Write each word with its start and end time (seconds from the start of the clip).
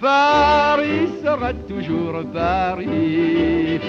Paris 0.00 1.08
sera 1.24 1.52
toujours 1.52 2.22
Paris. 2.32 3.80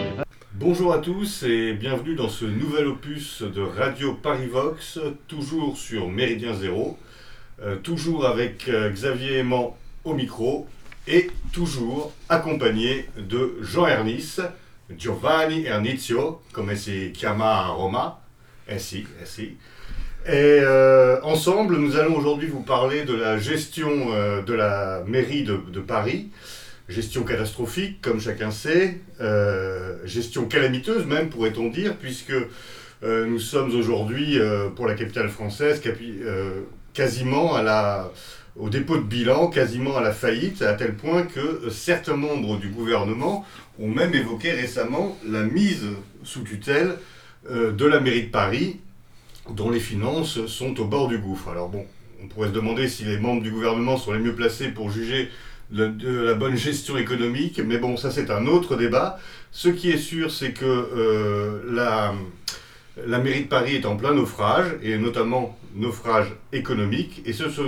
Bonjour 0.54 0.92
à 0.92 0.97
tous 0.97 1.43
et 1.43 1.74
bienvenue 1.74 2.16
dans 2.16 2.29
ce 2.29 2.46
nouvel 2.46 2.88
opus 2.88 3.43
de 3.43 3.62
Radio 3.62 4.16
Paris 4.16 4.48
Vox, 4.48 4.98
toujours 5.27 5.77
sur 5.77 6.09
Méridien 6.09 6.56
Zéro, 6.56 6.98
euh, 7.61 7.75
toujours 7.75 8.25
avec 8.25 8.68
euh, 8.70 8.89
Xavier 8.89 9.38
Aimant 9.38 9.77
au 10.04 10.16
micro 10.16 10.68
et 11.07 11.30
toujours 11.54 12.12
accompagné 12.28 13.07
de 13.16 13.57
Jean 13.62 13.86
Ernis, 13.86 14.38
Giovanni 14.98 15.66
Ernizio, 15.66 16.41
comme 16.52 16.76
si 16.76 17.14
chiama 17.14 17.66
a 17.66 17.68
Roma, 17.68 18.20
ainsi, 18.68 19.05
ainsi. 19.21 19.57
Et 20.30 20.59
euh, 20.61 21.20
ensemble, 21.23 21.77
nous 21.77 21.95
allons 21.98 22.16
aujourd'hui 22.16 22.48
vous 22.48 22.62
parler 22.62 23.04
de 23.04 23.16
la 23.16 23.39
gestion 23.39 24.14
euh, 24.14 24.44
de 24.44 24.54
la 24.54 25.04
mairie 25.07 25.44
de, 25.44 25.80
Paris, 25.80 26.30
gestion 26.88 27.23
catastrophique, 27.23 27.99
comme 27.99 28.22
chacun 28.22 28.52
sait, 28.52 29.00
euh, 29.22 29.95
gestion 30.05 30.45
calamiteuse 30.45 31.08
même, 31.08 31.30
pourrait-on 31.30 31.70
dire, 31.70 31.95
puisque 31.95 32.36
nous 33.02 33.39
sommes 33.39 33.73
aujourd'hui, 33.76 34.38
pour 34.76 34.86
la 34.86 34.94
capitale 34.94 35.30
française, 35.30 35.81
quasiment 36.94 37.55
à 37.55 37.64
la, 37.64 38.11
au 38.58 38.70
dépôt 38.70 38.98
de 38.98 39.03
bilan, 39.03 39.48
quasiment 39.48 39.95
à 39.98 40.02
la 40.02 40.11
faillite, 40.11 40.61
à 40.61 40.73
tel 40.73 40.95
point 40.95 41.23
que 41.23 41.70
certains 41.72 42.17
membres 42.17 42.59
du 42.59 42.67
gouvernement 42.67 43.45
ont 43.80 43.88
même 43.88 44.14
évoqué 44.14 44.52
récemment 44.52 45.17
la 45.25 45.44
mise 45.44 45.86
sous 46.23 46.41
tutelle 46.41 46.98
de 47.50 47.86
la 47.86 48.02
mairie 48.02 48.23
de 48.23 48.31
Paris, 48.31 48.81
dont 49.53 49.70
les 49.70 49.80
finances 49.80 50.45
sont 50.48 50.80
au 50.80 50.85
bord 50.85 51.08
du 51.08 51.17
gouffre. 51.17 51.49
Alors 51.49 51.70
bon, 51.70 51.85
on 52.23 52.27
pourrait 52.27 52.49
se 52.49 52.53
demander 52.53 52.88
si 52.88 53.05
les 53.05 53.17
membres 53.17 53.41
du 53.41 53.52
gouvernement 53.52 53.98
sont 53.98 54.12
les 54.12 54.20
mieux 54.20 54.35
placés 54.35 54.70
pour 54.70 54.89
juger 54.89 55.30
de, 55.72 56.22
la 56.22 56.34
bonne 56.34 56.55
gestion 56.55 56.98
économique, 56.98 57.62
mais 57.63 57.77
bon, 57.77 57.98
ça 57.98 58.12
c'est 58.12 58.31
un 58.31 58.45
autre 58.48 58.75
débat. 58.75 59.20
Ce 59.52 59.70
qui 59.70 59.91
est 59.91 59.98
sûr, 59.98 60.31
c'est 60.31 60.52
que 60.52 60.66
euh, 60.66 61.61
la, 61.70 62.14
la 63.05 63.20
mairie 63.20 63.44
de 63.44 63.47
Paris 63.47 63.75
est 63.75 63.86
en 63.86 63.95
plein 63.95 64.14
naufrage, 64.14 64.67
et 64.81 64.97
notamment 64.97 65.58
naufrage 65.75 66.27
économique, 66.53 67.22
et 67.25 67.33
c'est 67.33 67.50
ce, 67.50 67.61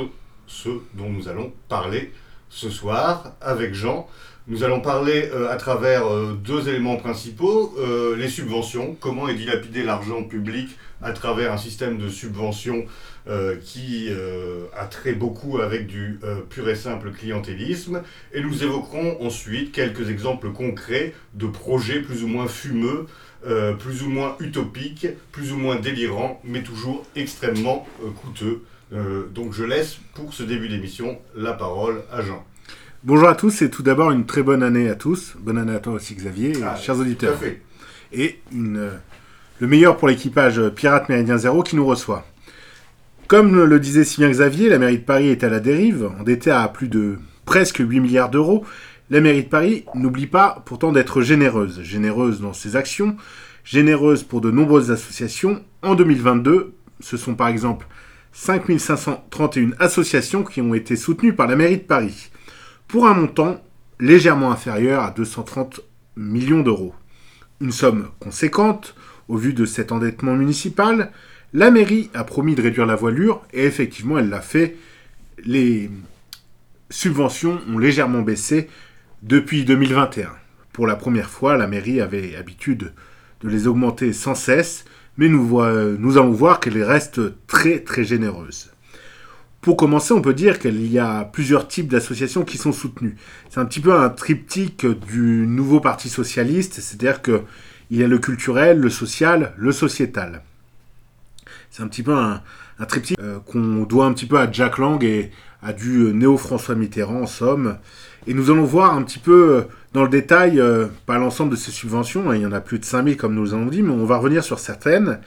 ce 0.48 0.70
dont 0.96 1.10
nous 1.10 1.28
allons 1.28 1.54
parler 1.70 2.12
ce 2.50 2.70
soir 2.70 3.34
avec 3.40 3.74
Jean. 3.74 4.08
Nous 4.48 4.64
allons 4.64 4.82
parler 4.82 5.30
euh, 5.34 5.52
à 5.52 5.56
travers 5.56 6.08
euh, 6.08 6.34
deux 6.34 6.68
éléments 6.68 6.98
principaux, 6.98 7.76
les 8.18 8.28
subventions, 8.28 8.98
comment 9.00 9.28
est 9.28 9.36
dilapidé 9.36 9.84
l'argent 9.84 10.24
public 10.24 10.70
à 11.02 11.12
travers 11.12 11.52
un 11.52 11.58
système 11.58 11.98
de 11.98 12.10
subventions 12.10 12.86
euh, 13.28 13.56
qui 13.64 14.08
euh, 14.10 14.66
a 14.76 14.86
trait 14.86 15.14
beaucoup 15.14 15.60
avec 15.60 15.88
du 15.88 16.20
euh, 16.24 16.42
pur 16.50 16.68
et 16.70 16.76
simple 16.76 17.12
clientélisme. 17.12 18.02
Et 18.34 18.42
nous 18.42 18.64
évoquerons 18.64 19.18
ensuite 19.22 19.72
quelques 19.72 20.10
exemples 20.10 20.52
concrets 20.52 21.14
de 21.36 21.48
projets 21.48 22.02
plus 22.02 22.24
ou 22.24 22.28
moins 22.28 22.48
fumeux, 22.48 23.06
plus 23.80 24.04
ou 24.04 24.10
moins 24.10 24.36
utopiques, 24.40 25.08
plus 25.32 25.52
ou 25.52 25.58
moins 25.58 25.76
délirants, 25.76 26.40
mais 26.44 26.62
toujours 26.62 27.04
extrêmement 27.16 27.88
coûteux. 28.22 28.62
Donc 29.34 29.54
je 29.54 29.64
laisse 29.64 29.98
pour 30.14 30.32
ce 30.34 30.44
début 30.44 30.70
d'émission 30.70 31.18
la 31.36 31.54
parole 31.54 32.04
à 32.12 32.22
Jean. 32.22 32.46
Bonjour 33.04 33.28
à 33.28 33.34
tous 33.34 33.64
et 33.64 33.72
tout 33.72 33.82
d'abord 33.82 34.12
une 34.12 34.28
très 34.28 34.44
bonne 34.44 34.62
année 34.62 34.88
à 34.90 34.96
tous. 34.96 35.34
Bonne 35.40 35.58
année 35.58 35.74
à 35.74 35.80
toi 35.80 35.94
aussi 35.94 36.14
Xavier 36.14 36.52
et 36.52 36.64
Ah, 36.64 36.76
chers 36.76 36.94
Tout 36.94 37.02
à 37.02 37.04
auditeurs. 37.04 37.40
fait. 37.40 37.62
Et 38.14 38.40
une, 38.52 38.92
le 39.62 39.68
meilleur 39.68 39.96
pour 39.96 40.08
l'équipage 40.08 40.60
Pirate 40.70 41.08
Méridien 41.08 41.38
Zéro 41.38 41.62
qui 41.62 41.76
nous 41.76 41.86
reçoit. 41.86 42.26
Comme 43.28 43.64
le 43.64 43.80
disait 43.80 44.04
si 44.04 44.20
bien 44.20 44.32
Xavier, 44.32 44.70
la 44.70 44.80
mairie 44.80 44.98
de 44.98 45.04
Paris 45.04 45.30
est 45.30 45.44
à 45.44 45.50
la 45.50 45.60
dérive, 45.60 46.10
endettée 46.20 46.50
à 46.50 46.68
plus 46.68 46.88
de 46.88 47.20
presque 47.46 47.78
8 47.78 48.00
milliards 48.00 48.32
d'euros. 48.32 48.66
La 49.12 49.22
mairie 49.22 49.44
de 49.44 49.50
Paris 49.50 49.86
n'oublie 49.94 50.26
pas 50.26 50.64
pourtant 50.66 50.92
d'être 50.92 51.22
généreuse. 51.22 51.84
Généreuse 51.84 52.42
dans 52.42 52.54
ses 52.54 52.76
actions, 52.76 53.16
généreuse 53.64 54.24
pour 54.24 54.42
de 54.42 54.50
nombreuses 54.50 54.90
associations. 54.90 55.64
En 55.84 55.94
2022, 55.94 56.74
ce 57.00 57.16
sont 57.16 57.36
par 57.36 57.48
exemple 57.48 57.86
5531 58.32 59.74
associations 59.78 60.44
qui 60.44 60.60
ont 60.62 60.74
été 60.74 60.96
soutenues 60.96 61.34
par 61.34 61.48
la 61.48 61.56
mairie 61.56 61.78
de 61.78 61.84
Paris 61.84 62.32
pour 62.88 63.06
un 63.06 63.14
montant 63.14 63.62
légèrement 64.00 64.52
inférieur 64.52 65.04
à 65.04 65.12
230 65.12 65.82
millions 66.16 66.62
d'euros. 66.62 66.96
Une 67.60 67.72
somme 67.72 68.08
conséquente 68.20 68.96
au 69.32 69.38
vu 69.38 69.54
de 69.54 69.64
cet 69.66 69.94
endettement 69.94 70.36
municipal. 70.36 71.10
La 71.54 71.72
mairie 71.72 72.10
a 72.14 72.26
promis 72.26 72.54
de 72.54 72.62
réduire 72.62 72.86
la 72.86 72.96
voilure 72.96 73.42
et 73.54 73.66
effectivement 73.66 74.20
elle 74.20 74.30
l'a 74.30 74.42
fait. 74.42 74.76
Les 75.46 75.90
subventions 76.90 77.60
ont 77.70 77.78
légèrement 77.78 78.24
baissé 78.24 78.68
depuis 79.24 79.64
2021. 79.64 80.30
Pour 80.74 80.86
la 80.86 80.98
première 80.98 81.30
fois, 81.30 81.56
la 81.56 81.68
mairie 81.68 82.02
avait 82.02 82.36
habitude 82.36 82.92
de 83.42 83.50
les 83.50 83.68
augmenter 83.68 84.12
sans 84.12 84.36
cesse, 84.36 84.84
mais 85.16 85.30
nous 85.30 85.58
allons 85.62 86.32
voir 86.32 86.60
qu'elle 86.60 86.84
reste 86.84 87.22
très 87.48 87.80
très 87.80 88.04
généreuse. 88.04 88.72
Pour 89.62 89.78
commencer, 89.78 90.14
on 90.14 90.22
peut 90.22 90.34
dire 90.34 90.60
qu'il 90.60 90.92
y 90.92 91.00
a 91.00 91.24
plusieurs 91.24 91.70
types 91.70 91.88
d'associations 91.88 92.44
qui 92.44 92.58
sont 92.58 92.74
soutenues. 92.74 93.16
C'est 93.50 93.60
un 93.60 93.66
petit 93.66 93.80
peu 93.80 93.94
un 93.94 94.10
triptyque 94.10 94.86
du 94.86 95.46
nouveau 95.48 95.80
Parti 95.80 96.10
socialiste, 96.10 96.82
c'est-à-dire 96.82 97.22
que 97.22 97.44
il 97.92 98.00
y 98.00 98.04
a 98.04 98.08
le 98.08 98.18
culturel, 98.18 98.80
le 98.80 98.90
social, 98.90 99.54
le 99.58 99.72
sociétal. 99.74 100.42
C'est 101.70 101.84
un 101.84 101.88
petit 101.88 102.04
peu 102.04 102.14
un, 102.14 102.42
triptyque 102.88 103.20
euh, 103.22 103.40
qu'on 103.40 103.84
doit 103.84 104.06
un 104.06 104.14
petit 104.14 104.26
peu 104.26 104.40
à 104.40 104.50
Jack 104.50 104.78
Lang 104.78 105.04
et 105.04 105.30
à 105.62 105.74
du 105.74 106.00
euh, 106.00 106.12
néo-François 106.12 106.76
Mitterrand 106.76 107.22
en 107.22 107.28
somme. 107.28 107.78
Et 108.28 108.34
nous 108.34 108.50
allons 108.50 108.64
voir 108.64 108.96
un 108.96 109.04
petit 109.04 109.20
peu 109.20 109.56
euh, 109.56 109.62
dans 109.94 110.04
le 110.04 110.10
détail, 110.10 110.64
pas 111.06 111.18
l'ensemble 111.18 111.52
de 111.52 111.58
ces 111.58 111.72
subventions, 111.72 112.30
hein, 112.30 112.36
il 112.38 112.44
y 112.44 112.46
en 112.46 112.54
a 112.54 112.62
plus 112.62 112.80
de 112.80 112.86
5000 112.86 113.18
comme 113.18 113.36
nous 113.36 113.44
l'avons 113.44 113.66
dit, 113.66 113.82
mais 113.82 113.92
on 113.92 114.06
va 114.06 114.18
revenir 114.18 114.42
sur 114.42 114.58
certaines. 114.58 115.20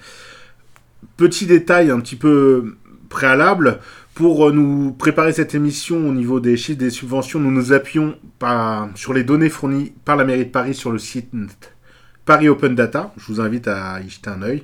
Petit 1.19 1.45
détail 1.45 1.91
un 1.91 2.01
petit 2.01 2.17
peu 2.17 2.77
préalable, 3.11 3.79
pour 4.15 4.51
nous 4.53 4.93
préparer 4.93 5.35
cette 5.35 5.55
émission 5.55 6.09
au 6.09 6.13
niveau 6.13 6.41
des 6.41 6.57
chiffres 6.57 6.79
des 6.79 6.89
subventions, 6.89 7.41
nous 7.41 7.51
nous 7.51 7.75
appuyons 7.75 8.17
sur 8.95 9.13
les 9.13 9.23
données 9.23 9.51
fournies 9.51 9.93
par 10.07 10.17
la 10.17 10.25
mairie 10.25 10.47
de 10.47 10.51
Paris 10.51 10.75
sur 10.75 10.91
le 10.91 10.99
site 10.99 11.35
Paris 12.25 12.49
Open 12.49 12.75
Data. 12.75 13.13
Je 13.17 13.27
vous 13.27 13.41
invite 13.41 13.69
à 13.69 14.01
y 14.01 14.09
jeter 14.09 14.31
un 14.31 14.43
œil. 14.43 14.63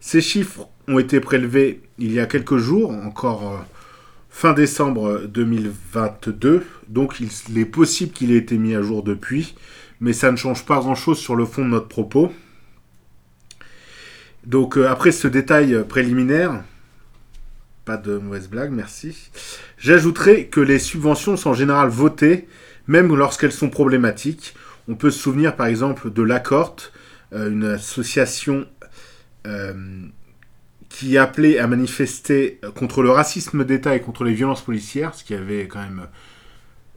Ces 0.00 0.20
chiffres 0.20 0.68
ont 0.88 0.98
été 0.98 1.20
prélevés 1.20 1.80
il 1.98 2.12
y 2.12 2.20
a 2.20 2.26
quelques 2.26 2.56
jours, 2.56 2.90
encore 2.90 3.52
euh, 3.52 3.58
fin 4.30 4.52
décembre 4.52 5.22
2022. 5.26 6.64
Donc 6.88 7.20
il 7.20 7.58
est 7.58 7.64
possible 7.64 8.12
qu'il 8.12 8.32
ait 8.32 8.38
été 8.38 8.58
mis 8.58 8.74
à 8.74 8.82
jour 8.82 9.02
depuis, 9.02 9.54
mais 10.00 10.12
ça 10.12 10.32
ne 10.32 10.36
change 10.36 10.64
pas 10.64 10.78
grand-chose 10.78 11.18
sur 11.18 11.36
le 11.36 11.44
fond 11.44 11.64
de 11.64 11.70
notre 11.70 11.88
propos. 11.88 12.32
Donc 14.44 14.76
euh, 14.76 14.88
après 14.88 15.12
ce 15.12 15.28
détail 15.28 15.74
euh, 15.74 15.84
préliminaire, 15.84 16.64
pas 17.84 17.96
de 17.96 18.18
mauvaise 18.18 18.48
blague, 18.48 18.72
merci. 18.72 19.30
J'ajouterai 19.78 20.46
que 20.46 20.60
les 20.60 20.78
subventions 20.78 21.36
sont 21.36 21.50
en 21.50 21.54
général 21.54 21.88
votées, 21.88 22.48
même 22.86 23.14
lorsqu'elles 23.14 23.52
sont 23.52 23.70
problématiques. 23.70 24.54
On 24.88 24.94
peut 24.94 25.10
se 25.10 25.18
souvenir 25.18 25.56
par 25.56 25.66
exemple 25.66 26.12
de 26.12 26.22
l'Accord, 26.22 26.76
euh, 27.32 27.50
une 27.50 27.64
association 27.64 28.66
euh, 29.46 29.74
qui 30.88 31.16
appelait 31.18 31.58
à 31.58 31.66
manifester 31.66 32.60
contre 32.74 33.02
le 33.02 33.10
racisme 33.10 33.64
d'État 33.64 33.96
et 33.96 34.00
contre 34.00 34.24
les 34.24 34.34
violences 34.34 34.62
policières, 34.62 35.14
ce 35.14 35.24
qui 35.24 35.34
avait 35.34 35.66
quand 35.66 35.80
même 35.80 36.06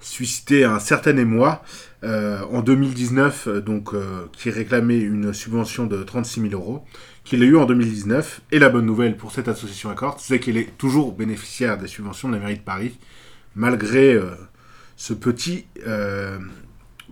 suscité 0.05 0.63
un 0.63 0.79
certain 0.79 1.17
émoi. 1.17 1.63
Euh, 2.03 2.41
en 2.51 2.61
2019, 2.61 3.47
euh, 3.47 3.61
donc, 3.61 3.93
euh, 3.93 4.27
qui 4.33 4.51
réclamait 4.51 4.99
une 4.99 5.33
subvention 5.33 5.87
de 5.87 6.03
36 6.03 6.41
000 6.49 6.53
euros, 6.53 6.85
qu'il 7.23 7.41
a 7.41 7.45
eu 7.45 7.57
en 7.57 7.65
2019. 7.65 8.41
Et 8.51 8.59
la 8.59 8.69
bonne 8.69 8.85
nouvelle 8.85 9.17
pour 9.17 9.31
cette 9.31 9.47
association 9.47 9.89
Accord, 9.89 10.19
c'est 10.19 10.39
qu'elle 10.39 10.57
est 10.57 10.77
toujours 10.77 11.13
bénéficiaire 11.13 11.77
des 11.77 11.87
subventions 11.87 12.29
de 12.29 12.35
la 12.35 12.39
mairie 12.39 12.57
de 12.57 12.63
Paris, 12.63 12.99
malgré 13.55 14.13
euh, 14.13 14.29
ce 14.97 15.13
petit 15.13 15.65
euh, 15.87 16.37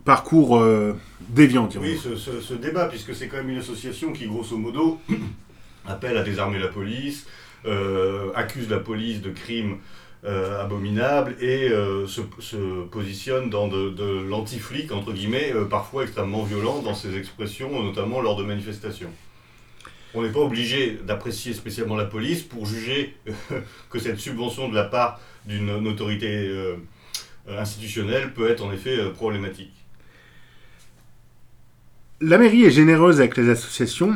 parcours 0.06 0.58
euh, 0.58 0.94
déviant, 1.30 1.68
dirons 1.68 1.84
Oui, 1.84 1.98
ce, 2.02 2.16
ce- 2.16 2.42
ce 2.42 2.54
débat, 2.54 2.86
puisque 2.86 3.16
c'est 3.16 3.28
quand 3.28 3.38
même 3.38 3.50
une 3.50 3.60
association 3.60 4.12
qui, 4.14 4.26
grosso 4.28 4.58
modo, 4.58 5.00
appelle 5.86 6.18
à 6.18 6.24
désarmer 6.24 6.60
la 6.60 6.68
police, 6.68 7.26
euh, 7.66 8.32
accuse 8.36 8.70
la 8.70 8.80
police 8.80 9.22
de 9.22 9.30
crimes 9.30 9.78
euh, 10.26 10.62
abominables 10.62 11.36
et 11.42 11.70
se, 12.08 12.22
se 12.40 12.84
positionne 12.86 13.50
dans 13.50 13.68
de, 13.68 13.90
de 13.90 14.22
l'anti-flic, 14.30 14.92
entre 14.92 15.12
guillemets, 15.14 15.54
parfois 15.70 16.04
extrêmement 16.04 16.44
violent 16.44 16.82
dans 16.82 16.94
ses 16.96 17.18
expressions, 17.18 17.84
notamment 17.84 18.22
lors 18.22 18.38
de 18.38 18.44
manifestations. 18.44 19.12
On 20.14 20.22
n'est 20.22 20.32
pas 20.32 20.40
obligé 20.42 21.00
d'apprécier 21.04 21.54
spécialement 21.54 21.96
la 21.96 22.06
police 22.06 22.44
pour 22.44 22.66
juger 22.66 23.16
que 23.90 24.00
cette 24.00 24.20
subvention 24.20 24.70
de 24.70 24.76
la 24.76 24.84
part 24.84 25.20
d'une 25.46 25.72
autorité 25.88 26.50
institutionnelle 27.50 28.34
peut 28.34 28.50
être 28.50 28.64
en 28.64 28.72
effet 28.72 28.98
problématique. 29.16 29.74
La 32.26 32.38
mairie 32.38 32.64
est 32.64 32.72
généreuse 32.72 33.20
avec 33.20 33.36
les 33.36 33.50
associations. 33.50 34.16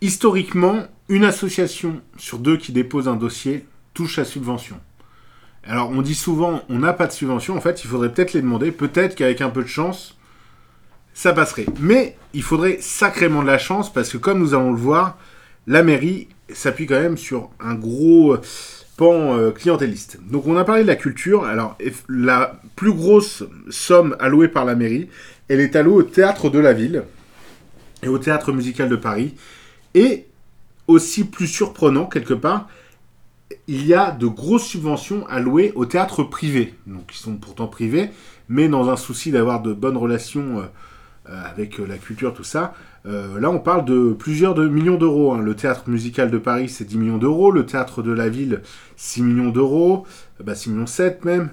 Historiquement, 0.00 0.86
une 1.10 1.22
association 1.22 2.00
sur 2.16 2.38
deux 2.38 2.56
qui 2.56 2.72
dépose 2.72 3.08
un 3.08 3.16
dossier 3.16 3.66
touche 3.92 4.16
la 4.16 4.24
subvention. 4.24 4.80
Alors 5.62 5.90
on 5.90 6.00
dit 6.00 6.14
souvent 6.14 6.62
on 6.70 6.78
n'a 6.78 6.94
pas 6.94 7.06
de 7.06 7.12
subvention, 7.12 7.54
en 7.54 7.60
fait 7.60 7.84
il 7.84 7.88
faudrait 7.88 8.10
peut-être 8.10 8.32
les 8.32 8.40
demander, 8.40 8.72
peut-être 8.72 9.14
qu'avec 9.14 9.42
un 9.42 9.50
peu 9.50 9.62
de 9.62 9.68
chance, 9.68 10.16
ça 11.12 11.34
passerait. 11.34 11.66
Mais 11.78 12.16
il 12.32 12.42
faudrait 12.42 12.78
sacrément 12.80 13.42
de 13.42 13.48
la 13.48 13.58
chance 13.58 13.92
parce 13.92 14.08
que 14.08 14.16
comme 14.16 14.38
nous 14.38 14.54
allons 14.54 14.72
le 14.72 14.78
voir, 14.78 15.18
la 15.66 15.82
mairie 15.82 16.28
s'appuie 16.48 16.86
quand 16.86 17.02
même 17.02 17.18
sur 17.18 17.50
un 17.60 17.74
gros 17.74 18.34
pan 18.96 19.36
euh, 19.36 19.50
clientéliste. 19.50 20.20
Donc 20.22 20.46
on 20.46 20.56
a 20.56 20.64
parlé 20.64 20.84
de 20.84 20.88
la 20.88 20.96
culture, 20.96 21.44
alors 21.44 21.76
la 22.08 22.62
plus 22.76 22.94
grosse 22.94 23.44
somme 23.68 24.16
allouée 24.20 24.48
par 24.48 24.64
la 24.64 24.74
mairie, 24.74 25.10
elle 25.48 25.60
est 25.60 25.76
allouée 25.76 25.96
au 25.96 26.02
théâtre 26.02 26.48
de 26.48 26.58
la 26.58 26.72
ville 26.72 27.04
et 28.02 28.08
au 28.08 28.18
théâtre 28.18 28.52
musical 28.52 28.88
de 28.88 28.96
Paris. 28.96 29.34
Et 29.94 30.26
aussi 30.88 31.24
plus 31.24 31.46
surprenant 31.46 32.06
quelque 32.06 32.34
part, 32.34 32.68
il 33.68 33.86
y 33.86 33.94
a 33.94 34.10
de 34.10 34.26
grosses 34.26 34.66
subventions 34.66 35.26
allouées 35.28 35.72
au 35.74 35.84
théâtre 35.86 36.22
privé, 36.22 36.74
donc 36.86 37.06
qui 37.08 37.18
sont 37.18 37.36
pourtant 37.36 37.66
privés, 37.68 38.10
mais 38.48 38.68
dans 38.68 38.88
un 38.90 38.96
souci 38.96 39.30
d'avoir 39.30 39.60
de 39.62 39.72
bonnes 39.72 39.96
relations 39.96 40.60
euh, 40.60 40.62
euh, 41.30 41.42
avec 41.44 41.78
la 41.78 41.98
culture, 41.98 42.34
tout 42.34 42.44
ça. 42.44 42.74
Euh, 43.06 43.38
là, 43.40 43.50
on 43.50 43.58
parle 43.58 43.84
de 43.84 44.12
plusieurs 44.12 44.54
de 44.54 44.66
millions 44.68 44.96
d'euros. 44.96 45.32
hein. 45.34 45.40
Le 45.40 45.54
théâtre 45.54 45.88
musical 45.88 46.30
de 46.30 46.38
Paris, 46.38 46.68
c'est 46.68 46.84
10 46.84 46.98
millions 46.98 47.18
d'euros. 47.18 47.50
Le 47.50 47.66
théâtre 47.66 48.02
de 48.02 48.12
la 48.12 48.28
ville, 48.28 48.62
6 48.96 49.22
millions 49.22 49.50
d'euros. 49.50 50.06
Euh, 50.40 50.44
Bah, 50.44 50.54
6 50.54 50.70
millions 50.70 50.86
7 50.86 51.24
même. 51.24 51.50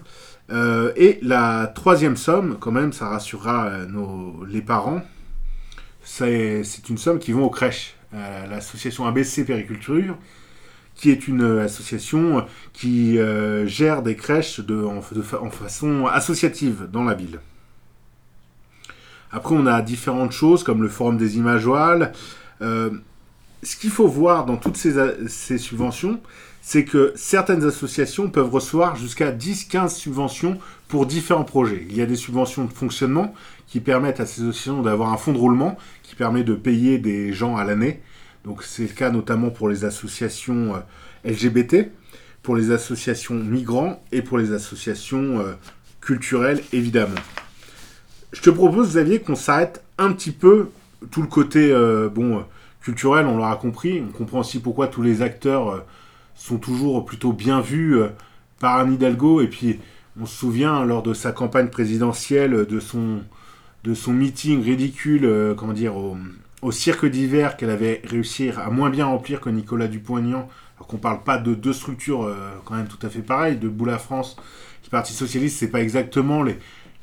Euh, 0.51 0.91
et 0.95 1.19
la 1.21 1.67
troisième 1.67 2.17
somme, 2.17 2.57
quand 2.59 2.71
même, 2.71 2.93
ça 2.93 3.07
rassurera 3.09 3.65
euh, 3.67 3.85
nos, 3.85 4.43
les 4.45 4.61
parents. 4.61 5.01
C'est 6.09 6.89
une 6.89 6.97
somme 6.97 7.19
qui 7.19 7.31
vont 7.31 7.45
aux 7.45 7.49
crèches. 7.49 7.95
à 8.11 8.47
L'association 8.47 9.05
ABC 9.05 9.45
Périculture, 9.45 10.17
qui 10.95 11.11
est 11.11 11.27
une 11.27 11.43
euh, 11.43 11.63
association 11.63 12.45
qui 12.73 13.19
euh, 13.19 13.67
gère 13.67 14.01
des 14.01 14.15
crèches 14.15 14.59
de, 14.59 14.83
en, 14.83 15.01
façon 15.01 16.07
associative 16.07 16.89
dans 16.91 17.03
la 17.03 17.13
ville. 17.13 17.39
Après, 19.31 19.55
on 19.55 19.67
a 19.67 19.81
différentes 19.81 20.31
choses 20.31 20.63
comme 20.63 20.81
le 20.81 20.89
Forum 20.89 21.17
des. 21.17 21.37
Euh, 22.61 22.89
ce 23.61 23.75
qu'il 23.75 23.91
faut 23.91 24.07
voir 24.07 24.45
dans 24.45 24.57
toutes 24.57 24.77
ces, 24.77 24.95
ces 25.27 25.57
subventions, 25.59 26.19
c'est 26.61 26.85
que 26.85 27.13
certaines 27.15 27.63
associations 27.63 28.29
peuvent 28.29 28.49
recevoir 28.49 28.95
jusqu'à 28.95 29.31
10-15 29.31 29.89
subventions 29.89 30.57
pour 30.87 31.05
différents 31.05 31.43
projets. 31.43 31.85
Il 31.89 31.95
y 31.95 32.01
a 32.01 32.05
des 32.05 32.15
subventions 32.15 32.65
de 32.65 32.73
fonctionnement 32.73 33.33
qui 33.67 33.79
permettent 33.79 34.19
à 34.19 34.25
ces 34.25 34.41
associations 34.41 34.81
d'avoir 34.81 35.13
un 35.13 35.17
fonds 35.17 35.31
de 35.31 35.37
roulement 35.37 35.77
qui 36.09 36.15
permet 36.15 36.43
de 36.43 36.55
payer 36.55 36.97
des 36.97 37.33
gens 37.33 37.55
à 37.55 37.63
l'année. 37.63 38.01
Donc 38.43 38.63
c'est 38.63 38.81
le 38.81 38.89
cas 38.89 39.11
notamment 39.11 39.51
pour 39.51 39.69
les 39.69 39.85
associations 39.85 40.75
euh, 40.75 40.79
LGBT, 41.31 41.91
pour 42.41 42.55
les 42.55 42.71
associations 42.71 43.35
migrants 43.35 44.01
et 44.11 44.23
pour 44.23 44.39
les 44.39 44.51
associations 44.51 45.39
euh, 45.39 45.53
culturelles 46.01 46.61
évidemment. 46.73 47.19
Je 48.31 48.41
te 48.41 48.49
propose 48.49 48.89
Xavier 48.89 49.19
qu'on 49.19 49.35
s'arrête 49.35 49.83
un 49.99 50.11
petit 50.11 50.31
peu 50.31 50.69
tout 51.11 51.21
le 51.21 51.27
côté 51.27 51.71
euh, 51.71 52.09
bon 52.09 52.43
culturel, 52.81 53.27
on 53.27 53.37
l'aura 53.37 53.57
compris, 53.57 54.01
on 54.01 54.11
comprend 54.11 54.39
aussi 54.39 54.59
pourquoi 54.59 54.87
tous 54.87 55.03
les 55.03 55.21
acteurs 55.21 55.85
sont 56.33 56.57
toujours 56.57 57.05
plutôt 57.05 57.33
bien 57.33 57.61
vus 57.61 57.99
par 58.59 58.77
Anne 58.77 58.93
Hidalgo 58.93 59.41
et 59.41 59.47
puis 59.47 59.79
on 60.19 60.25
se 60.25 60.35
souvient 60.35 60.83
lors 60.85 61.03
de 61.03 61.13
sa 61.13 61.33
campagne 61.33 61.67
présidentielle 61.67 62.65
de 62.65 62.79
son 62.79 63.19
de 63.83 63.93
son 63.93 64.13
meeting 64.13 64.63
ridicule 64.63 65.25
euh, 65.25 65.53
comment 65.55 65.73
dire 65.73 65.95
au, 65.95 66.17
au 66.61 66.71
cirque 66.71 67.05
d'hiver 67.05 67.57
qu'elle 67.57 67.69
avait 67.69 68.01
réussi 68.05 68.49
à 68.49 68.69
moins 68.69 68.89
bien 68.89 69.05
remplir 69.05 69.39
que 69.41 69.49
Nicolas 69.49 69.87
Dupont-Aignan 69.87 70.49
alors 70.77 70.87
qu'on 70.87 70.97
parle 70.97 71.23
pas 71.23 71.37
de 71.37 71.53
deux 71.55 71.73
structures 71.73 72.23
euh, 72.23 72.35
quand 72.65 72.75
même 72.75 72.87
tout 72.87 73.05
à 73.05 73.09
fait 73.09 73.21
pareilles 73.21 73.57
de 73.57 73.69
Boula 73.69 73.97
France 73.97 74.35
du 74.83 74.89
Parti 74.89 75.13
Socialiste 75.13 75.57
c'est 75.59 75.69
pas 75.69 75.81
exactement 75.81 76.43
les, 76.43 76.57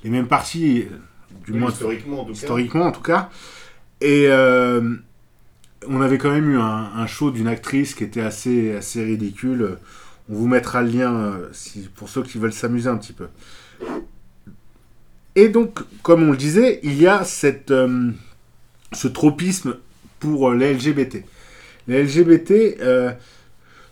les 0.05 0.11
mêmes 0.11 0.29
partis 0.29 0.83
euh, 0.91 0.97
du 1.45 1.53
Oui, 1.53 1.59
moins 1.61 1.71
historiquement, 1.71 2.21
en 2.23 2.25
tout 2.25 2.37
cas. 2.39 2.39
historiquement 2.41 2.85
en 2.87 2.93
tout 2.93 3.03
cas. 3.03 3.31
Et 4.01 4.27
euh, 4.29 4.97
on 5.89 6.01
avait 6.01 6.19
quand 6.19 6.31
même 6.31 6.51
eu 6.51 6.59
un, 6.59 6.63
un 6.95 7.07
show 7.07 7.31
d'une 7.31 7.49
actrice 7.49 7.95
qui 7.95 8.05
était 8.05 8.21
assez, 8.21 8.75
assez 8.75 9.03
ridicule. 9.05 9.79
On 10.29 10.35
vous 10.35 10.49
mettra 10.49 10.83
le 10.83 10.89
lien 10.91 11.39
si, 11.53 11.89
pour 11.95 12.09
ceux 12.09 12.23
qui 12.23 12.39
veulent 12.39 12.53
s'amuser 12.53 12.89
un 12.89 12.97
petit 12.97 13.13
peu. 13.13 13.29
Et 15.37 15.51
donc, 15.51 15.81
comme 16.03 16.23
on 16.23 16.31
le 16.31 16.37
disait, 16.37 16.81
il 16.83 16.99
y 17.01 17.07
a 17.07 17.23
euh, 17.71 18.11
ce 18.93 19.09
tropisme 19.09 19.77
pour 20.19 20.51
euh, 20.51 20.57
les 20.57 20.73
LGBT. 20.73 21.25
Les 21.87 22.03
LGBT 22.03 22.81
euh, 22.81 23.13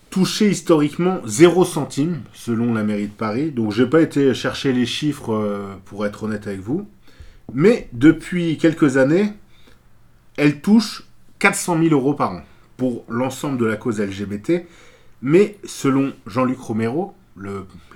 touchaient 0.09 0.49
historiquement 0.49 1.21
0 1.27 1.67
centime, 1.67 2.23
selon 2.33 2.73
la 2.73 2.83
mairie 2.83 3.09
de 3.09 3.13
Paris. 3.13 3.51
Donc, 3.51 3.73
j'ai 3.73 3.87
pas 3.87 4.01
été 4.01 4.33
chercher 4.33 4.73
les 4.73 4.87
chiffres 4.87 5.79
pour 5.85 6.07
être 6.07 6.25
honnête 6.25 6.47
avec 6.47 6.61
vous. 6.61 6.89
Mais 7.53 7.89
depuis 7.93 8.57
quelques 8.57 8.97
années, 8.97 9.31
elle 10.39 10.63
touche 10.63 11.05
400 11.41 11.79
000 11.83 11.95
euros 11.95 12.15
par 12.15 12.33
an 12.33 12.43
pour 12.79 13.05
l'ensemble 13.09 13.59
de 13.59 13.67
la 13.67 13.77
cause 13.77 14.01
LGBT. 14.01 14.65
Mais 15.21 15.59
selon 15.65 16.15
Jean-Luc 16.27 16.59
Romero, 16.59 17.15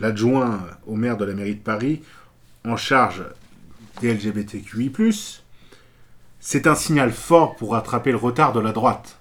l'adjoint 0.00 0.60
au 0.86 0.96
maire 0.96 1.16
de 1.16 1.24
la 1.24 1.34
mairie 1.34 1.54
de 1.54 1.60
Paris, 1.60 2.02
en 2.64 2.76
charge 2.76 3.24
des 4.00 4.14
LGBTQI+, 4.14 4.92
c'est 6.40 6.66
un 6.66 6.74
signal 6.74 7.12
fort 7.12 7.56
pour 7.56 7.72
rattraper 7.72 8.10
le 8.10 8.16
retard 8.16 8.52
de 8.52 8.60
la 8.60 8.72
droite. 8.72 9.18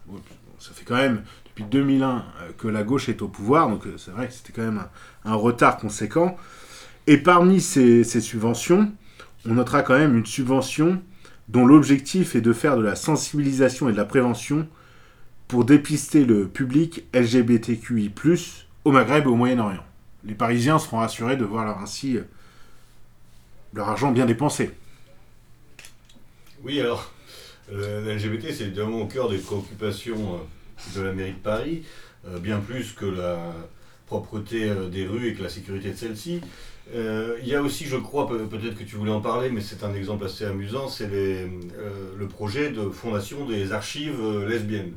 Ça 0.60 0.72
fait 0.74 0.86
quand 0.86 0.96
même 0.96 1.24
depuis 1.46 1.64
2001 1.64 2.10
euh, 2.10 2.52
que 2.58 2.68
la 2.68 2.84
gauche 2.84 3.10
est 3.10 3.22
au 3.22 3.28
pouvoir, 3.28 3.70
donc 3.70 3.86
euh, 3.88 3.98
c'est 3.98 4.12
vrai 4.12 4.28
que 4.28 4.34
c'était 4.34 4.54
quand 4.54 4.64
même 4.64 4.84
un, 5.26 5.36
retard 5.36 5.78
conséquent. 5.78 6.38
Et 7.08 7.18
parmi 7.18 7.62
ces, 7.62 8.04
ces 8.04 8.22
subventions, 8.22 8.92
on 9.48 9.54
notera 9.54 9.82
quand 9.82 9.98
même 9.98 10.18
une 10.18 10.26
subvention 10.26 11.02
dont 11.48 11.66
l'objectif 11.66 12.36
est 12.36 12.42
de 12.42 12.54
faire 12.54 12.78
de 12.78 12.84
la 12.84 12.96
sensibilisation 12.96 13.88
et 13.90 13.94
de 13.94 13.98
la 13.98 14.06
prévention 14.06 14.68
pour 15.48 15.64
dépister 15.64 16.26
le 16.26 16.48
public 16.48 17.06
LGBTQI+, 17.14 18.12
au 18.84 18.92
Maghreb 18.92 19.26
et 19.26 19.28
au 19.28 19.36
Moyen-Orient. 19.36 19.84
Les 20.26 20.36
Parisiens 20.36 20.78
seront 20.78 20.98
rassurés 20.98 21.38
de 21.38 21.46
voir 21.46 21.66
leur 21.66 21.80
ainsi 21.80 22.18
euh, 22.18 22.24
leur 23.74 23.90
argent 23.90 24.12
bien 24.12 24.26
dépensé. 24.26 24.72
Oui, 26.64 26.80
alors, 26.80 27.12
euh, 27.72 28.06
la 28.06 28.16
LGBT, 28.16 28.52
c'est 28.54 28.64
évidemment 28.64 29.02
au 29.02 29.08
cœur 29.08 29.30
des 29.30 29.38
préoccupations 29.38 30.36
euh, 30.36 31.00
de 31.00 31.06
la 31.06 31.14
mairie 31.14 31.34
de 31.34 31.38
Paris, 31.38 31.84
euh, 32.28 32.40
bien 32.40 32.60
plus 32.60 32.94
que 32.94 33.06
la 33.06 33.54
propreté 34.08 34.72
des 34.90 35.06
rues 35.06 35.30
et 35.30 35.34
que 35.34 35.44
la 35.44 35.50
sécurité 35.50 35.92
de 35.92 35.96
celles-ci. 35.98 36.40
Il 36.94 37.46
y 37.46 37.54
a 37.54 37.62
aussi, 37.62 37.86
je 37.86 37.98
crois, 37.98 38.26
peut- 38.26 38.46
peut-être 38.48 38.78
que 38.78 38.86
tu 38.86 38.96
voulais 38.96 39.12
en 39.12 39.20
parler, 39.20 39.50
mais 39.50 39.60
c'est 39.60 39.84
un 39.84 39.94
exemple 39.94 40.24
assez 40.24 40.46
amusant, 40.46 40.88
c'est 40.88 41.10
le 41.10 42.28
projet 42.30 42.70
de 42.72 42.90
fondation 42.90 43.46
des 43.46 43.74
archives 43.74 44.46
lesbiennes. 44.48 44.94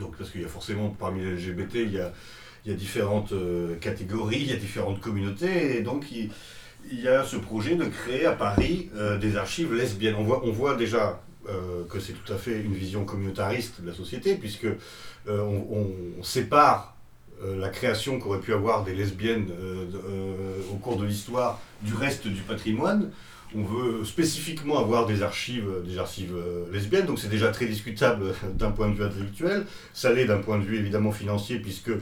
Donc, 0.00 0.16
parce 0.16 0.30
qu'il 0.30 0.42
y 0.42 0.44
a 0.44 0.48
forcément, 0.48 0.88
parmi 0.88 1.20
les 1.20 1.36
LGBT, 1.36 1.76
il 1.76 1.92
y 1.92 2.00
a, 2.00 2.12
différentes 2.74 3.32
catégories, 3.80 4.40
il 4.40 4.50
y 4.50 4.52
a 4.52 4.56
différentes 4.56 5.00
communautés, 5.00 5.76
et 5.78 5.82
donc 5.82 6.10
il, 6.10 6.30
il 6.90 7.00
y 7.00 7.08
a 7.08 7.24
ce 7.24 7.36
projet 7.36 7.74
de 7.74 7.84
créer 7.84 8.26
à 8.26 8.32
Paris 8.32 8.90
euh, 8.96 9.18
des 9.18 9.36
archives 9.36 9.72
lesbiennes. 9.72 10.16
On 10.18 10.24
voit, 10.24 10.42
on 10.44 10.52
voit 10.52 10.74
déjà 10.74 11.20
euh, 11.48 11.84
que 11.88 12.00
c'est 12.00 12.12
tout 12.12 12.32
à 12.32 12.36
fait 12.36 12.60
une 12.60 12.74
vision 12.74 13.04
communautariste 13.04 13.80
de 13.80 13.88
la 13.88 13.94
société, 13.94 14.34
puisque 14.34 14.66
euh, 14.66 14.76
on, 15.26 16.22
sépare 16.22 16.96
la 17.42 17.70
création 17.70 18.20
qu'auraient 18.20 18.40
pu 18.40 18.52
avoir 18.52 18.84
des 18.84 18.94
lesbiennes 18.94 19.48
au 20.70 20.74
cours 20.74 20.98
de 20.98 21.06
l'histoire 21.06 21.58
du 21.80 21.94
reste 21.94 22.28
du 22.28 22.42
patrimoine. 22.42 23.10
On 23.54 23.62
veut 23.62 24.04
spécifiquement 24.04 24.78
avoir 24.78 25.06
des 25.06 25.22
archives, 25.22 25.66
des 25.86 25.96
archives 25.96 26.36
lesbiennes, 26.70 27.06
donc 27.06 27.18
c'est 27.18 27.30
déjà 27.30 27.48
très 27.48 27.64
discutable 27.64 28.34
d'un 28.58 28.70
point 28.70 28.90
de 28.90 28.94
vue 28.94 29.04
intellectuel. 29.04 29.64
Ça 29.94 30.12
l'est 30.12 30.26
d'un 30.26 30.40
point 30.40 30.58
de 30.58 30.64
vue 30.64 30.76
évidemment 30.76 31.12
financier, 31.12 31.58
puisque 31.60 31.92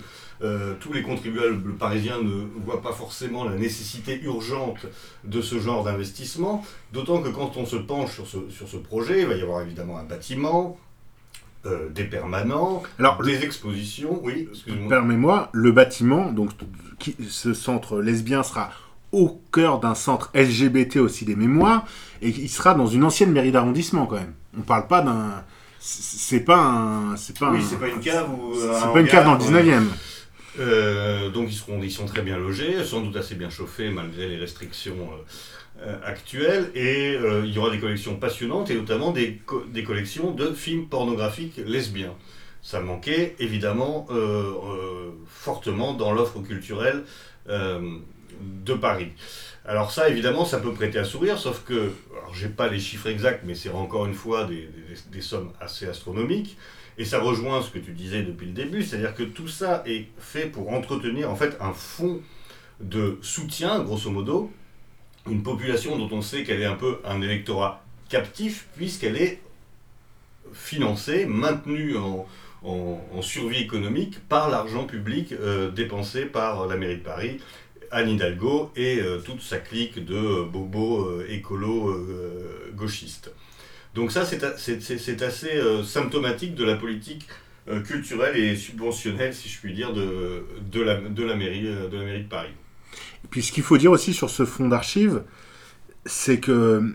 euh, 0.42 0.74
tous 0.80 0.92
les 0.92 1.02
contribuables 1.02 1.74
parisiens 1.74 2.18
ne 2.22 2.46
voient 2.64 2.80
pas 2.82 2.92
forcément 2.92 3.44
la 3.44 3.56
nécessité 3.56 4.20
urgente 4.22 4.86
de 5.24 5.40
ce 5.42 5.58
genre 5.58 5.82
d'investissement, 5.84 6.64
d'autant 6.92 7.20
que 7.22 7.28
quand 7.28 7.56
on 7.56 7.66
se 7.66 7.76
penche 7.76 8.12
sur 8.14 8.26
ce, 8.26 8.38
sur 8.50 8.68
ce 8.68 8.76
projet, 8.76 9.22
il 9.22 9.26
va 9.26 9.34
y 9.34 9.42
avoir 9.42 9.62
évidemment 9.62 9.98
un 9.98 10.04
bâtiment, 10.04 10.78
euh, 11.66 11.88
des 11.90 12.04
permanents, 12.04 12.82
Alors, 13.00 13.20
des 13.22 13.42
expositions, 13.44 14.20
oui, 14.22 14.48
excuse-moi. 14.52 14.88
Permets-moi, 14.88 15.48
le 15.52 15.72
bâtiment, 15.72 16.30
donc 16.30 16.50
qui- 17.00 17.16
ce 17.28 17.52
centre 17.52 18.00
lesbien 18.00 18.42
sera 18.44 18.70
au 19.10 19.40
cœur 19.52 19.80
d'un 19.80 19.94
centre 19.96 20.30
LGBT 20.34 20.98
aussi 21.00 21.24
des 21.24 21.34
mémoires, 21.34 21.84
et 22.22 22.28
il 22.28 22.48
sera 22.48 22.74
dans 22.74 22.86
une 22.86 23.02
ancienne 23.04 23.32
mairie 23.32 23.50
d'arrondissement 23.50 24.06
quand 24.06 24.16
même. 24.16 24.34
On 24.56 24.60
parle 24.62 24.86
pas 24.86 25.00
d'un, 25.02 25.42
c'est 25.80 26.40
pas 26.40 26.58
un, 26.60 27.16
c'est 27.16 27.36
pas 27.38 27.50
Oui, 27.50 27.58
un- 27.58 27.62
c'est 27.68 27.80
pas 27.80 27.88
une 27.88 28.00
cave 28.00 28.28
ou 28.32 28.54
c'est 28.54 28.68
un 28.84 28.88
pas 28.92 29.00
une 29.00 29.06
cave 29.08 29.24
dans 29.24 29.30
le 29.34 29.36
hangar, 29.38 29.48
19e. 29.62 29.88
Euh, 30.58 31.30
donc 31.30 31.48
ils, 31.50 31.54
seront, 31.54 31.88
sont 31.88 32.06
très 32.06 32.22
bien 32.22 32.36
logés, 32.38 32.82
sans 32.84 33.00
doute 33.00 33.16
assez 33.16 33.34
bien 33.36 33.50
chauffés 33.50 33.90
malgré 33.90 34.28
les 34.28 34.36
restrictions 34.36 34.96
euh, 35.12 35.86
euh, 35.86 35.98
actuelles. 36.04 36.70
Et 36.74 37.14
il 37.44 37.50
y 37.52 37.58
aura 37.58 37.70
des 37.70 37.78
collections 37.78 38.16
passionnantes 38.16 38.70
et 38.70 38.74
notamment 38.74 39.12
des, 39.12 39.36
co- 39.46 39.64
des 39.68 39.84
collections 39.84 40.32
de 40.32 40.52
films 40.52 40.86
pornographiques 40.88 41.58
lesbiens. 41.66 42.14
Ça 42.62 42.80
manquait 42.80 43.36
évidemment 43.38 44.06
fortement 45.28 45.94
dans 45.94 46.12
l'offre 46.12 46.40
culturelle 46.40 47.04
de 47.48 48.74
Paris. 48.74 49.08
Alors 49.64 49.90
ça, 49.92 50.08
évidemment, 50.08 50.44
ça 50.44 50.58
peut 50.58 50.72
prêter 50.72 50.98
à 50.98 51.04
sourire, 51.04 51.38
sauf 51.38 51.62
que, 51.64 51.92
alors 52.16 52.34
j'ai 52.34 52.48
pas 52.48 52.68
les 52.68 52.78
chiffres 52.78 53.08
exacts, 53.08 53.42
mais 53.44 53.54
c'est 53.54 53.68
encore 53.70 54.06
une 54.06 54.14
fois 54.14 54.44
des, 54.44 54.68
sommes 55.22 55.52
assez 55.60 55.86
astronomiques. 55.86 56.56
Et 56.98 57.04
ça 57.04 57.20
rejoint 57.20 57.62
ce 57.62 57.70
que 57.70 57.78
tu 57.78 57.92
disais 57.92 58.22
depuis 58.22 58.46
le 58.46 58.52
début, 58.52 58.82
c'est-à-dire 58.82 59.14
que 59.14 59.22
tout 59.22 59.46
ça 59.46 59.84
est 59.86 60.08
fait 60.18 60.46
pour 60.46 60.72
entretenir 60.72 61.30
en 61.30 61.36
fait 61.36 61.56
un 61.60 61.72
fonds 61.72 62.20
de 62.80 63.18
soutien, 63.22 63.80
grosso 63.84 64.10
modo, 64.10 64.50
une 65.30 65.44
population 65.44 65.96
dont 65.96 66.08
on 66.10 66.22
sait 66.22 66.42
qu'elle 66.42 66.60
est 66.60 66.66
un 66.66 66.74
peu 66.74 66.98
un 67.04 67.22
électorat 67.22 67.84
captif, 68.08 68.66
puisqu'elle 68.76 69.16
est 69.16 69.40
financée, 70.52 71.24
maintenue 71.26 71.96
en, 71.96 72.26
survie 73.20 73.60
économique 73.62 74.18
par 74.28 74.50
l'argent 74.50 74.84
public 74.84 75.32
euh, 75.32 75.70
dépensé 75.70 76.24
par 76.24 76.66
la 76.66 76.76
mairie 76.76 76.96
de 76.96 77.02
Paris, 77.02 77.38
Anne 77.92 78.10
Hidalgo 78.10 78.72
et 78.74 78.98
euh, 79.00 79.18
toute 79.18 79.42
sa 79.42 79.58
clique 79.58 80.04
de 80.04 80.42
bobos 80.42 81.04
euh, 81.04 81.26
écolo 81.30 81.96
gauchistes. 82.74 83.30
Donc 83.98 84.12
ça, 84.12 84.24
c'est 84.24 85.22
assez 85.22 85.60
symptomatique 85.84 86.54
de 86.54 86.64
la 86.64 86.76
politique 86.76 87.26
culturelle 87.84 88.36
et 88.36 88.54
subventionnelle, 88.54 89.34
si 89.34 89.48
je 89.48 89.58
puis 89.58 89.74
dire, 89.74 89.92
de, 89.92 90.46
de, 90.70 90.80
la, 90.80 90.94
de, 90.96 91.24
la, 91.24 91.34
mairie, 91.34 91.62
de 91.62 91.96
la 91.96 92.04
mairie 92.04 92.22
de 92.22 92.28
Paris. 92.28 92.54
Et 93.24 93.28
puis 93.28 93.42
ce 93.42 93.50
qu'il 93.50 93.64
faut 93.64 93.76
dire 93.76 93.90
aussi 93.90 94.14
sur 94.14 94.30
ce 94.30 94.44
fonds 94.44 94.68
d'archives, 94.68 95.22
c'est 96.06 96.38
que 96.38 96.94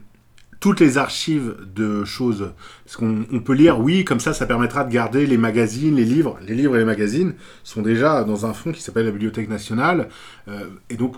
toutes 0.63 0.79
les 0.79 0.97
archives 0.97 1.57
de 1.75 2.05
choses, 2.05 2.53
parce 2.85 2.95
qu'on 2.95 3.41
peut 3.45 3.51
lire, 3.51 3.81
oui, 3.81 4.05
comme 4.05 4.21
ça, 4.21 4.33
ça 4.33 4.45
permettra 4.45 4.85
de 4.85 4.93
garder 4.93 5.25
les 5.25 5.35
magazines, 5.35 5.97
les 5.97 6.05
livres, 6.05 6.39
les 6.47 6.55
livres 6.55 6.77
et 6.77 6.79
les 6.79 6.85
magazines 6.85 7.33
sont 7.65 7.81
déjà 7.81 8.23
dans 8.23 8.45
un 8.45 8.53
fonds 8.53 8.71
qui 8.71 8.81
s'appelle 8.81 9.05
la 9.05 9.11
Bibliothèque 9.11 9.49
nationale, 9.49 10.07
euh, 10.47 10.69
et 10.89 10.95
donc, 10.95 11.17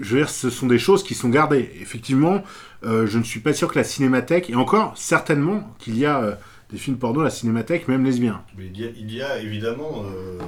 je 0.00 0.14
veux 0.14 0.20
dire, 0.22 0.30
ce 0.30 0.50
sont 0.50 0.66
des 0.66 0.80
choses 0.80 1.04
qui 1.04 1.14
sont 1.14 1.28
gardées. 1.28 1.70
Effectivement, 1.80 2.42
euh, 2.84 3.06
je 3.06 3.18
ne 3.18 3.22
suis 3.22 3.40
pas 3.40 3.52
sûr 3.52 3.68
que 3.68 3.78
la 3.78 3.84
cinémathèque, 3.84 4.50
et 4.50 4.54
encore, 4.54 4.96
certainement 4.96 5.74
qu'il 5.78 5.98
y 5.98 6.06
a 6.06 6.22
euh, 6.22 6.34
des 6.70 6.78
films 6.78 6.96
porno 6.96 7.20
à 7.20 7.24
la 7.24 7.30
cinémathèque, 7.30 7.88
même 7.88 8.04
lesbiens. 8.04 8.42
Mais 8.56 8.70
il, 8.74 9.12
y 9.12 9.22
a, 9.22 9.38
évidemment, 9.38 10.04
euh, 10.04 10.38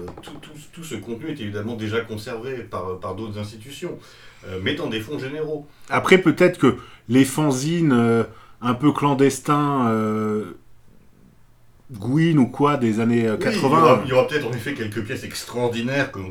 tout, 0.73 0.85
ce 0.85 0.95
contenu 0.97 1.31
est 1.31 1.41
évidemment 1.41 1.77
déjà 1.77 2.01
conservé 2.01 2.57
par, 2.59 2.99
par 2.99 3.15
d'autres 3.15 3.39
institutions, 3.39 3.99
mais 4.63 4.75
dans 4.75 4.89
des 4.89 5.01
fonds 5.01 5.19
généraux. 5.19 5.67
Après, 5.89 6.19
peut-être 6.19 6.59
que 6.59 6.77
les 7.09 7.25
fanzines 7.25 8.27
un 8.61 8.75
peu 8.75 8.93
clandestins, 8.93 9.91
Gouin 11.93 12.39
ou 12.39 12.47
quoi, 12.47 12.77
des 12.77 12.99
années 13.01 13.29
80. 13.41 14.03
il 14.05 14.11
y 14.11 14.13
aura, 14.13 14.27
peut-être 14.27 14.47
en 14.47 14.53
effet 14.53 14.75
quelques 14.75 15.05
pièces 15.05 15.25
extraordinaires 15.25 16.11
qu'on 16.13 16.31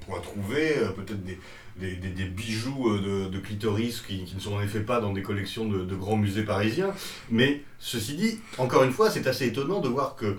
pourra 0.00 0.20
trouver, 0.20 0.74
peut-être 0.94 1.24
des 1.24 1.38
des, 1.76 2.24
bijoux 2.24 2.88
euh, 2.88 3.28
de, 3.28 3.38
clitoris 3.38 4.00
qui, 4.00 4.24
ne 4.34 4.40
sont 4.40 4.54
en 4.54 4.62
effet 4.62 4.80
pas 4.80 5.00
dans 5.00 5.12
des 5.12 5.22
collections 5.22 5.66
de, 5.66 5.94
grands 5.94 6.16
musées 6.16 6.44
parisiens. 6.44 6.92
Mais 7.30 7.62
ceci 7.78 8.14
dit, 8.14 8.38
encore 8.58 8.84
une 8.84 8.92
fois, 8.92 9.10
c'est 9.10 9.26
assez 9.26 9.46
étonnant 9.46 9.80
de 9.80 9.88
voir 9.88 10.16
que 10.16 10.36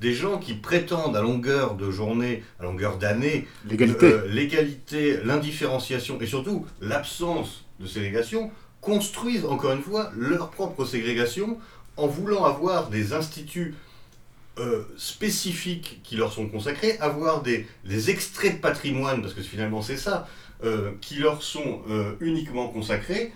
des 0.00 0.14
gens 0.14 0.38
qui 0.38 0.54
prétendent 0.54 1.16
à 1.16 1.22
longueur 1.22 1.74
de 1.74 1.90
journée, 1.90 2.42
à 2.58 2.64
longueur 2.64 2.98
d'année, 2.98 3.46
l'égalité, 3.68 5.12
euh, 5.12 5.24
l'indifférenciation 5.24 6.20
et 6.20 6.26
surtout 6.26 6.66
l'absence 6.80 7.64
de 7.78 7.86
ségrégation, 7.86 8.50
construisent 8.80 9.44
encore 9.44 9.72
une 9.72 9.82
fois 9.82 10.10
leur 10.16 10.50
propre 10.50 10.84
ségrégation 10.84 11.58
en 11.96 12.06
voulant 12.06 12.44
avoir 12.44 12.88
des 12.88 13.12
instituts 13.12 13.74
euh, 14.58 14.82
spécifiques 14.98 16.00
qui 16.04 16.16
leur 16.16 16.30
sont 16.30 16.46
consacrés, 16.46 16.98
avoir 16.98 17.42
des, 17.42 17.66
extraits 18.10 18.56
de 18.56 18.60
patrimoine, 18.60 19.22
parce 19.22 19.32
que 19.32 19.40
finalement 19.40 19.80
c'est 19.80 19.96
ça, 19.96 20.28
euh, 20.62 20.92
qui 21.00 21.16
leur 21.16 21.42
sont 21.42 21.80
euh, 21.88 22.16
uniquement 22.20 22.68
consacrés 22.68 23.32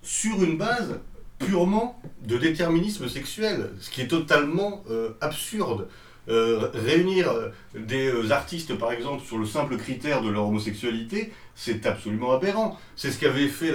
sur 0.00 0.42
une 0.42 0.56
base 0.56 0.98
purement 1.38 2.00
de 2.22 2.38
déterminisme 2.38 3.06
sexuel, 3.06 3.70
ce 3.80 3.90
qui 3.90 4.00
est 4.00 4.08
totalement 4.08 4.82
absurde. 5.20 5.88
réunir 6.26 7.30
des 7.74 8.32
artistes, 8.32 8.74
par 8.78 8.92
exemple, 8.92 9.22
sur 9.22 9.36
le 9.36 9.44
simple 9.44 9.76
critère 9.76 10.22
de 10.22 10.30
leur 10.30 10.46
homosexualité, 10.46 11.34
c'est 11.54 11.84
absolument 11.84 12.32
aberrant. 12.32 12.78
C'est 12.96 13.10
ce 13.10 13.18
qu'avait 13.18 13.48
fait, 13.48 13.74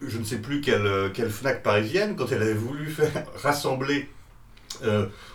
je 0.00 0.18
ne 0.18 0.24
sais 0.24 0.38
plus 0.38 0.60
quelle, 0.60 1.10
quelle, 1.12 1.30
FNAC 1.30 1.62
parisienne, 1.62 2.16
quand 2.16 2.30
elle 2.32 2.42
avait 2.42 2.54
voulu 2.54 2.90
faire 2.90 3.26
rassembler 3.42 4.08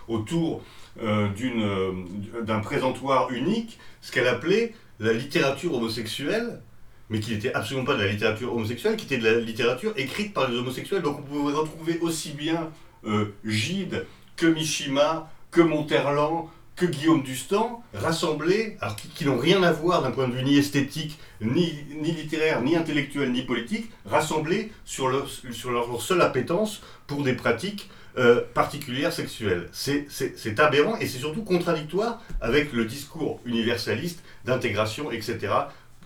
autour 0.08 0.64
d'un 0.98 2.60
présentoir 2.62 3.32
unique 3.32 3.78
ce 4.02 4.12
qu'elle 4.12 4.28
appelait 4.28 4.74
la 5.00 5.14
littérature 5.14 5.74
homosexuelle, 5.74 6.62
mais 7.10 7.20
qui 7.20 7.32
n'était 7.32 7.54
absolument 7.54 7.86
pas 7.86 7.96
de 7.96 8.04
la 8.04 8.12
littérature 8.12 8.54
homosexuelle, 8.54 8.96
qui 8.96 9.06
était 9.06 9.18
de 9.18 9.30
la 9.30 9.40
littérature 9.40 9.94
écrite 9.96 10.34
par 10.34 10.50
les 10.50 10.58
homosexuels. 10.58 11.02
Donc 11.02 11.20
on 11.20 11.24
pouvait 11.24 11.54
retrouver 11.54 12.00
aussi 12.00 12.32
bien 12.32 12.72
euh, 13.06 13.34
Gide 13.46 14.06
que 14.36 14.48
Mishima, 14.48 15.30
que 15.52 15.62
Monterland, 15.62 16.50
que 16.76 16.86
Guillaume 16.86 17.24
Dustan, 17.24 17.84
rassemblés, 17.94 18.78
alors 18.82 18.96
qui, 18.96 19.26
n'ont 19.26 19.38
rien 19.38 19.64
à 19.64 19.72
voir 19.72 20.02
d'un 20.02 20.12
point 20.12 20.28
de 20.28 20.34
vue 20.34 20.44
ni 20.44 20.58
esthétique, 20.58 21.18
ni, 21.40 21.72
littéraire, 22.02 22.62
ni 22.62 22.76
intellectuel, 22.76 23.32
ni 23.32 23.44
politique, 23.44 23.90
rassemblés 24.06 24.72
sur, 24.84 25.08
leur 25.10 26.02
seule 26.02 26.22
appétence 26.22 26.82
pour 27.08 27.24
des 27.24 27.34
pratiques 27.34 27.90
euh, 28.18 28.42
particulière 28.54 29.14
sexuelle. 29.14 29.70
C'est 29.72 30.60
aberrant 30.60 30.98
et 30.98 31.08
c'est 31.08 31.20
surtout 31.20 31.44
contradictoire 31.44 32.22
avec 32.42 32.74
le 32.74 32.86
discours 32.86 33.40
universaliste 33.46 34.22
d'intégration, 34.44 35.12
etc., 35.12 35.54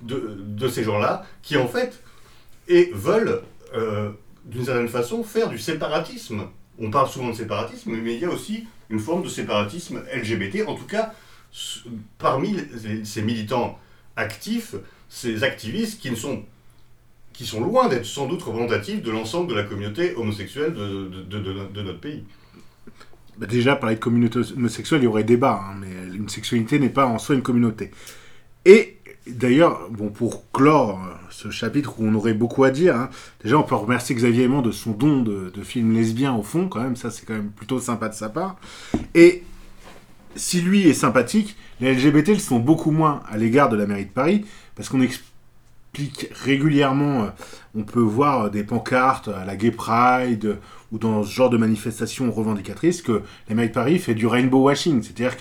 de, 0.02 0.68
ces 0.68 0.84
gens-là, 0.84 1.26
qui 1.42 1.58
en 1.58 1.68
fait 1.68 2.02
et 2.68 2.92
veulent, 2.94 3.42
euh, 3.76 4.12
d'une 4.46 4.66
certaine 4.66 4.88
façon, 4.88 5.24
faire 5.24 5.50
du 5.50 5.58
séparatisme. 5.58 6.44
On 6.80 6.92
parle 6.92 7.10
souvent 7.10 7.30
de 7.30 7.36
séparatisme, 7.36 7.92
mais 7.92 8.14
il 8.14 8.22
y 8.22 8.26
a 8.26 8.30
aussi 8.30 8.66
une 8.90 9.00
forme 9.00 9.24
de 9.24 9.30
séparatisme 9.30 10.02
LGBT, 10.14 10.68
en 10.68 10.76
tout 10.76 10.86
cas 10.86 11.14
parmi 12.18 12.56
ces 13.04 13.22
militants 13.22 13.80
actifs, 14.16 14.76
ces 15.10 15.44
activistes 15.44 16.00
qui 16.00 16.12
ne 16.12 16.16
sont 16.16 16.44
qui 17.34 17.46
sont 17.46 17.62
loin 17.62 17.88
d'être 17.88 18.06
sans 18.06 18.28
doute 18.28 18.42
représentatifs 18.42 19.02
de 19.02 19.12
l'ensemble 19.12 19.50
de 19.50 19.56
la 19.56 19.64
communauté 19.64 20.14
homosexuelle 20.16 20.74
de, 20.74 21.82
notre 21.82 22.00
pays. 22.02 22.26
Bah, 23.38 23.46
déjà, 23.46 23.78
parler 23.78 23.96
de 23.96 24.02
communauté 24.02 24.40
homosexuelle, 24.58 25.00
il 25.00 25.06
y 25.06 25.08
aurait 25.08 25.24
débat, 25.24 25.64
hein, 25.64 25.78
mais 25.80 26.14
une 26.14 26.28
sexualité 26.28 26.80
n'est 26.80 26.90
pas 26.90 27.06
en 27.06 27.18
soi 27.18 27.36
une 27.36 27.42
communauté. 27.42 27.92
Et 28.66 28.98
d'ailleurs, 29.26 29.90
bon, 29.90 30.10
pour 30.10 30.52
clore 30.52 31.02
euh, 31.02 31.14
ce 31.30 31.50
chapitre 31.50 31.96
où 32.00 32.06
on 32.06 32.16
aurait 32.16 32.34
beaucoup 32.34 32.64
à 32.64 32.72
dire, 32.72 32.96
hein, 32.96 33.10
déjà 33.44 33.58
on 33.58 33.64
peut 33.64 33.76
remercier 33.76 34.16
Xavier 34.16 34.44
Aimant 34.44 34.62
de 34.62 34.72
son 34.72 34.92
don 34.92 35.22
de, 35.22 35.52
de 35.54 35.62
film 35.62 35.94
lesbien 35.94 36.34
au 36.34 36.44
fond, 36.44 36.68
quand 36.68 36.82
même, 36.82 36.96
ça 36.96 37.12
c'est 37.12 37.26
quand 37.26 37.34
même 37.34 37.52
plutôt 37.52 37.80
sympa 37.80 38.10
de 38.10 38.14
sa 38.14 38.30
part. 38.30 38.58
Et 39.16 39.44
si 40.36 40.62
lui 40.62 40.88
est 40.88 40.94
sympathique, 40.94 41.56
les 41.82 41.94
LGBT 41.94 42.30
le 42.30 42.40
sont 42.40 42.60
beaucoup 42.60 42.92
moins 42.92 43.22
à 43.30 43.38
l'égard 43.38 43.70
de 43.70 43.76
la 43.76 43.86
mairie 43.86 44.06
de 44.06 44.12
Paris, 44.12 44.46
parce 44.76 44.90
qu'on 44.90 45.02
explique 45.02 46.30
régulièrement, 46.32 47.24
euh, 47.24 47.28
on 47.76 47.84
peut 47.84 48.00
voir 48.00 48.52
des 48.52 48.64
pancartes 48.64 49.28
à 49.28 49.46
la 49.46 49.56
Gay 49.56 49.72
Pride 49.72 50.58
ou 50.92 50.98
dans 50.98 51.24
ce 51.24 51.32
genre 51.32 51.50
de 51.50 51.58
manifestations 51.58 52.32
revendicatrices 52.32 53.02
que 53.02 53.22
la 53.48 53.56
mairie 53.56 53.70
de 53.70 53.74
Paris 53.74 54.00
fait 54.00 54.16
du 54.16 54.28
rainbow 54.28 54.64
washing, 54.64 55.04
c'est-à-dire 55.04 55.36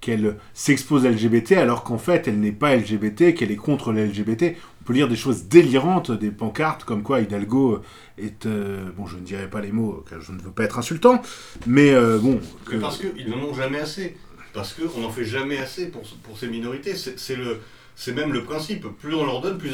qu'elle 0.00 0.36
s'expose 0.54 1.06
à 1.06 1.10
LGBT 1.10 1.52
alors 1.52 1.84
qu'en 1.84 1.98
fait 1.98 2.26
elle 2.28 2.40
n'est 2.40 2.52
pas 2.52 2.76
LGBT, 2.76 3.34
qu'elle 3.34 3.50
est 3.50 3.56
contre 3.56 3.92
l'LGBT. 3.92 4.56
Peut 4.88 4.94
lire 4.94 5.08
des 5.08 5.16
choses 5.16 5.44
délirantes, 5.44 6.10
des 6.10 6.30
pancartes 6.30 6.84
comme 6.84 7.02
quoi 7.02 7.20
Hidalgo 7.20 7.82
est... 8.16 8.46
Euh, 8.46 8.88
bon, 8.96 9.06
je 9.06 9.16
ne 9.16 9.20
dirai 9.20 9.46
pas 9.46 9.60
les 9.60 9.70
mots 9.70 10.02
car 10.08 10.18
je 10.22 10.32
ne 10.32 10.40
veux 10.40 10.50
pas 10.50 10.64
être 10.64 10.78
insultant, 10.78 11.20
mais 11.66 11.90
euh, 11.90 12.16
bon... 12.18 12.40
Parce 12.80 12.96
qu'ils 12.96 13.28
n'en 13.28 13.36
ont 13.36 13.52
jamais 13.52 13.80
assez. 13.80 14.16
Parce 14.54 14.72
qu'on 14.72 15.02
n'en 15.02 15.10
fait 15.10 15.26
jamais 15.26 15.58
assez 15.58 15.88
pour, 15.88 16.04
pour 16.22 16.38
ces 16.38 16.48
minorités. 16.48 16.94
C'est 16.94 17.36
le 17.36 17.58
c'est 17.96 18.14
même 18.14 18.32
le 18.32 18.44
principe. 18.44 18.86
Plus 18.98 19.14
on 19.14 19.26
leur 19.26 19.42
donne, 19.42 19.58
plus 19.58 19.72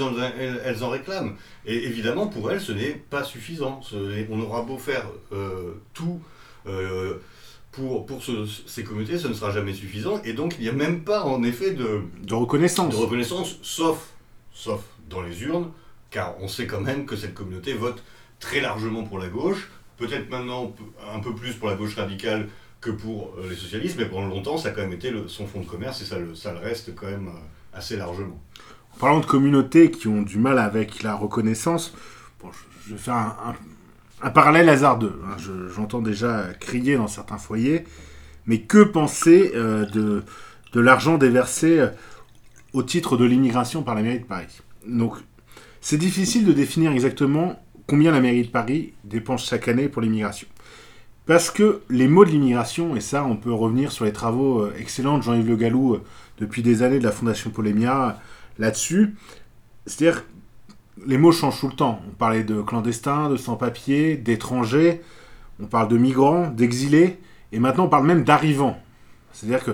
elles 0.64 0.82
en 0.82 0.88
réclament. 0.88 1.36
Et 1.64 1.84
évidemment, 1.84 2.26
pour 2.26 2.50
elles, 2.50 2.60
ce 2.60 2.72
n'est 2.72 3.00
pas 3.08 3.22
suffisant. 3.22 3.82
On 4.30 4.40
aura 4.40 4.62
beau 4.62 4.78
faire 4.78 5.06
euh, 5.32 5.74
tout 5.92 6.18
pour, 7.70 8.04
pour 8.04 8.20
ces 8.66 8.82
communautés, 8.82 9.18
ce 9.18 9.28
ne 9.28 9.34
sera 9.34 9.52
jamais 9.52 9.74
suffisant. 9.74 10.20
Et 10.24 10.32
donc, 10.32 10.56
il 10.58 10.62
n'y 10.62 10.68
a 10.70 10.72
même 10.72 11.04
pas, 11.04 11.22
en 11.22 11.44
effet, 11.44 11.70
de, 11.70 12.00
de 12.20 12.34
reconnaissance. 12.34 12.92
De 12.92 13.00
reconnaissance, 13.00 13.58
sauf, 13.62 14.08
sauf 14.52 14.80
dans 15.14 15.22
les 15.22 15.42
urnes, 15.42 15.70
car 16.10 16.34
on 16.40 16.48
sait 16.48 16.66
quand 16.66 16.80
même 16.80 17.06
que 17.06 17.16
cette 17.16 17.34
communauté 17.34 17.72
vote 17.74 18.02
très 18.40 18.60
largement 18.60 19.04
pour 19.04 19.18
la 19.18 19.28
gauche, 19.28 19.70
peut-être 19.96 20.28
maintenant 20.30 20.74
un 21.14 21.20
peu 21.20 21.34
plus 21.34 21.54
pour 21.54 21.68
la 21.68 21.76
gauche 21.76 21.96
radicale 21.96 22.48
que 22.80 22.90
pour 22.90 23.34
euh, 23.38 23.48
les 23.48 23.56
socialistes, 23.56 23.96
mais 23.98 24.06
pendant 24.06 24.28
longtemps, 24.28 24.58
ça 24.58 24.68
a 24.68 24.72
quand 24.72 24.82
même 24.82 24.92
été 24.92 25.12
son 25.28 25.46
fonds 25.46 25.60
de 25.60 25.66
commerce 25.66 26.02
et 26.02 26.04
ça 26.04 26.18
le, 26.18 26.34
ça 26.34 26.52
le 26.52 26.58
reste 26.58 26.94
quand 26.94 27.06
même 27.06 27.30
assez 27.72 27.96
largement. 27.96 28.40
En 28.94 28.98
parlant 28.98 29.20
de 29.20 29.26
communautés 29.26 29.90
qui 29.90 30.08
ont 30.08 30.22
du 30.22 30.38
mal 30.38 30.58
avec 30.58 31.02
la 31.02 31.14
reconnaissance, 31.14 31.94
je, 32.86 32.92
vais 32.92 33.00
faire 33.00 33.36
un, 34.22 34.30
parallèle 34.30 34.68
hasardeux. 34.68 35.20
Hein. 35.26 35.36
J'entends 35.74 36.02
déjà 36.02 36.44
crier 36.60 36.96
dans 36.96 37.08
certains 37.08 37.38
foyers, 37.38 37.84
mais 38.46 38.60
que 38.60 38.82
penser 38.82 39.52
euh, 39.54 39.86
de 39.86 40.80
l'argent 40.80 41.18
déversé 41.18 41.88
au 42.74 42.82
titre 42.82 43.16
de 43.16 43.24
l'immigration 43.24 43.82
par 43.82 43.94
la 43.94 44.02
mairie 44.02 44.20
de 44.20 44.24
Paris? 44.24 44.60
Donc, 44.86 45.14
c'est 45.80 45.98
difficile 45.98 46.44
de 46.44 46.52
définir 46.52 46.92
exactement 46.92 47.60
combien 47.86 48.12
la 48.12 48.20
mairie 48.20 48.44
de 48.44 48.50
Paris 48.50 48.94
dépense 49.04 49.46
chaque 49.46 49.68
année 49.68 49.88
pour 49.88 50.02
l'immigration. 50.02 50.46
Parce 51.26 51.50
que 51.50 51.82
les 51.88 52.08
mots 52.08 52.24
de 52.24 52.30
l'immigration, 52.30 52.96
et 52.96 53.00
ça, 53.00 53.24
on 53.24 53.36
peut 53.36 53.52
revenir 53.52 53.92
sur 53.92 54.04
les 54.04 54.12
travaux 54.12 54.60
euh, 54.60 54.74
excellents 54.78 55.18
de 55.18 55.22
Jean-Yves 55.22 55.48
Le 55.48 55.56
Gallou 55.56 55.94
euh, 55.94 56.02
depuis 56.38 56.62
des 56.62 56.82
années 56.82 56.98
de 56.98 57.04
la 57.04 57.12
Fondation 57.12 57.50
Polémia 57.50 58.20
là-dessus. 58.58 59.14
C'est-à-dire, 59.86 60.24
les 61.06 61.16
mots 61.16 61.32
changent 61.32 61.60
tout 61.60 61.68
le 61.68 61.74
temps. 61.74 62.00
On 62.08 62.14
parlait 62.14 62.44
de 62.44 62.60
clandestins, 62.60 63.30
de 63.30 63.36
sans-papiers, 63.36 64.16
d'étrangers, 64.16 65.00
on 65.60 65.66
parle 65.66 65.88
de 65.88 65.96
migrants, 65.96 66.48
d'exilés, 66.48 67.18
et 67.52 67.58
maintenant 67.58 67.84
on 67.84 67.88
parle 67.88 68.06
même 68.06 68.24
d'arrivants. 68.24 68.78
C'est-à-dire 69.32 69.64
que 69.64 69.70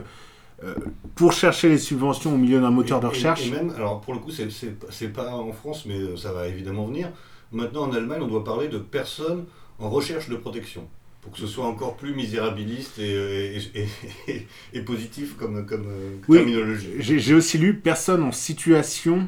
euh, 0.64 0.74
pour 1.14 1.32
chercher 1.32 1.68
les 1.68 1.78
subventions 1.78 2.34
au 2.34 2.38
milieu 2.38 2.60
d'un 2.60 2.70
moteur 2.70 2.98
Et- 2.98 3.02
de 3.02 3.06
recherche, 3.06 3.46
Et, 3.46 3.50
même, 3.50 3.70
alors 3.76 4.00
pour 4.00 4.12
le 4.14 4.20
coup, 4.20 4.30
c'est- 4.30 5.08
pas 5.08 5.30
en 5.34 5.52
France, 5.52 5.84
mais 5.86 5.98
euh, 5.98 6.16
ça 6.16 6.32
va 6.32 6.46
évidemment 6.48 6.86
venir. 6.86 7.10
Maintenant, 7.52 7.84
en 7.88 7.92
Allemagne, 7.92 8.20
on 8.22 8.28
doit 8.28 8.44
parler 8.44 8.68
de 8.68 8.78
personnes 8.78 9.44
en 9.78 9.88
recherche 9.90 10.28
de 10.28 10.36
protection. 10.36 10.86
Pour 11.22 11.32
que 11.32 11.38
ce 11.38 11.46
soit 11.46 11.66
encore 11.66 11.96
plus 11.96 12.14
misérabiliste 12.14 12.98
et, 12.98 13.56
et, 13.56 13.56
et- 13.82 13.88
et- 14.28 14.46
et 14.72 14.80
positif 14.82 15.36
comme, 15.36 15.66
comme 15.66 15.84
euh, 15.88 16.16
Oui. 16.28 16.38
terminologie. 16.38 16.88
j'ai 16.98 17.34
aussi 17.34 17.58
lu 17.58 17.74
personne 17.74 18.22
en 18.22 18.32
situation 18.32 19.26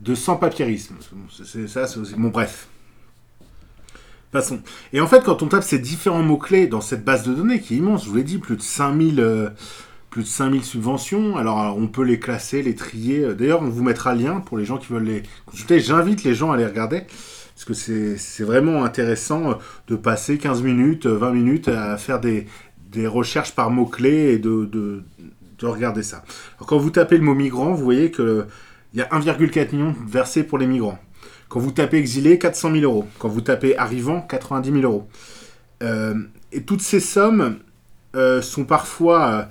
de 0.00 0.14
sans-papierisme. 0.14 0.96
C'est 1.44 1.66
ça, 1.68 1.86
c'est 1.86 1.98
aussi... 1.98 2.14
Bon, 2.14 2.28
bref. 2.28 2.68
Passons. 4.32 4.60
Et 4.92 5.00
en 5.00 5.06
fait, 5.06 5.24
quand 5.24 5.42
on 5.42 5.46
tape 5.46 5.62
ces 5.62 5.78
différents 5.78 6.22
mots-clés 6.22 6.66
dans 6.66 6.80
cette 6.82 7.04
base 7.04 7.22
de 7.26 7.32
données, 7.32 7.60
qui 7.60 7.74
est 7.74 7.76
immense, 7.78 8.04
je 8.04 8.10
vous 8.10 8.16
l'ai 8.16 8.24
dit, 8.24 8.38
plus 8.38 8.56
de 8.56 8.62
5000, 8.62 9.20
euh, 9.20 9.48
plus 10.16 10.22
de 10.22 10.28
5000 10.28 10.64
subventions, 10.64 11.36
alors, 11.36 11.58
alors, 11.58 11.76
on 11.76 11.88
peut 11.88 12.02
les 12.02 12.18
classer, 12.18 12.62
les 12.62 12.74
trier. 12.74 13.22
Euh, 13.22 13.34
D'ailleurs, 13.34 13.60
on 13.60 13.68
vous 13.68 13.82
mettra 13.82 14.14
le 14.14 14.22
lien 14.22 14.40
pour 14.40 14.56
les 14.56 14.64
gens 14.64 14.78
qui 14.78 14.90
veulent 14.90 15.04
les 15.04 15.22
consulter. 15.44 15.78
J'invite 15.78 16.24
les 16.24 16.34
gens 16.34 16.52
à 16.52 16.56
les 16.56 16.64
regarder, 16.64 17.02
parce 17.54 17.66
que 17.66 17.74
c'est 17.74 18.42
vraiment 18.42 18.82
intéressant 18.82 19.50
euh, 19.50 19.54
de 19.88 19.94
passer 19.94 20.38
15 20.38 20.62
minutes, 20.62 21.04
euh, 21.04 21.18
20 21.18 21.32
minutes 21.32 21.68
à 21.68 21.98
faire 21.98 22.18
des, 22.18 22.46
recherches 23.04 23.54
par 23.54 23.68
mots-clés 23.68 24.32
et 24.32 24.38
de, 24.38 24.64
de, 24.64 25.04
de 25.58 25.66
regarder 25.66 26.02
ça. 26.02 26.24
Quand 26.66 26.78
vous 26.78 26.88
tapez 26.88 27.18
le 27.18 27.22
mot 27.22 27.34
migrant, 27.34 27.74
vous 27.74 27.84
voyez 27.84 28.10
qu'il 28.10 28.46
y 28.94 29.02
a 29.02 29.08
1,4 29.10 29.72
million 29.72 29.94
versés 30.08 30.44
pour 30.44 30.56
les 30.56 30.66
migrants. 30.66 30.98
Quand 31.50 31.60
vous 31.60 31.72
tapez 31.72 31.98
exilé, 31.98 32.38
400 32.38 32.72
000 32.72 32.84
euros. 32.84 33.06
Quand 33.18 33.28
vous 33.28 33.42
tapez 33.42 33.76
arrivant, 33.76 34.22
90 34.22 34.80
000 34.80 34.82
euros. 34.82 35.08
Euh, 35.82 36.14
et 36.52 36.62
toutes 36.62 36.80
ces 36.80 37.00
sommes 37.00 37.58
euh, 38.14 38.40
sont 38.40 38.64
parfois... 38.64 39.30
euh, 39.30 39.42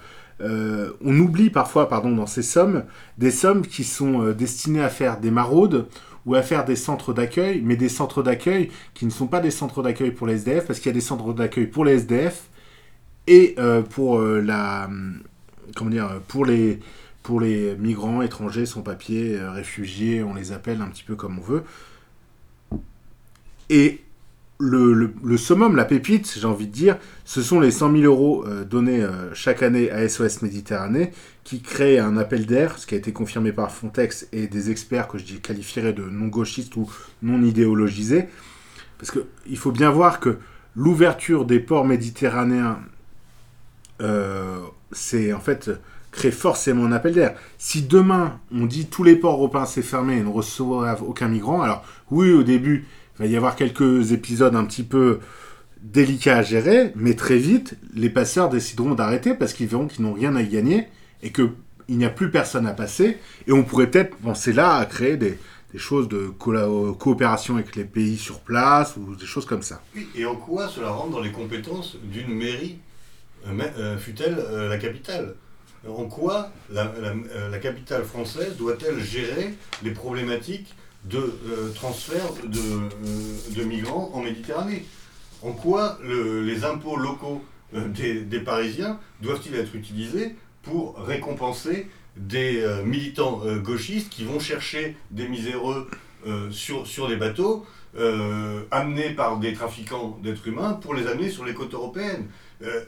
on 0.42 1.20
oublie 1.20 1.50
parfois, 1.50 1.88
pardon, 1.88 2.12
dans 2.12 2.28
ces 2.28 2.44
sommes, 2.44 2.84
des 3.18 3.32
sommes 3.32 3.66
qui 3.66 3.84
sont 3.84 4.22
euh, 4.22 4.34
destinées 4.34 4.84
à 4.84 4.90
faire 4.90 5.20
des 5.20 5.32
maraudes 5.32 5.88
ou 6.26 6.36
à 6.36 6.42
faire 6.42 6.66
des 6.66 6.76
centres 6.76 7.14
d'accueil, 7.14 7.62
mais 7.64 7.76
des 7.76 7.90
centres 7.90 8.24
d'accueil 8.24 8.72
qui 8.94 9.06
ne 9.06 9.12
sont 9.12 9.28
pas 9.28 9.40
des 9.40 9.52
centres 9.52 9.84
d'accueil 9.84 10.12
pour 10.12 10.28
les 10.28 10.36
SDF, 10.36 10.66
parce 10.66 10.80
qu'il 10.80 10.90
y 10.90 10.94
a 10.94 10.94
des 10.94 11.02
centres 11.02 11.34
d'accueil 11.34 11.68
pour 11.68 11.86
les 11.86 11.94
SDF 11.94 12.50
et 13.28 13.56
euh, 13.58 13.82
pour 13.82 14.20
euh, 14.20 14.42
la... 14.42 14.90
Comment 15.76 15.92
Pour 16.28 16.46
les 16.46 16.80
pour 17.26 17.42
les 17.42 17.76
migrants, 17.78 18.22
étrangers, 18.22 18.68
sans-papiers, 18.68 19.40
euh, 19.40 19.52
réfugiés, 19.52 20.22
on 20.22 20.36
les 20.36 20.52
appelle 20.52 20.80
un 20.82 20.88
petit 20.90 21.04
peu 21.04 21.16
comme 21.16 21.40
on 21.40 21.42
veut. 21.42 21.64
Et 23.72 24.05
le, 24.58 25.38
summum, 25.38 25.76
la 25.76 25.86
pépite, 25.86 26.34
j'ai 26.40 26.46
envie 26.46 26.68
de 26.68 26.72
dire, 26.72 26.98
ce 27.26 27.42
sont 27.42 27.60
les 27.60 27.72
100 27.72 27.92
000 27.92 28.04
euros 28.04 28.46
euh, 28.48 28.64
donnés 28.64 29.02
euh, 29.02 29.34
chaque 29.34 29.62
année 29.64 29.92
à 29.92 30.08
SOS 30.08 30.42
Méditerranée, 30.42 31.12
qui 31.44 31.62
crée 31.62 32.00
un 32.00 32.18
appel 32.18 32.46
d'air, 32.46 32.78
ce 32.78 32.88
qui 32.88 32.96
a 32.96 32.98
été 32.98 33.12
confirmé 33.12 33.52
par 33.52 33.72
Frontex 33.72 34.28
et 34.32 34.48
des 34.48 34.72
experts 34.72 35.08
que 35.08 35.18
je 35.18 35.36
qualifierais 35.36 35.94
de 35.94 36.04
non-gauchistes 36.04 36.76
ou 36.78 36.90
non 37.22 37.42
idéologisés. 37.44 38.28
Parce 38.98 39.12
qu'il 39.12 39.58
faut 39.58 39.72
bien 39.72 39.92
voir 39.92 40.20
que 40.20 40.38
l'ouverture 40.76 41.46
des 41.46 41.60
ports 41.60 41.86
méditerranéens, 41.86 42.80
euh, 44.02 44.60
c'est 44.92 45.34
en 45.34 45.40
fait 45.40 45.72
crée 46.12 46.32
forcément 46.32 46.86
un 46.86 46.94
appel 46.94 47.14
d'air. 47.14 47.36
Si 47.58 47.82
demain 47.82 48.40
on 48.54 48.66
dit 48.66 48.88
tous 48.88 49.04
les 49.04 49.18
ports 49.18 49.36
européens 49.36 49.66
c'est 49.66 49.82
fermé 49.82 50.18
et 50.18 50.24
ne 50.24 50.30
reçoivent 50.30 51.04
aucun 51.04 51.28
migrant, 51.28 51.62
alors 51.62 51.84
oui 52.10 52.32
au 52.32 52.44
début 52.44 52.86
il 53.20 53.26
va 53.26 53.28
y 53.28 53.36
avoir 53.36 53.56
quelques 53.56 54.12
épisodes 54.12 54.56
un 54.56 54.66
petit 54.66 54.84
peu 54.84 55.20
délicats 55.82 56.38
à 56.38 56.42
gérer, 56.44 56.92
mais 56.96 57.14
très 57.14 57.38
vite 57.38 57.76
les 57.94 58.10
passeurs 58.10 58.50
décideront 58.50 58.96
d'arrêter 58.96 59.34
parce 59.34 59.54
qu'ils 59.54 59.68
verront 59.68 59.88
qu'ils 59.88 60.04
n'ont 60.04 60.14
rien 60.14 60.36
à 60.36 60.42
y 60.42 60.48
gagner 60.48 60.88
et 61.22 61.32
qu'il 61.32 61.52
n'y 61.90 62.06
a 62.06 62.10
plus 62.10 62.32
personne 62.32 62.66
à 62.68 62.74
passer 62.74 63.18
et 63.48 63.52
on 63.52 63.64
pourrait 63.64 63.90
peut-être 63.92 64.16
penser 64.18 64.52
là 64.52 64.76
à 64.76 64.86
créer 64.86 65.18
des, 65.18 65.38
choses 65.78 66.08
de 66.08 66.28
colla- 66.40 66.70
coopération 66.98 67.56
avec 67.56 67.76
les 67.76 67.84
pays 67.84 68.18
sur 68.18 68.40
place 68.40 68.96
ou 68.96 69.16
des 69.16 69.26
choses 69.26 69.46
comme 69.46 69.62
ça. 69.62 69.82
Et 70.16 70.26
en 70.26 70.36
quoi 70.36 70.70
cela 70.70 70.90
rentre 70.90 71.12
dans 71.12 71.20
les 71.20 71.32
compétences 71.34 71.98
d'une 72.02 72.34
mairie, 72.34 72.78
euh, 73.46 73.52
euh, 73.78 73.98
fut-elle 73.98 74.38
euh, 74.40 74.70
la 74.70 74.78
capitale? 74.78 75.36
En 75.88 76.06
quoi 76.06 76.52
la, 76.72 76.86
euh, 76.98 77.50
la 77.52 77.60
capitale 77.60 78.06
française 78.06 78.56
doit-elle 78.58 79.00
gérer 79.04 79.54
les 79.84 79.92
problématiques 79.92 80.74
de 81.10 81.18
euh, 81.20 81.72
transfert 81.74 82.34
de, 82.46 82.60
euh, 82.60 82.90
de 83.56 83.64
migrants 83.64 84.12
en 84.14 84.22
Méditerranée 84.22 84.86
En 85.42 85.52
quoi 85.52 85.98
le- 86.04 86.42
les 86.44 86.64
impôts 86.64 86.98
locaux 86.98 87.44
euh, 87.74 87.88
des, 87.90 88.22
des 88.22 88.40
Parisiens 88.40 89.00
doivent-ils 89.22 89.56
être 89.56 89.76
utilisés 89.76 90.36
pour 90.64 90.98
récompenser 90.98 91.88
des 92.18 92.66
militants 92.86 93.42
gauchistes 93.62 94.10
qui 94.10 94.24
vont 94.24 94.40
chercher 94.40 94.96
des 95.12 95.28
miséreux 95.28 95.90
sur, 96.50 96.88
sur 96.88 97.10
des 97.10 97.18
bateaux 97.18 97.66
amenés 98.72 99.10
par 99.10 99.38
des 99.38 99.52
trafiquants 99.54 100.18
d'êtres 100.24 100.48
humains 100.48 100.74
pour 100.74 100.96
les 100.96 101.08
amener 101.08 101.30
sur 101.30 101.44
les 101.44 101.54
côtes 101.54 101.74
européennes? 101.74 102.28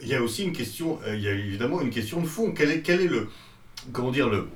Il 0.02 0.08
y 0.08 0.16
a 0.16 0.22
aussi 0.24 0.44
une 0.46 0.54
question, 0.54 0.98
il 1.08 1.20
y 1.20 1.28
a 1.28 1.34
évidemment 1.34 1.82
une 1.82 1.90
question 1.90 2.22
de 2.22 2.26
fond. 2.26 2.54
Quel 2.56 2.72
est, 2.72 2.82
quel 2.82 3.02
est 3.02 3.08
le, 3.08 3.28
comment 3.92 4.12
dire, 4.12 4.30
le, 4.30 4.48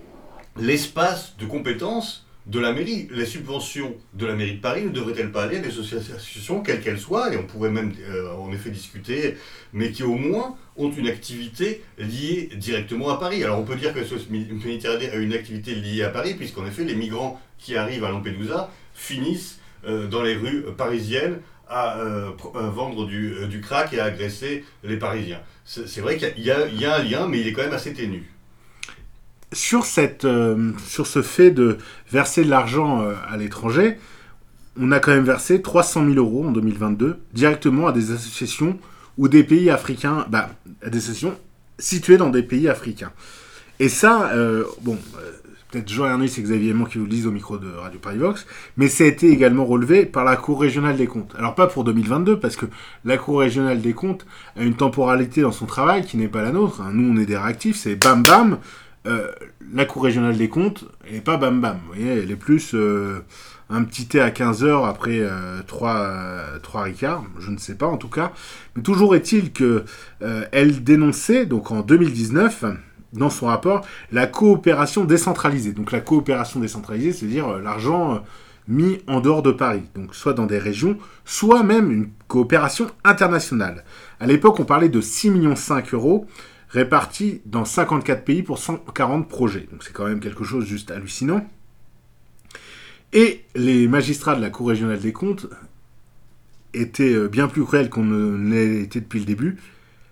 l'espace 0.58 1.36
de 1.38 1.45
compétence 1.45 2.26
de 2.47 2.60
la 2.60 2.73
mairie 2.73 3.08
Les 3.12 3.25
subventions 3.25 3.95
de 4.13 4.25
la 4.25 4.36
mairie 4.36 4.56
de 4.56 4.62
Paris 4.62 4.84
ne 4.86 4.89
devraient-elles 4.89 5.32
pas 5.32 5.43
aller 5.43 5.58
à 5.58 5.60
des 5.60 5.69
associations, 5.69 6.62
quelles 6.62 6.82
qu'elles 6.82 6.99
soient, 6.99 7.34
et 7.34 7.38
on 7.38 7.43
pourrait 7.43 7.69
même 7.69 7.93
euh, 8.01 8.34
en 8.34 8.51
effet 8.51 8.71
discuter, 8.71 9.36
mais 9.73 9.91
qui 9.91 10.04
au 10.04 10.15
moins 10.15 10.56
ont 10.75 10.91
une 10.91 11.08
activité 11.08 11.84
liée 11.97 12.49
directement 12.56 13.10
à 13.10 13.19
Paris. 13.19 13.43
Alors 13.43 13.60
on 13.60 13.63
peut 13.63 13.75
dire 13.75 13.93
que 13.93 14.04
ce 14.04 14.15
Méditerranée 14.30 15.10
a 15.10 15.15
une 15.15 15.34
activité 15.34 15.75
liée 15.75 16.04
à 16.04 16.10
Paris, 16.10 16.34
puisqu'en 16.34 16.65
effet 16.65 16.84
les 16.84 16.95
migrants 16.95 17.39
qui 17.58 17.75
arrivent 17.75 18.04
à 18.04 18.10
Lampedusa 18.10 18.71
finissent 18.93 19.60
euh, 19.86 20.08
dans 20.08 20.23
les 20.23 20.36
rues 20.36 20.65
parisiennes 20.77 21.39
à 21.67 21.99
euh, 21.99 22.32
vendre 22.54 23.06
du, 23.06 23.62
crack 23.62 23.93
et 23.93 23.99
à 23.99 24.06
agresser 24.06 24.65
les 24.84 24.97
Parisiens. 24.97 25.39
C'est 25.63 26.01
vrai 26.01 26.17
qu'il 26.17 26.34
y, 26.38 26.47
y 26.47 26.86
a 26.86 26.95
un 26.95 27.04
lien, 27.04 27.27
mais 27.27 27.39
il 27.39 27.47
est 27.47 27.54
quand 27.54 27.62
même 27.62 27.71
assez 27.71 27.93
ténu. 27.93 28.30
Sur, 29.54 29.86
cette, 29.86 30.26
euh, 30.26 30.72
sur 30.88 31.08
ce 31.08 31.22
fait 31.22 31.52
de 31.52 31.78
verser 32.12 32.44
de 32.44 32.50
l'argent 32.50 33.02
euh, 33.02 33.14
à 33.30 33.38
l'étranger, 33.38 33.98
on 34.80 34.92
a 34.92 35.00
quand 35.00 35.12
même 35.12 35.26
versé 35.26 35.62
300 35.62 36.06
000 36.06 36.16
euros 36.16 36.48
en 36.48 36.52
2022 36.52 37.20
directement 37.34 37.88
à 37.88 37.92
des 37.92 38.12
associations 38.12 38.80
ou 39.18 39.28
des 39.28 39.44
pays 39.44 39.70
africains, 39.70 40.26
bah, 40.30 40.50
à 40.82 40.90
des 40.90 40.98
associations 41.00 41.38
situées 41.78 42.18
dans 42.18 42.30
des 42.30 42.44
pays 42.44 42.70
africains. 42.70 43.12
Et 43.80 43.90
ça, 43.90 44.32
euh, 44.34 44.64
bon, 44.82 44.98
peut-être 45.72 45.90
Jean 45.90 46.06
Ernest 46.06 46.38
et 46.38 46.42
Xavier 46.42 46.72
Aimant 46.72 46.86
qui 46.86 46.98
vous 47.00 47.06
le 47.06 47.10
disent 47.10 47.28
au 47.28 47.32
micro 47.32 47.58
de 47.58 47.68
Radio 47.70 48.00
Paris 48.00 48.18
Vox, 48.18 48.46
mais 48.78 48.88
ça 48.88 49.04
a 49.04 49.08
été 49.08 49.30
également 49.30 49.66
relevé 49.66 50.06
par 50.06 50.24
la 50.24 50.36
Cour 50.36 50.62
régionale 50.62 50.98
des 50.98 51.08
comptes. 51.08 51.34
Alors 51.38 51.56
pas 51.56 51.68
pour 51.68 51.84
2022, 51.84 52.40
parce 52.40 52.56
que 52.56 52.68
la 53.06 53.18
Cour 53.18 53.40
régionale 53.40 53.82
des 53.82 53.94
comptes 53.94 54.26
a 54.56 54.64
une 54.64 54.76
temporalité 54.76 55.42
dans 55.42 55.52
son 55.52 55.66
travail 55.66 56.06
qui 56.06 56.18
n'est 56.18 56.28
pas 56.28 56.42
la 56.42 56.52
nôtre. 56.52 56.82
hein. 56.82 56.92
Nous, 56.94 57.12
on 57.12 57.20
est 57.20 57.26
des 57.26 57.38
réactifs, 57.38 57.78
c'est 57.78 57.96
bam 57.96 58.24
bam. 58.24 58.58
Euh, 59.08 59.32
la 59.74 59.86
Cour 59.86 60.04
régionale 60.04 60.38
des 60.38 60.50
comptes, 60.50 60.86
elle 61.08 61.16
n'est 61.16 61.22
pas 61.22 61.38
bam 61.38 61.60
bam. 61.60 61.80
Vous 61.88 61.94
voyez, 61.94 62.22
elle 62.22 62.32
est 62.32 62.36
plus 62.36 62.76
euh, 62.76 63.24
un 63.70 63.84
petit 63.84 64.06
thé 64.06 64.20
à 64.20 64.30
15h 64.30 64.88
après 64.88 65.22
3, 65.66 66.60
trois 66.62 66.84
Ricards, 66.84 67.24
je 67.40 67.52
ne 67.52 67.58
sais 67.58 67.76
pas 67.76 67.88
en 67.88 67.98
tout 67.98 68.10
cas. 68.10 68.32
Mais 68.76 68.84
toujours 68.84 69.16
est-il 69.16 69.52
que 69.54 69.86
euh, 70.22 70.46
elle 70.52 70.84
dénonçait, 70.84 71.46
donc 71.46 71.72
en 71.72 71.82
2019, 71.82 72.66
dans 73.14 73.30
son 73.30 73.48
rapport, 73.48 73.86
la 74.12 74.28
coopération 74.28 75.04
décentralisée. 75.06 75.74
Donc 75.74 75.92
la 75.92 76.02
coopération 76.02 76.60
décentralisée, 76.60 77.14
c'est-à-dire 77.14 77.48
euh, 77.50 77.62
l'argent 77.62 78.16
euh, 78.16 78.18
mis 78.68 79.00
en 79.08 79.20
dehors 79.20 79.42
de 79.42 79.52
Paris, 79.52 79.84
donc 79.96 80.16
soit 80.16 80.34
dans 80.34 80.46
des 80.46 80.60
régions, 80.60 80.98
soit 81.26 81.64
même 81.64 81.92
une 81.92 82.10
coopération 82.28 82.88
internationale. 83.04 83.84
À 84.20 84.28
l'époque, 84.28 84.60
on 84.60 84.66
parlait 84.66 84.90
de 84.90 85.02
6,5 85.02 85.32
millions 85.32 85.56
euros 85.94 86.28
répartis 86.72 87.42
dans 87.46 87.66
54 87.66 88.24
pays 88.24 88.44
pour 88.44 88.58
140 88.58 89.28
projets. 89.28 89.68
Donc 89.72 89.84
c'est 89.84 89.94
quand 89.94 90.06
même 90.06 90.20
quelque 90.20 90.44
chose 90.44 90.66
juste 90.66 90.92
hallucinant. 90.92 91.46
Et 93.14 93.44
les 93.56 93.88
magistrats 93.88 94.36
de 94.36 94.42
la 94.42 94.50
Cour 94.50 94.70
régionale 94.70 95.00
des 95.00 95.12
comptes 95.12 95.48
étaient 96.74 97.14
euh, 97.14 97.28
bien 97.28 97.50
plus 97.50 97.66
cruels 97.66 97.90
qu'on 97.90 98.04
ne 98.04 98.82
été 98.82 99.02
depuis 99.02 99.20
le 99.20 99.26
début. 99.26 99.58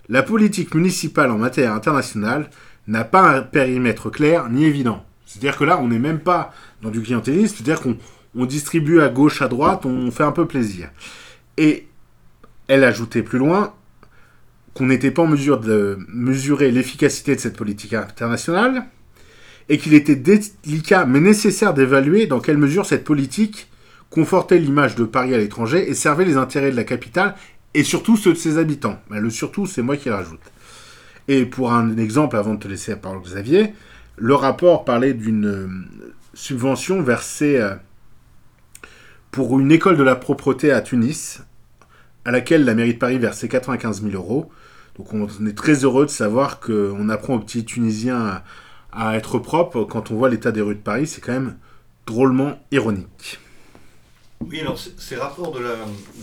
La 0.10 0.22
politique 0.22 0.76
municipale 0.76 1.32
en 1.32 1.38
matière 1.38 1.74
internationale 1.74 2.50
n'a 2.88 3.06
pas 3.06 3.38
un 3.38 3.42
périmètre 3.42 4.10
clair 4.10 4.50
ni 4.50 4.66
évident. 4.66 5.06
C'est-à-dire 5.26 5.58
que 5.58 5.64
là, 5.64 5.80
on 5.80 5.88
n'est 5.88 6.00
même 6.00 6.20
pas 6.20 6.52
dans 6.82 6.90
du 6.90 7.02
clientélisme, 7.02 7.56
c'est-à-dire 7.56 7.82
qu'on 7.82 7.98
on 8.36 8.46
distribue 8.46 9.00
à 9.02 9.10
gauche, 9.10 9.42
à 9.42 9.48
droite, 9.48 9.86
on 9.86 10.12
fait 10.12 10.24
un 10.24 10.32
peu 10.32 10.46
plaisir. 10.46 10.90
Et 11.58 11.88
elle 12.68 12.84
ajoutait 12.84 13.24
plus 13.24 13.40
loin 13.40 13.74
qu'on 14.80 14.86
n'était 14.86 15.12
pas 15.12 15.24
en 15.24 15.28
mesure 15.28 15.60
de 15.60 16.00
mesurer 16.08 16.72
l'efficacité 16.72 17.36
de 17.36 17.42
cette 17.42 17.58
politique 17.58 17.94
internationale 17.94 18.86
et 19.68 19.78
qu'il 19.78 19.94
était 19.94 20.16
délicat 20.16 21.06
mais 21.06 21.20
nécessaire 21.20 21.74
d'évaluer 21.74 22.28
dans 22.28 22.40
quelle 22.40 22.58
mesure 22.58 22.86
cette 22.86 23.04
politique 23.04 23.68
confortait 24.10 24.58
l'image 24.58 24.96
de 24.96 25.04
Paris 25.04 25.36
à 25.36 25.38
l'étranger 25.38 25.90
et 25.90 25.94
servait 25.94 26.24
les 26.24 26.38
intérêts 26.38 26.72
de 26.72 26.78
la 26.78 26.86
capitale 26.86 27.36
et 27.74 27.84
surtout 27.84 28.16
ceux 28.16 28.32
de 28.32 28.38
ses 28.38 28.58
habitants. 28.58 28.98
Le 29.10 29.30
surtout, 29.30 29.66
c'est 29.66 29.82
moi 29.82 29.98
qui 29.98 30.10
rajoute. 30.10 30.40
Et 31.28 31.46
pour 31.46 31.74
un 31.74 31.98
exemple, 31.98 32.38
avant 32.38 32.54
de 32.54 32.60
te 32.60 32.70
laisser 32.70 32.92
la 32.92 32.98
parole, 32.98 33.22
Xavier, 33.22 33.74
le 34.16 34.34
rapport 34.34 34.86
parlait 34.86 35.14
d'une 35.14 35.46
euh, 35.46 35.68
subvention 36.34 37.02
versée 37.02 37.58
euh, 37.58 37.76
pour 39.30 39.60
une 39.60 39.74
école 39.74 39.98
de 39.98 40.04
la 40.04 40.16
propreté 40.16 40.72
à 40.72 40.80
Tunis, 40.80 41.42
à 42.24 42.32
laquelle 42.32 42.64
la 42.64 42.76
mairie 42.76 42.94
de 42.94 43.00
Paris 43.00 43.18
versait 43.18 43.50
95 43.50 44.04
000 44.04 44.14
euros. 44.14 44.50
Donc 45.00 45.14
on 45.14 45.46
est 45.48 45.58
très 45.58 45.86
heureux 45.86 46.06
de 46.06 46.12
savoir 46.12 46.60
qu'on 46.60 47.08
apprend 47.08 47.36
aux 47.36 47.40
petits 47.40 47.64
Tunisiens 47.64 48.44
à, 48.92 49.16
être 49.16 49.40
propres 49.40 49.86
quand 49.86 50.12
on 50.12 50.16
voit 50.16 50.28
l'état 50.30 50.52
des 50.52 50.60
rues 50.60 50.76
de 50.76 50.82
Paris. 50.82 51.08
C'est 51.08 51.22
quand 51.22 51.32
même 51.32 51.58
drôlement 52.06 52.60
ironique. 52.72 53.40
Oui, 54.42 54.60
alors 54.60 54.78
ces 54.78 55.16
rapports 55.16 55.54
de 55.54 55.62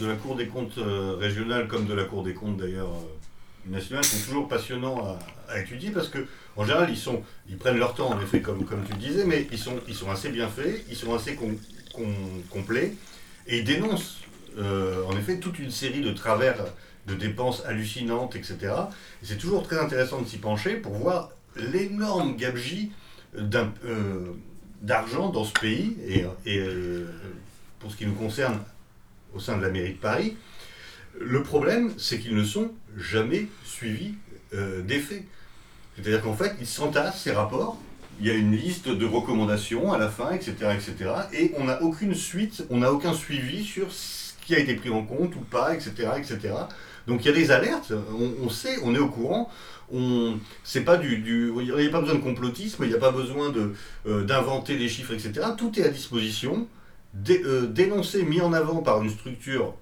la, 0.06 0.14
Cour 0.16 0.36
des 0.36 0.46
comptes 0.46 0.76
euh, 0.76 1.16
régionale, 1.18 1.68
comme 1.68 1.86
de 1.86 1.94
la 1.94 2.04
Cour 2.04 2.22
des 2.22 2.34
comptes 2.34 2.58
d'ailleurs 2.58 2.90
euh, 2.90 3.72
nationale, 3.72 4.04
sont 4.04 4.26
toujours 4.26 4.46
passionnants 4.46 5.16
à, 5.48 5.58
étudier 5.58 5.90
parce 5.90 6.08
que 6.08 6.26
en 6.56 6.64
général 6.64 6.92
ils, 7.48 7.56
prennent 7.56 7.78
leur 7.78 7.94
temps 7.94 8.10
en 8.10 8.20
effet 8.20 8.42
comme, 8.42 8.66
tu 8.66 8.92
le 8.92 8.98
disais, 8.98 9.24
mais 9.24 9.46
ils 9.52 9.58
sont, 9.58 9.76
ils 9.88 9.94
sont 9.94 10.10
assez 10.10 10.28
bien 10.28 10.48
faits, 10.48 10.84
ils 10.90 10.96
sont 10.96 11.14
assez 11.14 11.38
complets 12.50 12.94
et 13.46 13.58
ils 13.58 13.64
dénoncent 13.64 14.18
euh, 14.58 15.04
en 15.04 15.16
effet 15.16 15.38
toute 15.38 15.58
une 15.58 15.70
série 15.70 16.00
de 16.00 16.12
travers 16.12 16.56
de 17.06 17.14
dépenses 17.14 17.64
hallucinantes, 17.66 18.36
etc. 18.36 18.56
Et 19.22 19.26
c'est 19.26 19.38
toujours 19.38 19.62
très 19.62 19.78
intéressant 19.78 20.20
de 20.20 20.26
s'y 20.26 20.38
pencher 20.38 20.76
pour 20.76 20.94
voir 20.94 21.30
l'énorme 21.56 22.36
gabegie 22.36 22.92
euh, 23.36 24.32
d'argent 24.82 25.30
dans 25.30 25.44
ce 25.44 25.52
pays, 25.52 25.96
et, 26.06 26.24
euh, 26.58 27.06
pour 27.78 27.90
ce 27.90 27.96
qui 27.96 28.06
nous 28.06 28.14
concerne 28.14 28.60
au 29.34 29.40
sein 29.40 29.56
de 29.56 29.62
la 29.62 29.70
mairie 29.70 29.94
de 29.94 29.98
Paris, 29.98 30.36
le 31.18 31.42
problème, 31.42 31.92
c'est 31.96 32.18
qu'ils 32.18 32.36
ne 32.36 32.44
sont 32.44 32.70
jamais 32.96 33.46
suivis 33.64 34.14
euh, 34.54 34.82
d'effet. 34.82 35.24
C'est-à-dire 35.94 36.22
qu'en 36.22 36.34
fait, 36.34 36.54
ils 36.60 36.66
s'entassent 36.66 37.22
ces 37.22 37.32
rapports, 37.32 37.78
il 38.20 38.26
y 38.26 38.30
a 38.30 38.34
une 38.34 38.54
liste 38.54 38.88
de 38.88 39.06
recommandations 39.06 39.92
à 39.92 39.98
la 39.98 40.08
fin, 40.08 40.32
etc., 40.32 40.54
etc., 40.74 41.10
et 41.32 41.52
on 41.56 41.64
n'a 41.64 41.82
aucune 41.82 42.14
suite, 42.14 42.64
on 42.70 42.78
n'a 42.78 42.92
aucun 42.92 43.14
suivi 43.14 43.64
sur 43.64 43.88
qui 44.46 44.54
a 44.54 44.58
été 44.60 44.74
pris 44.74 44.90
en 44.90 45.02
compte 45.02 45.34
ou 45.34 45.40
pas, 45.40 45.74
etc., 45.74 46.08
etc. 46.16 46.54
Donc 47.06 47.24
il 47.24 47.28
y 47.28 47.30
a 47.30 47.34
des 47.34 47.50
alertes, 47.50 47.92
on, 48.42 48.48
sait, 48.48 48.76
on 48.82 48.94
est 48.94 48.98
au 48.98 49.08
courant. 49.08 49.50
On, 49.92 50.38
c'est 50.64 50.82
pas 50.82 50.96
du, 50.96 51.22
il 51.24 51.62
n'y 51.62 51.86
a 51.86 51.90
pas 51.90 52.00
besoin 52.00 52.16
de 52.16 52.22
complotisme, 52.22 52.82
il 52.84 52.88
n'y 52.88 52.94
a 52.94 52.98
pas 52.98 53.12
besoin 53.12 53.50
de, 53.50 53.74
euh, 54.06 54.24
d'inventer 54.24 54.76
des 54.76 54.88
chiffres, 54.88 55.12
etc. 55.12 55.46
Tout 55.56 55.78
est 55.78 55.84
à 55.84 55.88
disposition, 55.88 56.66
euh, 57.30 57.66
dénoncé, 57.66 58.24
mis 58.24 58.40
en 58.40 58.52
avant 58.52 58.82
par 58.82 59.02
une 59.02 59.10
structure 59.10 59.74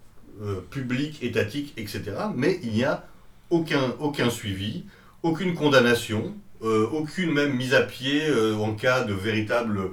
euh, 0.42 0.61
publique, 0.70 1.22
étatique, 1.22 1.72
etc. 1.77 2.03
Mais 2.35 2.61
il 2.62 2.72
n'y 2.72 2.85
a 2.85 3.07
aucun, 3.48 3.94
aucun 3.98 4.29
suivi, 4.31 4.85
aucune 5.22 5.55
condamnation, 5.55 6.35
aucune 6.62 7.31
même 7.33 7.55
mise 7.55 7.74
à 7.74 7.83
pied 7.83 8.22
en 8.59 8.72
cas 8.72 9.05
de 9.05 9.12
véritable 9.12 9.90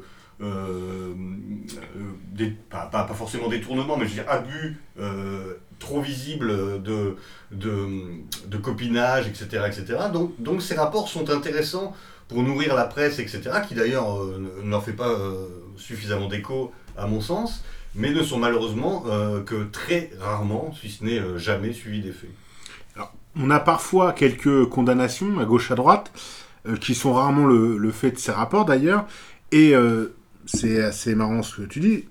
pas, 2.69 2.85
pas, 2.87 3.07
forcément 3.13 3.47
détournement, 3.47 3.97
mais 3.97 4.05
je 4.05 4.09
veux 4.09 4.23
dire 4.23 4.29
abus 4.29 4.77
trop 5.81 5.99
visible 5.99 6.81
de, 6.83 7.17
de, 7.51 8.57
copinage, 8.57 9.27
etc. 9.27 9.63
etc. 9.67 9.99
Donc, 10.13 10.33
donc 10.39 10.61
ces 10.61 10.75
rapports 10.75 11.09
sont 11.09 11.29
intéressants 11.29 11.93
pour 12.29 12.43
nourrir 12.43 12.75
la 12.75 12.85
presse, 12.85 13.19
etc., 13.19 13.41
qui 13.67 13.75
d'ailleurs 13.75 14.15
euh, 14.15 14.41
ne 14.63 14.69
leur 14.69 14.83
fait 14.83 14.93
pas 14.93 15.09
euh, 15.09 15.47
suffisamment 15.75 16.29
d'écho, 16.29 16.71
à 16.97 17.07
mon 17.07 17.19
sens, 17.19 17.63
mais 17.93 18.11
ne 18.11 18.23
sont 18.23 18.39
malheureusement 18.39 19.03
euh, 19.07 19.43
que 19.43 19.65
très 19.65 20.11
rarement, 20.21 20.73
si 20.79 20.89
ce 20.89 21.03
n'est 21.03 21.19
jamais, 21.37 21.73
suivis 21.73 21.99
d'effet. 21.99 22.29
On 23.35 23.49
a 23.49 23.61
parfois 23.61 24.11
quelques 24.11 24.65
condamnations 24.65 25.39
à 25.39 25.45
gauche 25.45 25.71
à 25.71 25.75
droite, 25.75 26.11
qui 26.81 26.95
sont 26.95 27.13
rarement 27.13 27.45
le, 27.45 27.77
le, 27.77 27.91
fait 27.91 28.11
de 28.11 28.17
ces 28.17 28.33
rapports 28.33 28.65
d'ailleurs, 28.65 29.05
et 29.53 29.73
c'est 30.45 30.81
assez 30.81 31.15
marrant 31.15 31.43
ce 31.43 31.61
que 31.61 31.67
tu 31.67 31.79
dis, 31.79 32.05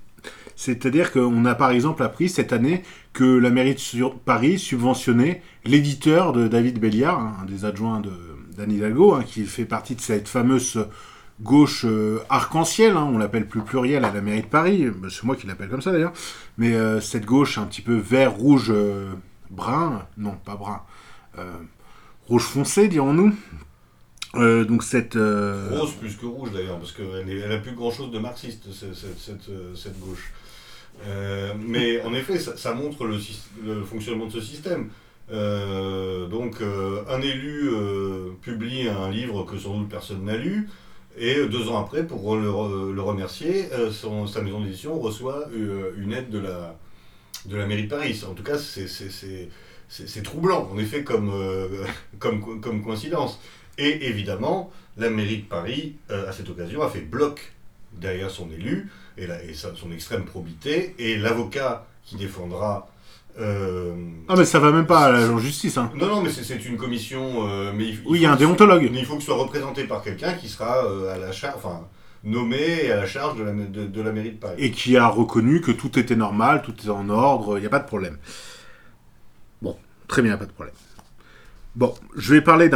c'est-à-dire 0.57 1.13
qu'on 1.13 1.45
a 1.47 1.55
par 1.55 1.71
exemple 1.71 2.03
appris 2.03 2.29
cette 2.29 2.53
année 2.53 2.83
que 3.13 3.25
la 3.25 3.51
mairie 3.51 3.75
de 3.75 4.09
Paris 4.25 4.59
subventionnait 4.59 5.43
l'éditeur 5.65 6.33
de 6.33 6.49
David 6.49 6.85
hein, 7.05 7.33
un 7.41 7.45
des 7.47 7.65
adjoints 7.65 8.03
d'Anne 8.57 8.73
Hidalgo, 8.73 9.15
hein, 9.15 9.25
qui 9.25 9.45
fait 9.45 9.65
partie 9.65 9.95
de 9.95 10.01
cette 10.01 10.29
fameuse 10.29 10.87
gauche 11.41 11.85
euh, 11.87 12.21
arc-en-ciel, 12.29 12.97
hein, 12.97 13.09
on 13.11 13.17
l'appelle 13.17 13.49
plus 13.49 13.63
pluriel 13.63 14.05
à 14.05 14.13
la 14.13 14.21
mairie 14.21 14.43
de 14.43 14.47
Paris, 14.47 14.87
c'est 15.09 15.25
moi 15.25 15.37
qui 15.37 15.47
l'appelle 15.47 15.71
comme 15.71 15.81
ça 15.81 15.93
d'ailleurs, 15.93 16.13
mais 16.59 16.75
euh, 16.75 17.01
cette 17.01 17.25
gauche 17.25 17.57
un 17.57 17.65
petit 17.65 17.81
peu 17.81 17.97
vert, 17.97 18.33
rouge, 18.33 18.71
euh, 18.71 19.13
brun, 19.51 20.07
non 20.19 20.37
pas 20.45 20.57
brun, 20.57 20.83
rouge 22.29 22.43
foncé 22.43 22.89
dirons-nous, 22.89 23.35
euh, 24.37 24.65
donc 24.65 24.85
cette 24.85 25.15
rose 25.15 25.95
plus 25.95 26.17
que 26.17 26.27
rouge 26.27 26.53
d'ailleurs 26.53 26.79
parce 26.79 26.93
qu'elle 26.93 27.49
n'a 27.49 27.59
plus 27.59 27.75
grand 27.75 27.91
chose 27.91 28.13
de 28.13 28.19
marxiste 28.19 28.69
cette 28.73 30.01
gauche 30.01 30.33
euh, 31.07 31.55
mais 31.59 32.03
en 32.03 32.15
effet, 32.15 32.39
ça, 32.39 32.75
montre 32.75 33.07
le, 33.07 33.85
fonctionnement 33.85 34.27
de 34.27 34.33
ce 34.33 34.41
système. 34.41 34.91
Euh, 35.33 36.27
donc, 36.27 36.61
euh, 36.61 37.05
un 37.09 37.21
élu 37.23 37.71
publie 38.43 38.89
un 38.89 39.11
livre 39.11 39.45
que 39.45 39.59
sans 39.59 39.79
doute 39.79 39.89
personne 39.89 40.25
n'a 40.25 40.37
lu, 40.37 40.69
et 41.19 41.47
deux 41.47 41.69
ans 41.69 41.81
après, 41.81 42.07
pour 42.07 42.37
le, 42.37 42.51
remercier, 43.01 43.69
sa 43.93 44.43
maison 44.43 44.61
d'édition 44.61 44.99
reçoit 44.99 45.47
une 45.97 46.13
aide 46.13 46.31
de 46.31 46.39
la, 46.39 46.77
de 47.47 47.57
la 47.57 47.67
mairie 47.67 47.85
de 47.85 47.89
Paris. 47.89 48.23
En 48.29 48.35
tout 48.35 48.43
cas, 48.43 48.59
c'est 48.59 50.23
troublant, 50.23 50.69
en 50.73 50.79
effet, 50.79 51.05
comme, 51.05 51.33
comme, 52.19 52.61
comme 52.61 52.83
coïncidence. 52.83 53.41
Et 53.79 54.07
évidemment, 54.07 54.71
la 54.97 55.11
mairie 55.11 55.39
de 55.39 55.47
Paris, 55.47 55.97
à 56.11 56.33
cette 56.33 56.49
occasion, 56.49 56.83
a 56.83 56.89
fait 56.89 57.01
bloc 57.01 57.53
derrière 57.93 58.31
son 58.31 58.51
élu 58.51 58.91
et, 59.17 59.25
et 59.25 59.55
son 59.55 59.91
extrême 59.93 60.25
probité, 60.25 60.95
et 60.99 61.17
l'avocat 61.17 61.87
qui 62.05 62.17
défendra. 62.17 62.89
Euh, 63.39 63.95
ah, 64.29 64.35
mais 64.37 64.45
ça 64.45 64.59
va 64.59 64.73
même 64.73 64.87
pas 64.87 65.07
à 65.07 65.13
la 65.13 65.39
justice. 65.39 65.79
Hein. 65.79 65.91
Non, 65.95 66.07
non, 66.07 66.23
mais 66.23 66.31
c'est 66.31 66.65
une 66.67 66.77
commission. 66.77 67.49
Euh, 67.49 67.73
mais 67.75 67.95
oui, 68.05 68.19
il 68.19 68.23
y 68.23 68.27
a 68.27 68.33
un 68.33 68.37
déontologue. 68.37 68.89
Mais 68.93 68.99
il 68.99 69.07
faut 69.07 69.15
que 69.15 69.21
ce 69.21 69.27
soit 69.27 69.37
représenté 69.37 69.85
par 69.85 70.03
quelqu'un 70.03 70.35
qui 70.35 70.49
sera 70.49 70.85
euh, 70.85 71.15
à 71.15 71.19
la 71.19 71.33
charge. 71.33 71.55
Enfin, 71.57 71.87
nommé 72.25 72.91
à 72.91 72.97
la 72.97 73.07
charge 73.07 73.39
de 73.39 73.45
la, 73.45 73.53
de, 73.53 74.03
la 74.03 74.13
mairie 74.13 74.33
de 74.33 74.39
Paris. 74.39 74.57
Et 74.59 74.71
qui 74.73 74.97
a 74.97 75.07
reconnu 75.07 75.61
que 75.61 75.71
tout 75.71 75.99
était 75.99 76.17
normal, 76.17 76.63
tout 76.63 76.73
était 76.73 76.91
en 76.91 77.09
ordre, 77.09 77.57
il 77.57 77.61
n'y 77.61 77.67
a 77.67 77.71
pas 77.71 77.79
de 77.79 77.87
problème. 77.87 78.19
Bon, 79.63 79.77
très 80.07 80.21
bien, 80.21 80.37
pas 80.37 80.45
de 80.45 80.53
problème. 80.53 80.75
Bon, 81.77 81.95
je 82.17 82.35
vais 82.35 82.41
parler 82.41 82.69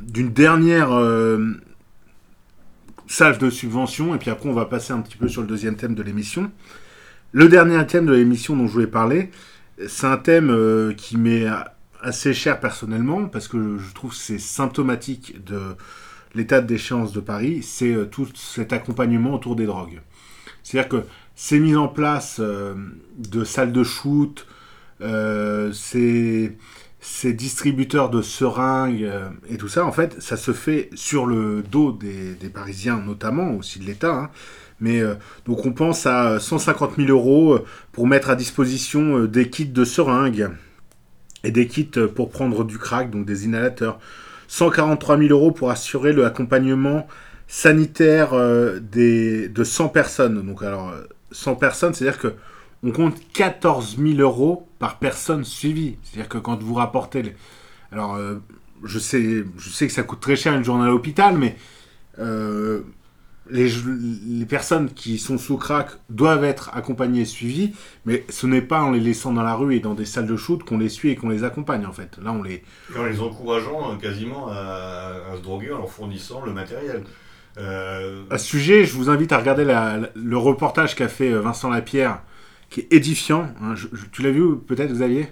d'une 0.00 0.32
dernière 0.32 0.90
salve 3.06 3.38
de 3.38 3.50
subvention, 3.50 4.14
et 4.14 4.18
puis 4.18 4.30
après 4.30 4.48
on 4.48 4.54
va 4.54 4.64
passer 4.64 4.92
un 4.92 5.00
petit 5.00 5.16
peu 5.16 5.28
sur 5.28 5.42
le 5.42 5.48
deuxième 5.48 5.76
thème 5.76 5.94
de 5.94 6.02
l'émission. 6.02 6.50
Le 7.32 7.48
dernier 7.48 7.84
thème 7.86 8.06
de 8.06 8.12
l'émission 8.12 8.56
dont 8.56 8.66
je 8.66 8.72
voulais 8.72 8.86
parler, 8.86 9.30
c'est 9.88 10.06
un 10.06 10.16
thème 10.16 10.50
euh, 10.50 10.92
qui 10.94 11.16
m'est 11.16 11.46
assez 12.00 12.32
cher 12.32 12.60
personnellement, 12.60 13.26
parce 13.26 13.46
que 13.46 13.78
je 13.78 13.94
trouve 13.94 14.10
que 14.10 14.16
c'est 14.16 14.38
symptomatique 14.38 15.44
de 15.44 15.60
l'état 16.34 16.60
de 16.60 16.66
déchéance 16.66 17.12
de 17.12 17.20
Paris, 17.20 17.62
c'est 17.62 17.92
euh, 17.92 18.04
tout 18.04 18.28
cet 18.34 18.72
accompagnement 18.72 19.34
autour 19.34 19.54
des 19.54 19.66
drogues. 19.66 20.00
C'est-à-dire 20.62 20.88
que 20.88 21.04
ces 21.34 21.58
mises 21.58 21.76
en 21.76 21.88
place 21.88 22.36
euh, 22.40 22.74
de 23.18 23.44
salles 23.44 23.72
de 23.72 23.84
shoot, 23.84 24.46
c'est 25.00 26.56
ces 27.00 27.32
distributeurs 27.32 28.10
de 28.10 28.20
seringues 28.20 29.04
euh, 29.04 29.30
et 29.48 29.56
tout 29.56 29.68
ça, 29.68 29.84
en 29.84 29.92
fait, 29.92 30.20
ça 30.20 30.36
se 30.36 30.52
fait 30.52 30.90
sur 30.94 31.26
le 31.26 31.62
dos 31.62 31.92
des, 31.92 32.36
Parisiens, 32.52 33.02
notamment, 33.04 33.52
aussi 33.52 33.78
de 33.78 33.86
l'État. 33.86 34.14
Hein. 34.14 34.30
Mais 34.80 35.00
euh, 35.00 35.14
donc 35.46 35.66
on 35.66 35.72
pense 35.72 36.06
à 36.06 36.38
150 36.38 36.96
000 36.96 37.08
euros 37.08 37.54
euh, 37.54 37.64
pour 37.92 38.06
mettre 38.06 38.30
à 38.30 38.36
disposition 38.36 39.24
des 39.24 39.48
kits 39.50 39.66
de 39.66 39.84
seringues 39.84 40.50
et 41.42 41.50
des 41.50 41.66
kits 41.66 41.90
pour 42.14 42.30
prendre 42.30 42.64
du 42.64 42.78
crack, 42.78 43.10
donc 43.10 43.24
des 43.24 43.46
inhalateurs. 43.46 43.98
143 44.48 45.18
000 45.18 45.30
euros 45.30 45.52
pour 45.52 45.70
assurer 45.70 46.12
le 46.12 46.26
accompagnement 46.26 47.06
sanitaire 47.46 48.32
des, 48.80 49.48
de 49.48 49.64
100 49.64 49.88
personnes. 49.88 50.46
Donc 50.46 50.62
alors 50.62 50.92
100 51.30 51.54
personnes, 51.56 51.94
c'est-à-dire 51.94 52.18
que 52.18 52.34
on 52.82 52.92
compte 52.92 53.16
14 53.32 53.96
000 53.98 54.18
euros 54.20 54.68
par 54.78 54.98
personne 54.98 55.44
suivie. 55.44 55.96
C'est-à-dire 56.02 56.28
que 56.28 56.38
quand 56.38 56.62
vous 56.62 56.74
rapportez... 56.74 57.34
Alors, 57.92 58.14
euh, 58.16 58.36
je, 58.84 58.98
sais, 58.98 59.44
je 59.58 59.68
sais 59.70 59.86
que 59.86 59.92
ça 59.92 60.02
coûte 60.02 60.20
très 60.20 60.36
cher 60.36 60.54
une 60.54 60.64
journée 60.64 60.84
à 60.84 60.88
l'hôpital, 60.88 61.36
mais 61.36 61.56
euh, 62.18 62.82
les, 63.50 63.68
les 64.28 64.46
personnes 64.46 64.90
qui 64.90 65.18
sont 65.18 65.36
sous 65.36 65.56
crack 65.56 65.88
doivent 66.08 66.44
être 66.44 66.70
accompagnées 66.72 67.22
et 67.22 67.24
suivies, 67.24 67.74
mais 68.06 68.24
ce 68.28 68.46
n'est 68.46 68.62
pas 68.62 68.80
en 68.82 68.92
les 68.92 69.00
laissant 69.00 69.32
dans 69.32 69.42
la 69.42 69.54
rue 69.54 69.74
et 69.76 69.80
dans 69.80 69.94
des 69.94 70.04
salles 70.04 70.26
de 70.26 70.36
shoot 70.36 70.62
qu'on 70.62 70.78
les 70.78 70.88
suit 70.88 71.10
et 71.10 71.16
qu'on 71.16 71.28
les 71.30 71.42
accompagne 71.44 71.84
en 71.84 71.92
fait. 71.92 72.16
Là, 72.22 72.32
on 72.32 72.42
les. 72.42 72.62
Et 72.94 72.98
en 72.98 73.04
les 73.04 73.20
encourageant 73.20 73.92
euh, 73.92 73.96
quasiment 73.96 74.48
à, 74.48 75.16
à 75.32 75.36
se 75.36 75.42
droguer 75.42 75.72
en 75.72 75.78
leur 75.78 75.90
fournissant 75.90 76.44
le 76.44 76.52
matériel. 76.52 77.02
Euh, 77.58 78.22
À 78.30 78.38
ce 78.38 78.46
sujet, 78.46 78.84
je 78.84 78.94
vous 78.94 79.10
invite 79.10 79.32
à 79.32 79.38
regarder 79.38 79.64
la- 79.64 79.96
la- 79.98 80.10
le 80.14 80.36
reportage 80.36 80.94
qu'a 80.94 81.08
fait 81.08 81.32
Vincent 81.32 81.68
Lapierre, 81.70 82.22
qui 82.70 82.80
est 82.80 82.92
édifiant. 82.92 83.48
hein. 83.62 83.74
Je- 83.74 83.88
je- 83.92 84.06
tu 84.12 84.22
l'as 84.22 84.30
vu 84.30 84.56
peut-être, 84.56 84.92
Xavier? 84.92 85.28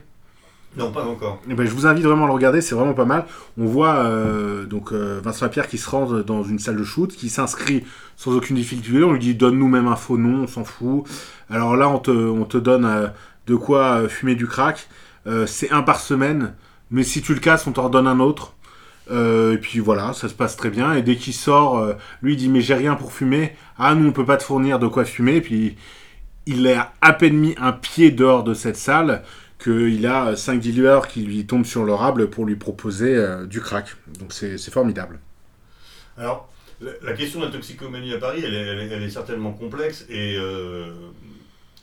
Non, 0.77 0.93
pas 0.93 1.03
encore. 1.05 1.41
Eh 1.51 1.55
ben, 1.55 1.67
je 1.67 1.71
vous 1.73 1.87
invite 1.87 2.05
vraiment 2.05 2.25
à 2.25 2.27
le 2.29 2.35
regarder, 2.35 2.61
c'est 2.61 2.75
vraiment 2.75 2.93
pas 2.93 3.07
mal. 3.07 3.25
On 3.57 3.65
voit 3.65 3.95
euh, 3.97 4.67
donc 4.67 4.93
euh, 4.93 5.19
Vincent 5.25 5.47
Lapierre 5.47 5.67
qui 5.67 5.79
se 5.79 5.89
rend 5.89 6.05
dans 6.21 6.43
une 6.45 6.59
salle 6.59 6.77
de 6.77 6.85
shoot, 6.85 7.11
qui 7.11 7.31
s'inscrit 7.31 7.85
sans 8.17 8.33
aucune 8.37 8.57
difficulté. 8.57 9.03
On 9.03 9.13
lui 9.13 9.19
dit 9.19 9.35
donne-nous 9.35 9.67
même 9.69 9.89
un 9.89 9.97
faux 9.97 10.19
nom, 10.19 10.43
on 10.43 10.47
s'en 10.47 10.65
fout. 10.65 11.05
Alors 11.49 11.75
là, 11.75 11.89
on 11.89 11.99
te, 11.99 12.11
on 12.11 12.45
te 12.45 12.59
donne 12.59 12.85
euh, 12.85 13.07
de 13.47 13.55
quoi 13.57 14.09
fumer 14.09 14.35
du 14.35 14.47
crack. 14.47 14.89
C'est 15.47 15.71
un 15.73 15.83
par 15.83 16.01
semaine, 16.01 16.55
mais 16.91 17.03
si 17.03 17.21
tu 17.21 17.35
le 17.35 17.41
casses, 17.41 17.67
on 17.67 17.73
t'en 17.73 17.85
redonne 17.85 18.07
un 18.07 18.19
autre. 18.19 18.55
Et 19.11 19.59
puis 19.61 19.79
voilà, 19.79 20.13
ça 20.15 20.29
se 20.29 20.35
passe 20.35 20.57
très 20.57 20.71
bien. 20.71 20.95
Et 20.95 21.03
dès 21.03 21.17
qu'il 21.17 21.35
sort, 21.35 21.87
lui 22.23 22.33
il 22.35 22.37
dit 22.37 22.49
mais 22.49 22.61
j'ai 22.63 22.75
rien 22.75 22.95
pour 22.95 23.13
fumer. 23.13 23.55
Ah 23.79 23.95
nous 23.95 24.09
on 24.09 24.13
peut 24.13 24.25
pas 24.25 24.37
te 24.39 24.43
fournir 24.43 24.79
de 24.79 24.87
quoi 24.87 25.05
fumer. 25.05 25.37
Et 25.37 25.41
puis 25.43 25.77
il 26.49 26.67
a 26.69 26.93
à 27.01 27.13
peine 27.13 27.37
mis 27.37 27.55
un 27.59 27.73
pied 27.73 28.11
dehors 28.11 28.43
de 28.45 28.55
cette 28.55 28.77
salle 28.77 29.23
qu'il 29.63 30.07
a 30.07 30.37
5 30.37 30.61
dealers 30.61 31.09
qui 31.09 31.23
lui 31.23 31.45
tombent 31.47 31.67
sur 31.67 31.85
l'orable 31.85 32.31
pour 32.31 32.45
lui 32.47 32.57
proposer 32.57 33.15
euh, 33.17 33.45
du 33.47 33.61
crack. 33.61 33.97
Donc 34.21 34.33
c'est 34.33 34.59
formidable. 34.71 35.19
Alors, 36.17 36.49
la, 36.81 36.93
la 37.03 37.13
question 37.13 37.41
de 37.41 37.47
la 37.47 37.51
toxicomanie 37.51 38.13
à 38.13 38.19
Paris, 38.19 38.43
elle 38.45 38.55
est, 38.55 38.59
elle 38.67 38.79
est- 38.81 38.89
elle 38.95 39.03
est 39.03 39.11
certainement 39.11 39.53
complexe 39.53 40.07
et 40.09 40.37
euh, 40.37 40.93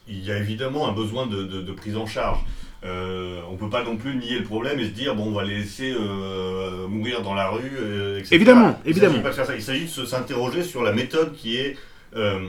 il 0.07 0.23
y 0.23 0.31
a 0.31 0.37
évidemment 0.37 0.87
un 0.87 0.93
besoin 0.93 1.27
de, 1.27 1.43
de- 1.43 1.61
de 1.61 1.71
prise 1.71 1.97
en 1.97 2.05
charge. 2.05 2.39
Euh, 2.83 3.41
on 3.49 3.53
ne 3.53 3.57
peut 3.57 3.69
pas 3.69 3.83
non 3.83 3.97
plus 3.97 4.15
nier 4.15 4.37
le 4.37 4.43
problème 4.45 4.79
et 4.79 4.85
se 4.85 4.89
dire, 4.91 5.15
bon, 5.15 5.25
on 5.27 5.31
va 5.31 5.43
les 5.43 5.57
laisser 5.57 5.91
euh, 5.99 6.87
mourir 6.87 7.23
dans 7.23 7.33
la 7.33 7.49
rue, 7.49 7.71
euh, 7.79 8.19
etc. 8.19 8.35
Évidemment, 8.35 8.79
Il 8.85 8.91
évidemment. 8.91 9.13
s'agit 9.13 9.23
pas 9.23 9.29
de 9.31 9.35
faire 9.35 9.45
ça. 9.47 9.55
Il 9.55 9.63
s'agit 9.63 9.85
de 9.85 10.05
s'interroger 10.05 10.63
sur 10.63 10.83
la 10.83 10.91
méthode 10.93 11.33
qui 11.35 11.57
est, 11.57 11.77
euh, 12.15 12.39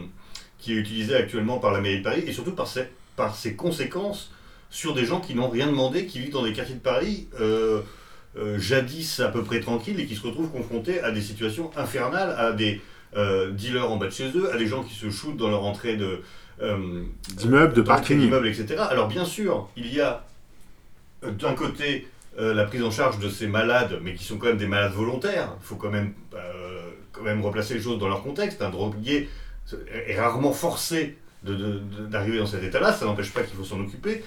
qui 0.59 0.73
est 0.73 0.77
utilisée 0.77 1.15
actuellement 1.15 1.59
par 1.59 1.73
la 1.73 1.81
mairie 1.81 1.99
de 1.99 2.05
Paris 2.05 2.25
et 2.27 2.33
surtout 2.33 2.53
par 2.53 2.67
ses, 2.67 2.89
par 3.17 3.35
ses 3.35 3.55
conséquences 3.55 4.33
sur 4.71 4.95
des 4.95 5.05
gens 5.05 5.21
qui 5.21 5.35
n'ont 5.35 5.49
rien 5.49 5.67
demandé, 5.67 6.07
qui 6.07 6.19
vivent 6.19 6.33
dans 6.33 6.43
des 6.43 6.53
quartiers 6.53 6.75
de 6.75 6.81
Paris 6.81 7.29
euh, 7.41 7.81
euh, 8.37 8.59
jadis 8.59 9.21
à 9.21 9.29
peu 9.29 9.43
près 9.43 9.61
tranquilles 9.61 10.01
et 10.01 10.07
qui 10.07 10.17
se 10.17 10.27
retrouvent 10.27 10.51
confrontés 10.51 11.01
à 11.01 11.11
des 11.11 11.23
situations 11.23 11.71
infernales, 11.77 12.35
à 12.37 12.53
des 12.53 12.81
euh, 13.17 13.51
dealers 13.53 13.91
en 13.91 13.97
bas 13.97 14.07
de 14.07 14.13
chez 14.13 14.31
eux, 14.37 14.53
à 14.53 14.57
des 14.57 14.67
gens 14.67 14.83
qui 14.83 14.95
se 14.95 15.11
shootent 15.11 15.37
dans 15.37 15.49
leur 15.49 15.65
entrée 15.65 15.97
de 15.97 16.21
D'immeubles, 16.59 17.75
de 17.75 17.83
parking. 17.83 18.19
d'immeubles, 18.19 18.49
etc. 18.49 18.77
Alors 18.89 19.09
bien 19.09 19.27
sûr, 19.27 19.69
il 19.77 19.93
y 19.93 20.01
a 20.01 20.25
d'un 21.23 21.53
côté 21.53 22.09
la 22.39 22.65
prise 22.65 22.83
en 22.83 22.91
charge 22.91 23.19
de 23.19 23.29
ces 23.29 23.47
malades, 23.47 23.99
mais 24.03 24.15
qui 24.15 24.25
sont 24.25 24.39
quand 24.39 24.47
même 24.47 24.57
des 24.57 24.67
malades 24.67 24.95
volontaires. 24.95 25.51
Il 25.61 25.67
faut 25.67 25.77
quand 25.77 25.91
même, 25.91 26.15
quand 27.13 27.23
même 27.23 27.43
replacer 27.43 27.75
les 27.75 27.83
choses 27.83 27.99
dans 27.99 28.09
leur 28.09 28.23
contexte. 28.23 28.63
Un 28.63 28.71
drogué 28.71 29.29
est 30.07 30.19
rarement 30.19 30.53
forcé 30.53 31.19
d'arriver 31.43 32.39
dans 32.39 32.47
cet 32.47 32.63
état-là, 32.63 32.93
ça 32.93 33.05
n'empêche 33.05 33.33
pas 33.33 33.43
qu'il 33.43 33.57
faut 33.57 33.65
s'en 33.65 33.81
occuper. 33.81 34.23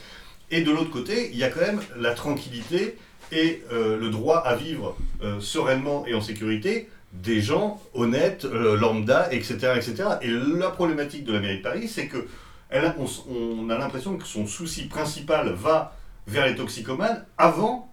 Et 0.52 0.62
de 0.62 0.72
l'autre 0.72 0.90
côté, 0.90 1.30
il 1.32 1.38
y 1.38 1.44
a 1.44 1.50
quand 1.50 1.62
même 1.62 1.82
la 1.98 2.14
tranquillité 2.14 2.98
et 3.32 3.64
euh, 3.72 4.00
le 4.00 4.10
droit 4.10 4.38
à 4.38 4.56
vivre 4.56 4.98
euh, 5.22 5.40
sereinement 5.40 6.06
et 6.08 6.14
en 6.14 6.22
sécurité 6.22 6.90
des 7.14 7.42
gens 7.42 7.82
honnêtes, 7.94 8.46
euh, 8.46 8.78
lambda, 8.78 9.30
etc., 9.32 9.74
etc. 9.76 9.96
Et 10.22 10.30
la 10.30 10.70
problématique 10.70 11.24
de 11.24 11.34
la 11.34 11.40
mairie 11.40 11.58
de 11.58 11.64
Paris, 11.64 11.88
c'est 11.88 12.08
que 12.08 12.28
on 12.72 13.70
a 13.72 13.78
l'impression 13.80 14.16
que 14.16 14.28
son 14.28 14.46
souci 14.46 14.86
principal 14.86 15.52
va 15.54 15.96
vers 16.28 16.46
les 16.46 16.56
toxicomanes 16.56 17.26
avant 17.36 17.89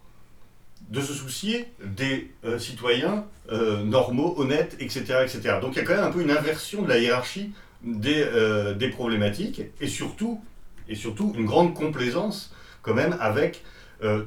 de 0.90 1.00
se 1.00 1.12
soucier 1.12 1.66
des 1.84 2.30
euh, 2.44 2.58
citoyens 2.58 3.24
euh, 3.50 3.82
normaux, 3.82 4.34
honnêtes, 4.38 4.76
etc., 4.80 5.00
etc. 5.22 5.56
Donc 5.60 5.72
il 5.74 5.78
y 5.78 5.80
a 5.80 5.84
quand 5.84 5.94
même 5.96 6.04
un 6.04 6.12
peu 6.12 6.22
une 6.22 6.30
inversion 6.30 6.82
de 6.82 6.88
la 6.88 6.98
hiérarchie 6.98 7.52
des, 7.82 8.22
euh, 8.22 8.72
des 8.74 8.88
problématiques 8.88 9.62
et 9.80 9.88
surtout, 9.88 10.40
et 10.88 10.94
surtout 10.94 11.34
une 11.36 11.46
grande 11.46 11.74
complaisance 11.74 12.52
quand 12.82 12.94
même 12.94 13.16
avec 13.20 13.62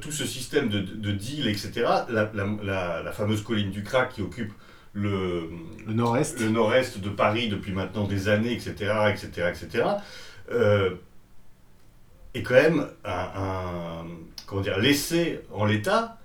tout 0.00 0.10
ce 0.10 0.26
système 0.26 0.68
de, 0.68 0.80
de, 0.80 0.94
de 0.96 1.12
deal, 1.12 1.46
etc. 1.46 1.70
La, 2.08 2.28
la- 2.34 2.48
la- 2.62 3.02
la 3.04 3.12
fameuse 3.12 3.40
colline 3.42 3.70
du 3.70 3.84
crack 3.84 4.12
qui 4.14 4.20
occupe 4.20 4.52
le, 4.94 5.48
Le 6.40 6.50
nord-est. 6.50 6.98
de 6.98 7.08
Paris 7.08 7.48
depuis 7.48 7.70
maintenant 7.72 8.04
des 8.08 8.28
années, 8.28 8.52
etc., 8.52 8.74
etc., 9.12 9.48
etc., 9.48 9.84
est 12.34 12.42
quand 12.42 12.54
même 12.54 12.86
un, 13.04 13.28
un- 13.36 14.06
comment 14.46 14.60
dire, 14.62 14.78
laissé 14.78 15.40
en 15.52 15.64
l'état 15.64 16.18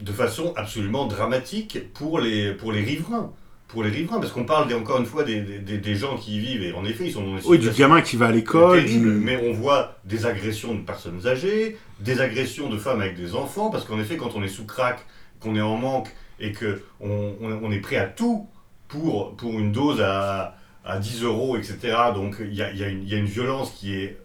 de 0.00 0.12
façon 0.12 0.52
absolument 0.56 1.06
dramatique 1.06 1.92
pour 1.94 2.20
les, 2.20 2.52
pour 2.52 2.72
les 2.72 2.82
riverains. 2.82 3.32
Pour 3.66 3.82
les 3.84 3.90
riverains, 3.90 4.18
parce 4.18 4.32
qu'on 4.32 4.44
parle 4.46 4.72
encore 4.72 4.98
une 4.98 5.04
fois 5.04 5.24
des, 5.24 5.40
des- 5.42 5.76
des 5.76 5.94
gens 5.94 6.16
qui 6.16 6.36
y 6.36 6.38
vivent, 6.38 6.62
et 6.62 6.72
en 6.72 6.86
effet, 6.86 7.04
ils 7.04 7.12
sont 7.12 7.22
dans 7.22 7.36
des 7.36 7.44
Oui, 7.46 7.58
du 7.58 7.68
gamin 7.70 8.00
qui 8.00 8.16
va 8.16 8.28
à 8.28 8.32
l'école. 8.32 8.82
du- 8.86 8.98
mais 8.98 9.36
on 9.46 9.52
voit 9.52 9.98
des 10.06 10.24
agressions 10.24 10.74
de 10.74 10.80
personnes 10.80 11.26
âgées, 11.26 11.76
des 12.00 12.22
agressions 12.22 12.70
de 12.70 12.78
femmes 12.78 13.02
avec 13.02 13.14
des 13.16 13.34
enfants, 13.34 13.68
parce 13.68 13.84
qu'en 13.84 14.00
effet, 14.00 14.16
quand 14.16 14.34
on 14.36 14.42
est 14.42 14.48
sous 14.48 14.64
crack, 14.64 15.04
qu'on 15.40 15.54
est 15.54 15.60
en 15.60 15.76
manque 15.76 16.08
et 16.40 16.52
que 16.52 16.80
on, 17.00 17.34
on- 17.42 17.60
on 17.62 17.70
est 17.70 17.80
prêt 17.80 17.96
à 17.96 18.06
tout 18.06 18.48
pour, 18.88 19.36
pour 19.36 19.52
une 19.58 19.70
dose 19.70 20.00
à, 20.00 20.56
à 20.86 20.98
10 20.98 21.22
euros, 21.24 21.58
etc. 21.58 21.76
Donc 22.14 22.36
il 22.40 22.54
y 22.54 22.62
a, 22.62 22.72
y 22.72 22.82
a 22.84 22.88
y 22.90 23.14
a 23.14 23.18
une 23.18 23.26
violence 23.26 23.70
qui 23.72 23.94
est 23.94 24.16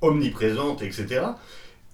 omniprésente, 0.00 0.82
etc. 0.82 1.22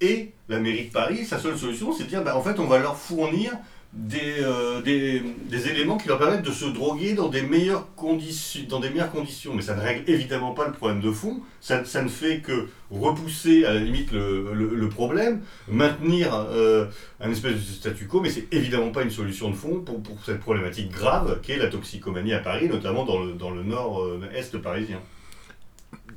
Et 0.01 0.33
la 0.49 0.59
mairie 0.59 0.87
de 0.87 0.93
Paris, 0.93 1.25
sa 1.25 1.39
seule 1.39 1.57
solution, 1.57 1.93
c'est 1.93 2.05
de 2.05 2.09
dire, 2.09 2.23
bah, 2.23 2.37
en 2.37 2.43
fait, 2.43 2.59
on 2.59 2.67
va 2.67 2.79
leur 2.79 2.97
fournir 2.97 3.53
des, 3.95 4.41
euh, 4.41 4.83
des, 4.83 5.69
éléments 5.71 5.97
qui 5.97 6.09
leur 6.09 6.19
permettent 6.19 6.45
de 6.45 6.51
se 6.51 6.65
droguer 6.65 7.15
dans 7.15 7.29
des 7.29 7.43
meilleures 7.43 7.95
conditions, 7.95 8.63
dans 8.69 8.81
des 8.81 8.91
meilleures 8.91 9.13
conditions. 9.13 9.55
Mais 9.55 9.63
ça 9.63 9.77
ne 9.77 9.81
règle 9.81 10.11
évidemment 10.11 10.53
pas 10.53 10.67
le 10.67 10.73
problème 10.73 11.01
de 11.01 11.13
fond. 11.13 11.41
Ça, 11.61 11.85
ça 11.85 12.03
ne 12.03 12.09
fait 12.09 12.41
que 12.41 12.69
repousser 12.91 13.65
à 13.65 13.73
la 13.73 13.81
limite 13.81 14.11
le, 14.11 14.53
le- 14.53 14.89
problème, 14.89 15.41
maintenir 15.69 16.35
euh, 16.35 16.87
un 17.21 17.31
espèce 17.31 17.55
de 17.55 17.59
statu 17.61 18.07
quo, 18.07 18.21
mais 18.21 18.31
c'est 18.31 18.53
évidemment 18.53 18.91
pas 18.91 19.03
une 19.03 19.11
solution 19.11 19.51
de 19.51 19.55
fond 19.57 19.81
pour, 19.81 20.03
pour 20.03 20.23
cette 20.25 20.41
problématique 20.41 20.91
grave 20.91 21.41
qu'est 21.43 21.57
la 21.57 21.69
toxicomanie 21.69 22.33
à 22.33 22.39
Paris, 22.39 22.69
notamment 22.69 23.05
dans 23.05 23.23
le, 23.23 23.33
dans 23.33 23.51
le 23.51 23.63
nord-est 23.63 24.59
parisien. 24.59 25.01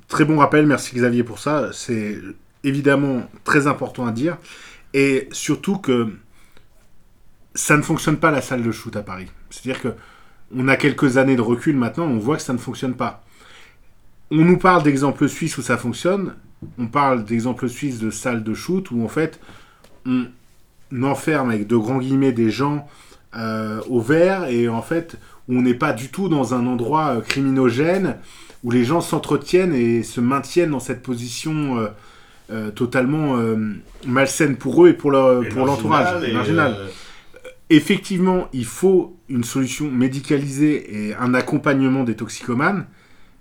Très 0.07 0.25
bon 0.25 0.37
rappel, 0.37 0.67
merci 0.67 0.95
Xavier 0.95 1.23
pour 1.23 1.39
ça. 1.39 1.69
C'est 1.73 2.17
évidemment 2.67 3.29
très 3.43 3.67
important 3.67 4.05
à 4.05 4.11
dire. 4.11 4.37
Et 4.93 5.27
surtout 5.31 5.77
que 5.77 6.13
ça 7.55 7.77
ne 7.77 7.81
fonctionne 7.81 8.17
pas 8.17 8.31
la 8.31 8.41
salle 8.41 8.63
de 8.63 8.71
shoot 8.71 8.95
à 8.95 9.01
Paris. 9.01 9.27
C'est-à-dire 9.49 9.81
que 9.81 9.89
on 10.55 10.67
a 10.67 10.77
quelques 10.77 11.17
années 11.17 11.35
de 11.35 11.41
recul 11.41 11.75
maintenant, 11.75 12.05
on 12.05 12.19
voit 12.19 12.37
que 12.37 12.41
ça 12.41 12.53
ne 12.53 12.57
fonctionne 12.57 12.93
pas. 12.93 13.23
On 14.31 14.45
nous 14.45 14.57
parle 14.57 14.83
d'exemples 14.83 15.27
suisses 15.27 15.57
où 15.57 15.61
ça 15.61 15.77
fonctionne, 15.77 16.35
on 16.77 16.87
parle 16.87 17.25
d'exemples 17.25 17.69
suisses 17.69 17.99
de 17.99 18.09
salles 18.09 18.43
de 18.43 18.53
shoot 18.53 18.91
où 18.91 19.03
en 19.03 19.07
fait 19.07 19.39
on 20.05 20.27
enferme 21.03 21.49
avec 21.49 21.67
de 21.67 21.75
grands 21.75 21.99
guillemets 21.99 22.31
des 22.31 22.49
gens 22.49 22.87
euh, 23.35 23.81
au 23.89 23.99
vert 23.99 24.45
et 24.45 24.69
en 24.69 24.81
fait 24.81 25.17
on 25.49 25.61
n'est 25.61 25.73
pas 25.73 25.93
du 25.93 26.09
tout 26.09 26.29
dans 26.29 26.53
un 26.53 26.65
endroit 26.65 27.17
euh, 27.17 27.21
criminogène 27.21 28.17
où 28.63 28.71
les 28.71 28.83
gens 28.83 29.01
s'entretiennent 29.01 29.75
et 29.75 30.03
se 30.03 30.21
maintiennent 30.21 30.71
dans 30.71 30.79
cette 30.79 31.03
position 31.03 31.77
euh, 31.77 31.87
euh, 32.49 32.71
totalement 32.71 33.37
euh, 33.37 33.55
malsaine 34.05 34.55
pour 34.55 34.85
eux 34.85 34.89
et 34.89 34.93
pour 34.93 35.11
leur 35.11 35.43
Et 35.43 35.49
pour 35.49 35.65
l'entourage 35.65 36.31
marginal. 36.33 36.75
euh, 36.77 36.87
Effectivement, 37.69 38.47
il 38.53 38.65
faut 38.65 39.17
une 39.27 39.43
solution 39.43 39.91
médicalisée 39.91 41.09
et 41.09 41.15
un 41.15 41.33
accompagnement 41.33 42.05
des 42.05 42.15
toxicomanes, 42.15 42.85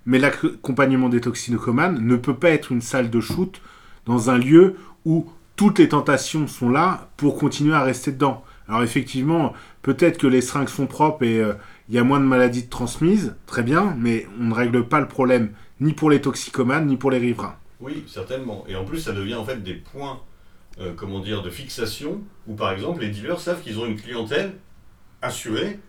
mais 0.05 0.19
l'accompagnement 0.19 1.07
des 1.07 1.21
toxicomanes 1.21 2.05
ne 2.05 2.15
peut 2.17 2.33
pas 2.33 2.49
être 2.49 2.71
une 2.73 2.81
salle 2.81 3.09
de 3.09 3.21
shoot 3.21 3.61
dans 4.05 4.29
un 4.29 4.37
lieu 4.37 4.75
où 5.05 5.27
toutes 5.55 5.79
les 5.79 5.87
tentations 5.89 6.47
sont 6.47 6.69
là 6.69 7.09
pour 7.15 7.37
continuer 7.37 7.73
à 7.73 7.83
rester 7.83 8.11
dedans. 8.11 8.43
Alors 8.67 8.83
effectivement, 8.83 9.53
peut-être 9.81 10.17
que 10.17 10.27
les 10.27 10.41
seringues 10.41 10.67
sont 10.67 10.87
propres 10.87 11.23
et 11.23 11.39
euh, 11.39 11.53
il 11.87 11.95
y 11.95 11.97
a 11.97 12.03
moins 12.03 12.19
de 12.19 12.25
maladies 12.25 12.67
transmises, 12.67 13.33
très 13.45 13.63
bien, 13.63 13.95
mais 13.97 14.27
on 14.41 14.45
ne 14.45 14.53
règle 14.53 14.83
pas 14.85 14.99
le 14.99 15.07
problème 15.07 15.51
ni 15.79 15.93
pour 15.93 16.09
les 16.09 16.19
toxicomanes 16.19 16.87
ni 16.87 16.97
pour 16.97 17.11
les 17.11 17.17
riverains. 17.17 17.55
Oui, 17.79 18.03
certainement. 18.07 18.65
Et 18.67 18.75
en 18.75 18.85
plus, 18.85 18.99
ça 18.99 19.13
devient 19.13 19.35
en 19.35 19.45
fait 19.45 19.61
des 19.63 19.75
points, 19.75 20.21
euh, 20.79 20.93
comment 20.95 21.19
dire, 21.19 21.43
de 21.43 21.49
fixation 21.49 22.21
où, 22.47 22.55
par 22.55 22.71
exemple, 22.71 23.01
les 23.01 23.09
dealers 23.09 23.39
savent 23.39 23.61
qu'ils 23.61 23.79
ont 23.79 23.85
une 23.85 23.99
clientèle 23.99 24.53
assurée, 25.21 25.79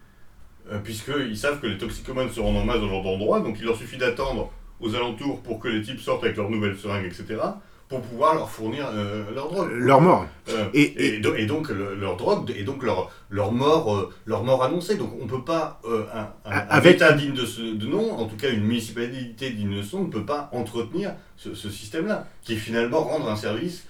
euh, 0.70 0.78
puisqu'ils 0.80 1.36
savent 1.36 1.60
que 1.60 1.66
les 1.66 1.78
toxicomanes 1.78 2.30
se 2.30 2.40
rendent 2.40 2.56
en 2.56 2.64
masse 2.64 2.76
dans 2.80 2.86
ce 2.86 2.90
genre 2.90 3.02
d'endroit, 3.04 3.40
donc 3.40 3.56
il 3.58 3.64
leur 3.64 3.76
suffit 3.76 3.96
d'attendre 3.96 4.52
aux 4.80 4.94
alentours 4.94 5.42
pour 5.42 5.58
que 5.58 5.68
les 5.68 5.82
types 5.82 6.00
sortent 6.00 6.24
avec 6.24 6.36
leurs 6.36 6.50
nouvelles 6.50 6.76
seringues, 6.76 7.06
etc., 7.06 7.40
pour 7.88 8.02
pouvoir 8.02 8.34
leur 8.34 8.50
fournir 8.50 8.86
euh, 8.92 9.24
leur 9.34 9.48
drogue. 9.50 9.70
Leur 9.72 10.00
mort. 10.02 10.26
Euh, 10.50 10.66
Et- 10.74 10.82
et, 10.82 11.14
et- 11.14 11.20
do- 11.20 11.34
et 11.34 11.46
donc 11.46 11.70
le- 11.70 11.94
leur 11.94 12.16
drogue 12.16 12.52
et 12.54 12.62
donc 12.62 12.82
leur, 12.82 13.10
leur 13.30 13.50
mort 13.52 13.96
euh, 13.96 14.12
leur 14.26 14.44
mort 14.44 14.62
annoncée. 14.62 14.96
Donc 14.96 15.12
on 15.22 15.26
peut 15.26 15.42
pas 15.44 15.80
euh, 15.86 16.04
un, 16.14 16.20
un- 16.50 16.56
un 16.58 16.66
Avec- 16.68 16.96
État 16.96 17.12
digne 17.12 17.32
de 17.34 17.46
ce 17.46 17.62
de 17.62 17.86
nom, 17.86 18.12
en 18.12 18.26
tout 18.26 18.36
cas 18.36 18.50
une 18.50 18.64
municipalité 18.64 19.50
digne 19.50 19.76
de 19.78 19.82
ce 19.82 19.96
nom, 19.96 20.04
ne 20.04 20.10
peut 20.10 20.26
pas 20.26 20.50
entretenir 20.52 21.14
ce, 21.36 21.54
ce 21.54 21.70
système-là, 21.70 22.26
qui 22.42 22.52
est 22.54 22.56
finalement 22.56 23.00
rendre 23.00 23.28
un 23.30 23.36
service 23.36 23.86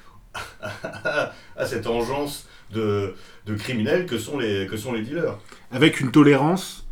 à, 0.63 1.33
à 1.57 1.67
cette 1.67 1.87
engeance 1.87 2.47
de, 2.73 3.15
de 3.47 3.55
criminels 3.55 4.07
que 4.07 4.19
sont 4.19 4.39
les 4.39 4.67
que 4.67 4.77
sont 4.77 4.93
les 4.93 5.03
dealers. 5.03 5.37
avec 5.73 6.01
une 6.01 6.11
tolérance 6.13 6.87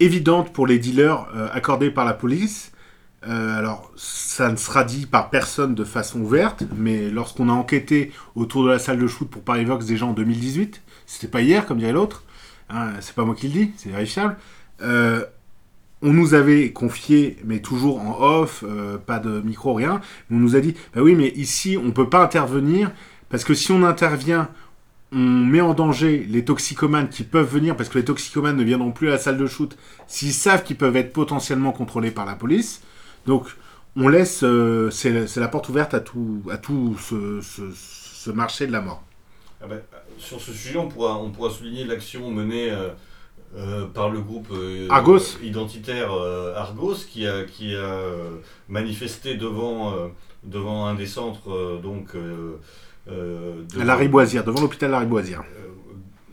évidente 0.00 0.52
pour 0.52 0.66
les 0.66 0.78
dealers 0.78 1.26
euh, 1.34 1.48
accordée 1.52 1.90
par 1.90 2.04
la 2.04 2.14
police. 2.14 2.72
Euh, 3.26 3.58
alors, 3.58 3.90
ça 3.96 4.48
ne 4.50 4.56
sera 4.56 4.84
dit 4.84 5.06
par 5.06 5.30
personne 5.30 5.74
de 5.74 5.84
façon 5.84 6.20
ouverte, 6.20 6.62
mais 6.76 7.10
lorsqu'on 7.10 7.48
a 7.48 7.52
enquêté 7.52 8.12
autour 8.36 8.64
de 8.64 8.68
la 8.70 8.78
salle 8.78 8.98
de 8.98 9.06
shoot 9.06 9.28
pour 9.28 9.42
Paris 9.42 9.64
Vox 9.64 9.86
déjà 9.86 10.06
en 10.06 10.12
2018, 10.12 10.82
c'était 11.06 11.28
pas 11.28 11.40
hier, 11.40 11.66
comme 11.66 11.78
dirait 11.78 11.92
l'autre, 11.92 12.22
hein, 12.70 12.92
c'est 13.00 13.14
pas 13.14 13.24
moi 13.24 13.34
qui 13.34 13.48
le 13.48 13.52
dis, 13.52 13.72
c'est 13.76 13.90
vérifiable, 13.90 14.36
euh, 14.82 15.24
on 16.00 16.12
nous 16.12 16.34
avait 16.34 16.70
confié, 16.70 17.38
mais 17.44 17.58
toujours 17.58 18.00
en 18.00 18.20
off, 18.20 18.62
euh, 18.66 18.98
pas 18.98 19.18
de 19.18 19.40
micro, 19.40 19.74
rien, 19.74 20.00
on 20.30 20.36
nous 20.36 20.54
a 20.54 20.60
dit, 20.60 20.74
bah 20.94 21.02
oui, 21.02 21.16
mais 21.16 21.28
ici, 21.30 21.76
on 21.76 21.90
peut 21.90 22.08
pas 22.08 22.22
intervenir, 22.22 22.92
parce 23.30 23.42
que 23.42 23.54
si 23.54 23.72
on 23.72 23.82
intervient, 23.82 24.48
on 25.10 25.18
met 25.18 25.60
en 25.60 25.74
danger 25.74 26.24
les 26.28 26.44
toxicomanes 26.44 27.08
qui 27.08 27.24
peuvent 27.24 27.52
venir, 27.52 27.76
parce 27.76 27.88
que 27.88 27.98
les 27.98 28.04
toxicomanes 28.04 28.56
ne 28.56 28.62
viendront 28.62 28.92
plus 28.92 29.08
à 29.08 29.12
la 29.12 29.18
salle 29.18 29.38
de 29.38 29.46
shoot 29.46 29.76
s'ils 30.06 30.32
savent 30.32 30.62
qu'ils 30.62 30.76
peuvent 30.76 30.96
être 30.96 31.12
potentiellement 31.12 31.72
contrôlés 31.72 32.10
par 32.12 32.26
la 32.26 32.34
police. 32.34 32.82
Donc, 33.28 33.44
on 33.94 34.08
laisse, 34.08 34.42
euh, 34.42 34.90
c'est 34.90 35.36
la 35.36 35.48
porte 35.48 35.68
ouverte 35.68 35.92
à 35.92 36.00
tout, 36.00 36.42
à 36.50 36.56
tout 36.56 36.96
ce, 36.98 37.40
ce- 37.42 37.70
ce 37.74 38.30
marché 38.30 38.66
de 38.66 38.72
la 38.72 38.80
mort. 38.80 39.02
Ah 39.62 39.66
ben, 39.68 39.80
sur 40.18 40.40
ce 40.40 40.50
sujet, 40.52 40.78
on 40.78 40.88
pourra, 40.88 41.16
on 41.18 41.30
pourra 41.30 41.50
souligner 41.50 41.84
l'action 41.84 42.30
menée 42.30 42.70
euh, 42.70 42.88
euh, 43.56 43.84
par 43.86 44.08
le 44.08 44.20
groupe 44.20 44.48
Argos. 44.88 45.38
identitaire 45.42 46.10
Argos 46.56 46.94
qui 47.10 47.26
a, 47.26 47.44
qui 47.44 47.74
a 47.76 47.98
manifesté 48.68 49.34
devant, 49.36 49.94
devant 50.42 50.86
un 50.86 50.94
des 50.94 51.06
centres 51.06 51.78
donc, 51.82 52.14
de- 53.06 53.80
À 53.80 53.84
la 53.84 53.96
Riboisière, 53.96 54.44
devant 54.44 54.60
l'hôpital 54.62 54.90
La 54.90 55.00
Riboisière. 55.00 55.44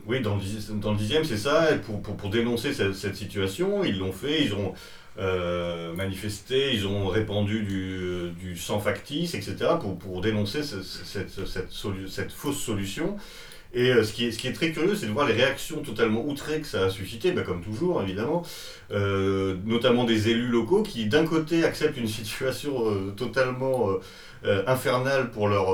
Oui, 0.06 0.20
dans 0.22 0.36
le, 0.36 0.42
dans 0.80 0.92
le 0.92 0.98
dixième, 0.98 1.24
c'est 1.24 1.36
ça, 1.36 1.66
pour, 1.84 2.00
pour 2.00 2.30
dénoncer 2.30 2.72
cette, 2.72 2.94
cette 2.94 3.16
situation, 3.16 3.82
ils 3.84 3.98
l'ont 3.98 4.12
fait, 4.12 4.44
ils 4.44 4.54
ont 4.54 4.72
euh, 5.18 5.94
manifesté, 5.94 6.74
ils 6.74 6.86
ont 6.86 7.08
répandu 7.08 7.62
du, 7.62 8.30
du 8.38 8.56
sang 8.56 8.80
factice, 8.80 9.34
etc., 9.34 9.56
pour, 9.80 9.98
pour 9.98 10.20
dénoncer 10.20 10.62
ce- 10.62 10.82
ce- 10.82 11.04
cette, 11.46 11.70
cette 12.08 12.32
fausse 12.32 12.60
solution. 12.60 13.16
Et 13.76 13.90
euh, 13.90 14.02
ce, 14.04 14.14
qui 14.14 14.24
est, 14.24 14.32
ce 14.32 14.38
qui 14.38 14.48
est 14.48 14.54
très 14.54 14.72
curieux, 14.72 14.94
c'est 14.94 15.04
de 15.04 15.12
voir 15.12 15.26
les 15.26 15.34
réactions 15.34 15.82
totalement 15.82 16.24
outrées 16.26 16.60
que 16.60 16.66
ça 16.66 16.86
a 16.86 16.90
suscité, 16.90 17.32
bah, 17.32 17.42
comme 17.42 17.62
toujours, 17.62 18.02
évidemment, 18.02 18.42
euh, 18.90 19.54
notamment 19.66 20.04
des 20.04 20.30
élus 20.30 20.48
locaux 20.48 20.82
qui, 20.82 21.04
d'un 21.04 21.26
côté, 21.26 21.62
acceptent 21.62 21.98
une 21.98 22.08
situation 22.08 22.90
euh, 22.90 23.10
totalement 23.14 23.90
infernale 24.68 25.32
pour 25.32 25.48
leur, 25.48 25.66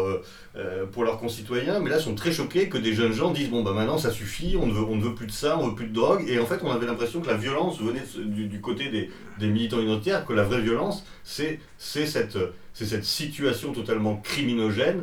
pour 0.92 1.04
leurs 1.04 1.18
concitoyens, 1.18 1.78
mais 1.80 1.90
là 1.90 1.98
sont 1.98 2.14
très 2.14 2.32
choqués 2.32 2.70
que 2.70 2.78
des 2.78 2.94
jeunes 2.94 3.12
gens 3.12 3.30
disent 3.30 3.50
bon 3.50 3.62
bah 3.62 3.72
maintenant 3.74 3.98
ça 3.98 4.10
suffit, 4.10 4.56
on 4.58 4.66
ne 4.66 4.72
veut, 4.72 4.84
on 4.84 4.96
ne 4.96 5.02
veut 5.02 5.14
plus 5.14 5.26
de 5.26 5.32
ça, 5.32 5.58
on 5.58 5.68
veut 5.68 5.74
plus 5.74 5.88
de 5.88 5.92
drogue, 5.92 6.24
et 6.26 6.38
en 6.38 6.46
fait 6.46 6.60
on 6.62 6.70
avait 6.70 6.86
l'impression 6.86 7.20
que 7.20 7.26
la 7.26 7.36
violence 7.36 7.78
venait 7.82 8.04
du, 8.16 8.46
du 8.46 8.60
côté 8.62 8.88
des, 8.88 9.10
des 9.38 9.48
militants 9.48 9.80
identitaires, 9.80 10.24
que 10.24 10.32
la 10.32 10.44
vraie 10.44 10.62
violence 10.62 11.04
c'est 11.22 11.58
cette, 11.76 12.38
cette 12.72 13.04
situation 13.04 13.72
totalement 13.72 14.16
criminogène 14.16 15.02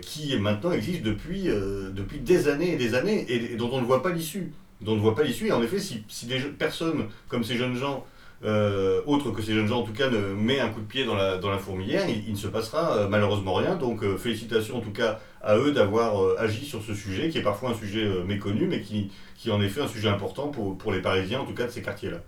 qui 0.00 0.36
maintenant 0.38 0.72
existe 0.72 1.02
depuis, 1.02 1.48
euh, 1.48 1.90
depuis 1.90 2.20
des 2.20 2.48
années 2.48 2.74
et 2.74 2.76
des 2.76 2.94
années, 2.94 3.26
et, 3.28 3.52
et 3.52 3.56
dont 3.56 3.70
on 3.72 3.80
ne 3.80 3.86
voit 3.86 4.02
pas 4.02 4.10
l'issue. 4.10 4.52
Dont 4.80 4.92
on 4.92 4.96
ne 4.96 5.00
voit 5.00 5.16
pas 5.16 5.24
l'issue, 5.24 5.48
et 5.48 5.52
en 5.52 5.62
effet 5.62 5.80
si, 5.80 6.04
si 6.08 6.26
des 6.26 6.38
personnes 6.38 7.06
comme 7.28 7.42
ces 7.42 7.56
jeunes 7.56 7.74
gens 7.74 8.06
euh, 8.44 9.00
autre 9.06 9.32
que 9.32 9.42
ces 9.42 9.52
jeunes 9.52 9.66
gens 9.66 9.80
en 9.80 9.82
tout 9.82 9.92
cas 9.92 10.08
ne 10.08 10.34
met 10.34 10.60
un 10.60 10.68
coup 10.68 10.80
de 10.80 10.86
pied 10.86 11.04
dans 11.04 11.16
la, 11.16 11.38
dans 11.38 11.50
la 11.50 11.58
fourmilière, 11.58 12.04
il, 12.08 12.30
ne 12.30 12.36
se 12.36 12.46
passera 12.46 12.96
euh, 12.96 13.08
malheureusement 13.08 13.54
rien. 13.54 13.74
Donc 13.74 14.04
euh, 14.04 14.16
félicitations 14.16 14.76
en 14.76 14.80
tout 14.80 14.92
cas 14.92 15.18
à 15.42 15.56
eux 15.56 15.72
d'avoir 15.72 16.22
euh, 16.22 16.36
agi 16.38 16.64
sur 16.64 16.82
ce 16.82 16.94
sujet, 16.94 17.28
qui 17.28 17.38
est 17.38 17.42
parfois 17.42 17.70
un 17.70 17.74
sujet 17.74 18.04
euh, 18.04 18.24
méconnu, 18.24 18.66
mais 18.66 18.80
qui, 18.80 19.10
qui 19.36 19.48
est 19.48 19.52
en 19.52 19.60
effet 19.60 19.80
un 19.80 19.88
sujet 19.88 20.08
important 20.08 20.48
pour, 20.48 20.78
pour 20.78 20.92
les 20.92 21.00
Parisiens, 21.00 21.40
en 21.40 21.44
tout 21.44 21.54
cas 21.54 21.66
de 21.66 21.70
ces 21.70 21.82
quartiers-là. 21.82 22.18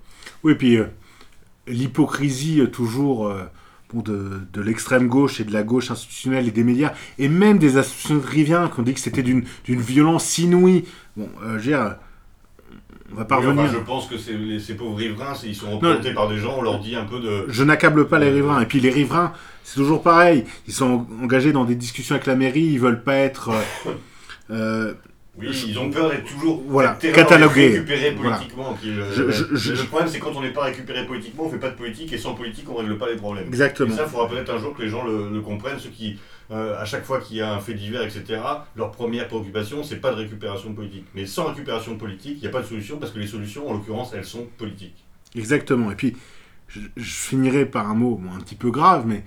Oui, 0.43 0.55
puis 0.57 0.77
euh, 0.77 0.87
l'hypocrisie 1.67 2.61
euh, 2.61 2.67
toujours 2.67 3.29
euh, 3.29 3.45
bon, 3.93 4.01
de, 4.03 4.41
de 4.53 4.61
l'extrême 4.61 5.09
gauche 5.09 5.41
et 5.41 5.45
de 5.45 5.53
la 5.53 5.63
gauche 5.63 5.91
institutionnelle 5.91 6.47
et 6.49 6.51
des 6.51 6.65
médias, 6.65 6.93
et 7.19 7.29
même 7.29 7.59
des 7.59 7.77
associations 7.77 8.17
de 8.17 8.27
riviens 8.27 8.69
qui 8.69 8.81
ont 8.81 8.83
dit 8.83 8.95
que 8.95 9.01
c'était 9.01 9.23
d'une 9.23 9.45
d'une 9.65 9.81
violence 9.81 10.39
inouïe. 10.39 10.85
Bon, 11.17 11.29
euh, 11.43 11.53
je 11.53 11.71
veux 11.71 11.77
dire, 11.77 11.97
on 13.13 13.17
va 13.17 13.25
pas 13.25 13.39
Oui, 13.41 13.47
enfin, 13.47 13.63
revenir. 13.63 13.73
je 13.73 13.85
pense 13.85 14.07
que 14.07 14.15
les- 14.33 14.61
ces 14.61 14.75
pauvres 14.75 14.97
riverains, 14.97 15.35
ils 15.45 15.55
sont 15.57 15.71
représentés 15.73 16.15
par 16.15 16.29
des 16.29 16.39
gens, 16.39 16.55
on 16.59 16.63
leur 16.63 16.79
dit 16.81 16.95
un 16.95 17.05
peu 17.05 17.19
de... 17.19 17.45
Je 17.49 17.65
n'accable 17.65 18.07
pas 18.07 18.19
les 18.21 18.31
riverains. 18.31 18.61
Et 18.61 18.67
puis 18.67 18.79
les 18.81 18.91
riverains, 18.91 19.33
c'est 19.65 19.75
toujours 19.75 20.03
pareil. 20.03 20.45
Ils 20.69 20.73
sont 20.73 21.07
engagés 21.21 21.53
dans 21.53 21.65
des 21.65 21.75
discussions 21.75 22.15
avec 22.15 22.27
la 22.27 22.37
mairie, 22.37 22.63
ils 22.63 22.79
veulent 22.79 23.03
pas 23.03 23.17
être. 23.17 23.51
euh, 24.51 24.95
Oui, 25.39 25.49
ils 25.69 25.79
ont 25.79 25.91
peur 25.91 26.11
d'être 26.11 26.25
toujours 26.27 26.63
Voilà, 26.67 26.99
catalogués. 27.01 27.69
récupérés 27.71 28.11
Voilà. 28.11 28.37
politiquement. 28.37 28.77
le, 28.85 28.91
Je- 29.13 29.57
je- 29.57 29.73
le- 29.73 29.85
problème, 29.87 30.09
c'est 30.09 30.19
quand 30.19 30.33
on 30.35 30.43
n'est 30.43 30.51
pas 30.53 30.65
récupéré 30.65 31.07
politiquement, 31.07 31.45
on 31.47 31.51
fait 31.51 31.59
pas 31.59 31.71
de 31.71 31.77
politique, 31.77 32.13
et 32.13 32.19
sans 32.19 32.35
politique, 32.35 32.69
on 32.69 32.75
règle 32.75 32.99
pas 32.99 33.09
les 33.09 33.17
problèmes. 33.17 33.47
exactement. 33.47 33.95
Et 33.95 33.97
ça, 33.97 34.05
il 34.07 34.11
faudra 34.11 34.29
peut-être 34.29 34.51
un 34.53 34.59
jour 34.59 34.75
que 34.75 34.83
les 34.83 34.89
gens 34.89 35.05
le, 35.05 35.31
le 35.33 35.41
comprennent, 35.41 35.79
ceux 35.79 35.89
qui, 35.91 36.19
euh, 36.51 36.77
à 36.79 36.85
chaque 36.85 37.05
fois 37.05 37.21
qu'il 37.21 37.37
y 37.37 37.41
a 37.41 37.55
un 37.55 37.61
fait 37.61 37.75
divers, 37.75 38.03
etc., 38.03 38.41
leur 38.77 38.91
première 38.91 39.29
préoccupation, 39.29 39.85
c'est 39.85 39.97
pas 40.01 40.11
de 40.11 40.17
récupération 40.17 40.75
politique. 40.75 41.07
Mais 41.15 41.25
sans 41.27 41.47
récupération 41.47 41.97
politique, 41.97 42.39
il 42.39 42.43
n'y 42.43 42.49
a 42.49 42.51
pas 42.51 42.63
de 42.63 42.67
solution, 42.67 42.99
parce 42.99 43.13
que 43.13 43.21
les 43.21 43.27
solutions, 43.29 43.69
en 43.71 43.75
l'occurrence, 43.75 44.13
elles 44.15 44.25
sont 44.27 44.47
politiques. 44.59 45.05
Exactement. 45.37 45.91
Et 45.93 45.95
puis, 45.95 46.17
je, 46.69 46.81
finirai 46.97 47.67
par 47.67 47.89
un 47.89 47.95
mot 47.95 48.17
bon, 48.17 48.35
un 48.37 48.41
petit 48.41 48.57
peu 48.57 48.71
grave, 48.73 49.05
mais 49.07 49.25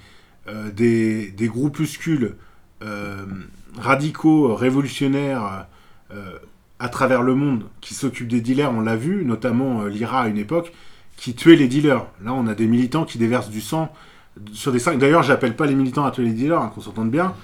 euh, 0.49 0.69
des, 0.69 1.31
des 1.31 1.47
groupuscules 1.47 2.35
euh, 2.83 3.25
radicaux, 3.77 4.53
révolutionnaires 4.53 5.67
à 6.79 6.89
travers 6.89 7.21
le 7.21 7.35
monde 7.35 7.63
qui 7.81 7.93
s'occupent 7.93 8.27
des 8.27 8.41
dealers, 8.41 8.71
on 8.71 8.81
l'a 8.81 8.95
vu, 8.95 9.23
notamment 9.25 9.81
euh, 9.83 9.89
l'IRA 9.89 10.21
à 10.23 10.27
une 10.27 10.37
époque, 10.37 10.73
qui 11.17 11.33
tuaient 11.35 11.55
les 11.55 11.67
dealers. 11.67 12.05
Là, 12.23 12.33
on 12.33 12.47
a 12.47 12.55
des 12.55 12.67
militants 12.67 13.05
qui 13.05 13.17
déversent 13.17 13.49
du 13.49 13.61
sang 13.61 13.93
sur 14.53 14.71
des. 14.71 14.79
D'ailleurs, 14.97 15.23
j'appelle 15.23 15.55
pas 15.55 15.65
les 15.67 15.75
militants 15.75 16.05
à 16.05 16.11
tuer 16.11 16.23
les 16.25 16.31
dealers, 16.33 16.59
hein, 16.61 16.71
qu'on 16.73 16.81
s'entende 16.81 17.11
bien, 17.11 17.35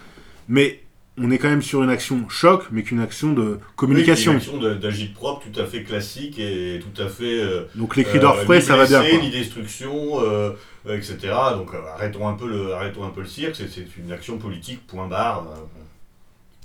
mais 0.48 0.82
on 1.22 1.32
est 1.32 1.38
quand 1.38 1.50
même 1.50 1.62
sur 1.62 1.84
une 1.84 1.90
action 1.90 2.28
choc, 2.30 2.66
mais 2.72 2.82
qu'une 2.84 3.00
action 3.02 3.34
de 3.34 3.60
communication. 3.76 4.32
Oui, 4.34 4.38
une 4.38 4.66
action 4.66 4.76
d'agite 4.80 5.14
propre 5.14 5.46
tout 5.52 5.60
à 5.60 5.66
fait 5.66 5.84
classique 5.84 6.40
et 6.40 6.80
tout 6.82 7.02
à 7.02 7.08
fait. 7.08 7.40
euh, 7.42 7.66
Donc 7.76 7.96
les 7.96 8.04
cris 8.04 8.18
euh, 8.18 8.22
d'orfraie, 8.22 8.62
ça 8.62 8.76
va 8.78 8.88
bien. 8.88 9.04
Ni 9.22 9.30
destruction, 9.30 10.22
euh, 10.24 10.52
euh, 10.88 10.98
etc. 10.98 11.18
Donc 11.56 11.74
euh, 11.74 11.78
arrêtons 11.94 12.28
un 12.28 12.34
peu 12.34 12.48
le, 12.48 12.74
arrêtons 12.74 13.04
un 13.06 13.10
peu 13.10 13.22
le 13.22 13.28
cirque. 13.28 13.56
C'est- 13.56 13.86
une 13.98 14.12
action 14.12 14.38
politique, 14.38 14.86
point 14.88 15.08
barre, 15.08 15.46
euh, 15.52 15.60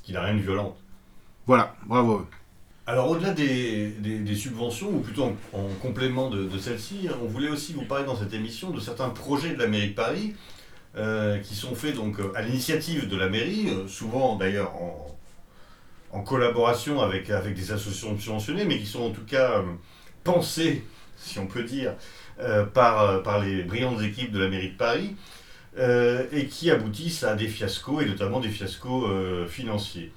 qui 0.03 0.12
n'a 0.12 0.23
rien 0.23 0.35
de 0.35 0.40
violent. 0.40 0.77
Voilà, 1.47 1.77
bravo. 1.87 2.27
Alors 2.87 3.11
au-delà 3.11 3.33
des, 3.33 3.89
des- 3.91 4.35
subventions, 4.37 4.91
ou 4.91 5.01
plutôt 5.01 5.25
en, 5.25 5.37
en 5.59 5.69
complément 5.81 6.29
de, 6.31 6.59
celles-ci, 6.59 7.09
on 7.23 7.27
voulait 7.27 7.49
aussi 7.49 7.73
vous 7.73 7.85
parler 7.85 8.05
dans 8.05 8.17
cette 8.17 8.35
émission 8.35 8.71
de 8.71 8.81
certains 8.81 9.09
projets 9.11 9.55
de 9.55 9.59
la 9.59 9.67
mairie 9.67 9.91
de 9.91 9.95
Paris 9.95 10.35
euh, 10.97 11.39
qui 11.41 11.55
sont 11.57 11.75
faits 11.75 11.95
donc 11.97 12.21
euh, 12.21 12.33
à 12.37 12.43
l'initiative 12.43 13.09
de 13.09 13.17
la 13.17 13.29
mairie, 13.29 13.69
euh, 13.71 13.89
souvent 13.89 14.37
d'ailleurs 14.37 14.75
en, 14.77 15.17
en 16.13 16.23
collaboration 16.23 17.01
avec, 17.03 17.31
avec 17.31 17.55
des 17.55 17.73
associations 17.73 18.19
subventionnées, 18.19 18.65
mais 18.67 18.79
qui 18.79 18.87
sont 18.87 19.03
en 19.05 19.11
tout 19.11 19.25
cas 19.27 19.63
pensées, 20.25 20.85
si 21.19 21.39
on 21.39 21.47
peut 21.47 21.65
dire, 21.65 21.95
par, 22.75 23.23
par 23.23 23.41
les 23.43 23.63
brillantes 23.63 24.03
équipes 24.03 24.33
de 24.33 24.39
la 24.39 24.49
mairie 24.49 24.71
de 24.71 24.77
Paris, 24.77 25.17
et 26.33 26.47
qui 26.47 26.71
aboutissent 26.71 27.25
à 27.25 27.35
des 27.35 27.49
fiascos, 27.49 28.03
et 28.03 28.07
notamment 28.07 28.41
des 28.41 28.49
fiascos 28.49 29.09
financiers. 29.49 30.13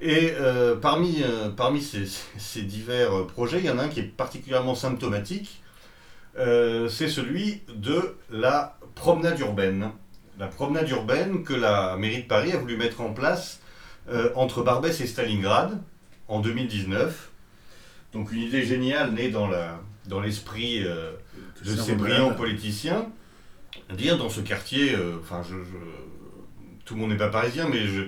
Et 0.00 0.32
euh, 0.38 0.76
parmi, 0.76 1.22
euh, 1.22 1.48
parmi 1.50 1.80
ces, 1.82 2.04
ces 2.38 2.62
divers 2.62 3.12
euh, 3.16 3.26
projets, 3.26 3.58
il 3.58 3.64
y 3.66 3.70
en 3.70 3.78
a 3.78 3.84
un 3.84 3.88
qui 3.88 4.00
est 4.00 4.04
particulièrement 4.04 4.74
symptomatique, 4.74 5.62
euh, 6.38 6.88
c'est 6.88 7.08
celui 7.08 7.62
de 7.74 8.16
la 8.30 8.78
promenade 8.94 9.38
urbaine. 9.40 9.90
La 10.38 10.46
promenade 10.46 10.88
urbaine 10.90 11.42
que 11.42 11.52
la 11.54 11.96
mairie 11.96 12.22
de 12.22 12.28
Paris 12.28 12.52
a 12.52 12.58
voulu 12.58 12.76
mettre 12.76 13.00
en 13.00 13.12
place 13.12 13.60
entre 14.36 14.62
Barbès 14.62 14.98
et 15.02 15.06
Stalingrad 15.06 15.78
en 16.28 16.40
2019. 16.40 17.28
Donc 18.14 18.32
une 18.32 18.40
idée 18.40 18.64
géniale 18.64 19.12
née 19.12 19.28
dans 19.28 19.46
la- 19.48 19.78
dans 20.06 20.20
l'esprit 20.20 20.82
de 20.82 21.76
ces 21.84 21.94
brillants 21.98 22.30
politiciens, 22.34 23.06
dire 23.92 24.16
dans 24.16 24.30
ce 24.30 24.40
quartier, 24.40 24.96
enfin 25.20 25.42
je, 25.42 25.56
je- 25.56 26.84
tout 26.86 26.94
le 26.94 27.00
monde 27.00 27.10
n'est 27.10 27.18
pas 27.18 27.28
parisien, 27.28 27.68
mais 27.68 27.86
je, 27.86 28.04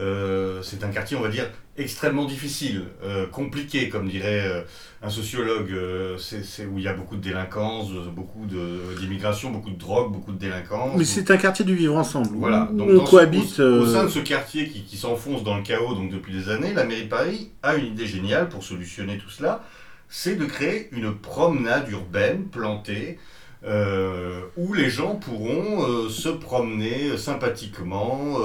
euh, 0.00 0.62
c'est 0.62 0.82
un 0.82 0.88
quartier, 0.88 1.16
on 1.16 1.20
va 1.20 1.28
dire, 1.28 1.46
extrêmement 1.76 2.24
difficile, 2.24 2.84
euh, 3.04 3.26
compliqué, 3.26 3.88
comme 3.88 4.08
dirait 4.08 4.46
euh, 4.46 4.62
un 5.02 5.10
sociologue. 5.10 5.70
c'est 6.18 6.66
où 6.66 6.78
il 6.78 6.84
y 6.84 6.88
a 6.88 6.94
beaucoup 6.94 7.16
de 7.16 7.20
délinquance, 7.22 7.90
beaucoup 8.14 8.46
de- 8.46 8.98
d'immigration, 8.98 9.50
beaucoup 9.50 9.70
de 9.70 9.78
drogue, 9.78 10.12
beaucoup 10.12 10.32
de 10.32 10.38
délinquance. 10.38 10.96
Mais 10.96 11.04
c'est 11.04 11.30
un 11.30 11.36
quartier 11.36 11.64
du 11.64 11.74
vivre 11.74 11.96
ensemble. 11.96 12.28
Voilà, 12.34 12.68
donc 12.72 12.88
on 12.90 13.04
ce- 13.06 13.10
cohabite. 13.10 13.60
au, 13.60 13.82
au 13.82 13.86
sein 13.86 14.04
de 14.04 14.08
ce 14.08 14.18
quartier 14.20 14.68
qui, 14.68 14.82
qui 14.82 14.96
s'enfonce 14.96 15.44
dans 15.44 15.56
le 15.56 15.62
chaos 15.62 15.94
donc 15.94 16.10
depuis 16.10 16.32
des 16.32 16.48
années, 16.48 16.72
la 16.74 16.84
mairie 16.84 17.04
de 17.04 17.08
Paris 17.08 17.50
a 17.62 17.74
une 17.76 17.86
idée 17.86 18.06
géniale 18.06 18.48
pour 18.48 18.62
solutionner 18.64 19.18
tout 19.18 19.30
cela, 19.30 19.62
c'est 20.08 20.34
de 20.36 20.44
créer 20.46 20.88
une 20.92 21.14
promenade 21.14 21.90
urbaine 21.90 22.44
plantée 22.48 23.18
où 24.56 24.72
les 24.72 24.88
gens 24.90 25.16
pourront 25.16 26.08
se 26.08 26.28
promener 26.30 27.16
sympathiquement 27.18 28.36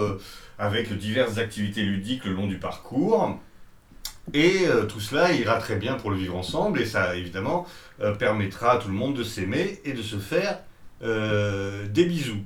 avec 0.59 0.91
diverses 0.97 1.37
activités 1.37 1.83
ludiques 1.83 2.25
le 2.25 2.33
long 2.33 2.47
du 2.47 2.57
parcours. 2.57 3.39
Et 4.33 4.67
euh, 4.67 4.85
tout 4.85 4.99
cela 4.99 5.31
ira 5.33 5.57
très 5.59 5.75
bien 5.75 5.95
pour 5.95 6.09
le 6.11 6.17
vivre 6.17 6.35
ensemble 6.35 6.81
et 6.81 6.85
ça 6.85 7.15
évidemment 7.15 7.67
euh, 8.01 8.15
permettra 8.15 8.71
à 8.73 8.77
tout 8.77 8.87
le 8.87 8.93
monde 8.95 9.15
de 9.15 9.23
s'aimer 9.23 9.79
et 9.85 9.93
de 9.93 10.01
se 10.01 10.17
faire 10.17 10.59
euh, 11.03 11.87
des 11.87 12.05
bisous. 12.05 12.43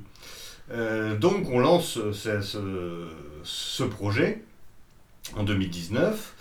Donc 1.18 1.48
on 1.50 1.58
lance 1.58 1.98
ce, 2.12 2.40
ce- 2.42 3.08
ce 3.42 3.82
projet 3.82 4.42
en 5.34 5.42
2019. 5.42 6.34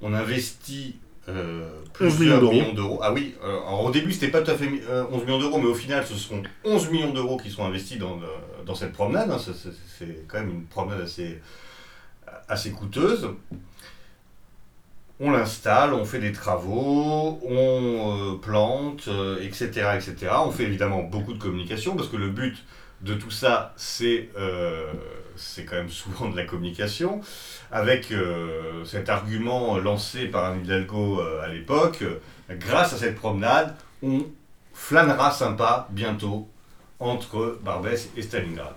On 0.00 0.14
investit 0.14 0.96
euh, 1.28 1.68
11 2.00 2.00
millions 2.00 2.10
plusieurs 2.16 2.40
d'euros. 2.40 2.52
millions 2.52 2.72
d'euros. 2.74 3.00
Ah 3.02 3.12
oui, 3.12 3.34
euh, 3.42 3.46
alors 3.66 3.84
au 3.84 3.90
début 3.90 4.12
c'était 4.12 4.28
pas 4.28 4.42
tout 4.42 4.50
à 4.50 4.54
fait 4.56 4.66
mi- 4.68 4.80
euh, 4.88 5.04
11 5.10 5.24
millions 5.24 5.38
d'euros, 5.38 5.58
mais 5.58 5.68
au 5.68 5.74
final 5.74 6.04
ce 6.06 6.14
seront 6.14 6.42
11 6.64 6.90
millions 6.90 7.12
d'euros 7.12 7.36
qui 7.38 7.50
sont 7.50 7.64
investis 7.64 7.98
dans, 7.98 8.16
le- 8.16 8.64
dans 8.66 8.74
cette 8.74 8.92
promenade. 8.92 9.30
hein. 9.30 9.38
C'est- 9.38 10.24
quand 10.28 10.38
même 10.40 10.50
une 10.50 10.64
promenade 10.66 11.00
assez, 11.02 11.40
assez 12.48 12.70
coûteuse. 12.72 13.28
On 15.20 15.30
l'installe, 15.30 15.94
on 15.94 16.04
fait 16.04 16.18
des 16.18 16.32
travaux, 16.32 17.38
on 17.48 18.34
euh, 18.34 18.36
plante, 18.38 19.04
euh, 19.06 19.38
etc., 19.40 19.68
etc. 19.94 20.32
On 20.44 20.50
fait 20.50 20.64
évidemment 20.64 21.04
beaucoup 21.04 21.32
de 21.32 21.38
communication 21.38 21.94
parce 21.94 22.08
que 22.08 22.16
le 22.16 22.30
but 22.30 22.56
de 23.04 23.14
tout 23.14 23.30
ça, 23.30 23.74
c'est 23.76 24.30
euh, 24.36 24.92
c'est 25.36 25.64
quand 25.64 25.76
même 25.76 25.90
souvent 25.90 26.28
de 26.30 26.36
la 26.36 26.44
communication. 26.44 27.20
Avec 27.70 28.10
euh, 28.12 28.84
cet 28.84 29.08
argument 29.08 29.76
lancé 29.78 30.26
par 30.26 30.52
un 30.52 30.58
Hidalgo 30.58 31.20
euh, 31.20 31.42
à 31.42 31.48
l'époque, 31.48 32.04
grâce 32.50 32.92
à 32.92 32.96
cette 32.96 33.16
promenade, 33.16 33.76
on 34.02 34.26
flânera 34.72 35.30
sympa 35.30 35.88
bientôt 35.90 36.48
entre 36.98 37.58
Barbès 37.62 38.10
et 38.16 38.22
Stalingrad. 38.22 38.74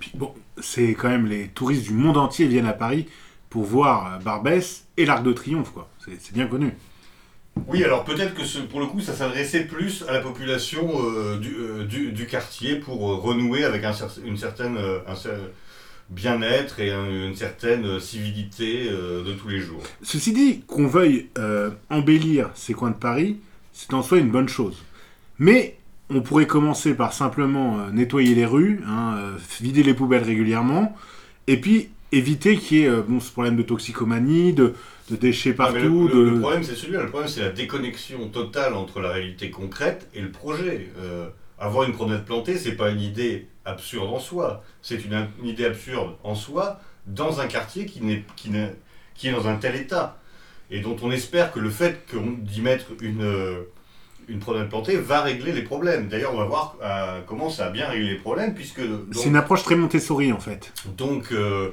puis 0.00 0.10
bon, 0.14 0.34
c'est 0.60 0.94
quand 0.94 1.08
même 1.08 1.26
les 1.26 1.48
touristes 1.48 1.84
du 1.84 1.92
monde 1.92 2.16
entier 2.16 2.46
viennent 2.46 2.66
à 2.66 2.72
Paris 2.72 3.06
pour 3.48 3.64
voir 3.64 4.18
Barbès 4.20 4.86
et 4.96 5.06
l'Arc 5.06 5.22
de 5.22 5.32
Triomphe, 5.32 5.72
quoi. 5.72 5.88
C'est 5.98 6.32
bien 6.32 6.46
connu. 6.46 6.74
Oui, 7.66 7.82
alors 7.84 8.04
peut-être 8.04 8.34
que 8.34 8.60
pour 8.66 8.80
le 8.80 8.86
coup, 8.86 9.00
ça 9.00 9.12
s'adressait 9.14 9.64
plus 9.64 10.04
à 10.08 10.12
la 10.12 10.20
population 10.20 10.88
euh, 11.02 11.38
du, 11.38 11.54
euh, 11.58 11.84
du- 11.84 12.12
du 12.12 12.26
quartier 12.26 12.76
pour 12.76 13.10
euh, 13.10 13.16
renouer 13.16 13.64
avec 13.64 13.84
un 13.84 13.92
une 14.24 14.36
certaine 14.36 14.76
bien-être 16.10 16.80
et 16.80 16.90
un- 16.90 17.26
une 17.28 17.34
certaine 17.36 18.00
civilité 18.00 18.84
de 18.90 19.32
tous 19.34 19.48
les 19.48 19.60
jours. 19.60 19.82
Ceci 20.02 20.32
dit, 20.32 20.60
qu'on 20.66 20.86
veuille 20.86 21.26
embellir 21.90 22.50
ces 22.54 22.72
coins 22.74 22.90
de 22.90 22.96
Paris, 22.96 23.36
c'est 23.72 23.92
en 23.94 24.02
soi 24.02 24.18
une 24.18 24.30
bonne 24.30 24.48
chose. 24.48 24.76
Mais 25.38 25.76
on 26.10 26.22
pourrait 26.22 26.46
commencer 26.46 26.94
par 26.94 27.12
simplement 27.12 27.88
nettoyer 27.92 28.34
les 28.34 28.46
rues, 28.46 28.80
hein, 28.86 29.16
vider 29.60 29.82
les 29.82 29.92
poubelles 29.94 30.22
régulièrement, 30.22 30.96
et 31.46 31.58
puis 31.60 31.90
éviter 32.10 32.56
qu'il 32.56 32.78
y 32.78 32.82
ait 32.84 32.90
bon, 33.06 33.20
ce 33.20 33.30
problème 33.30 33.56
de 33.56 33.62
toxicomanie, 33.62 34.54
de, 34.54 34.72
de 35.10 35.16
déchets 35.16 35.52
partout. 35.54 36.08
le, 36.08 36.14
le- 36.14 36.24
de... 36.26 36.30
le 36.34 36.40
problème, 36.40 36.62
c'est 36.64 36.74
celui-là. 36.74 37.02
Le 37.02 37.08
problème, 37.08 37.28
c'est 37.28 37.40
la 37.42 37.50
déconnexion 37.50 38.28
totale 38.28 38.74
entre 38.74 39.00
la 39.00 39.10
réalité 39.10 39.50
concrète 39.50 40.08
et 40.14 40.20
le 40.20 40.30
projet. 40.30 40.88
Euh, 40.98 41.28
avoir 41.58 41.86
une 41.88 41.92
promenade 41.94 42.24
plantée, 42.24 42.56
c'est 42.56 42.76
pas 42.76 42.90
une 42.90 43.00
idée 43.00 43.48
absurde 43.64 44.08
en 44.08 44.18
soi. 44.20 44.62
C'est 44.82 45.04
une, 45.04 45.26
une 45.42 45.48
idée 45.48 45.64
absurde 45.64 46.14
en 46.22 46.34
soi 46.34 46.80
dans 47.06 47.40
un 47.40 47.46
quartier 47.46 47.86
qui, 47.86 48.00
n'est, 48.02 48.24
qui, 48.36 48.50
n'est- 48.50 48.74
qui 49.14 49.28
est 49.28 49.32
dans 49.32 49.48
un 49.48 49.56
tel 49.56 49.74
état. 49.76 50.18
Et 50.70 50.80
dont 50.80 50.96
on 51.02 51.10
espère 51.10 51.50
que 51.52 51.58
le 51.60 51.70
fait 51.70 52.04
qu'on- 52.10 52.36
d'y 52.38 52.60
mettre 52.60 52.86
une, 53.00 53.22
euh, 53.22 53.62
une 54.28 54.38
promenade 54.38 54.68
plantée 54.68 54.96
va 54.96 55.22
régler 55.22 55.52
les 55.52 55.62
problèmes. 55.62 56.08
D'ailleurs, 56.08 56.34
on 56.34 56.36
va 56.38 56.44
voir 56.44 56.76
euh, 56.82 57.20
comment 57.26 57.48
ça 57.48 57.66
a 57.66 57.70
bien 57.70 57.88
réglé 57.88 58.10
les 58.10 58.16
problèmes, 58.18 58.54
puisque... 58.54 58.80
donc- 58.86 59.06
C'est 59.12 59.28
une 59.28 59.36
approche 59.36 59.62
très 59.62 59.74
Montessori, 59.76 60.30
en 60.32 60.38
fait. 60.40 60.72
donc, 60.96 61.32
euh, 61.32 61.70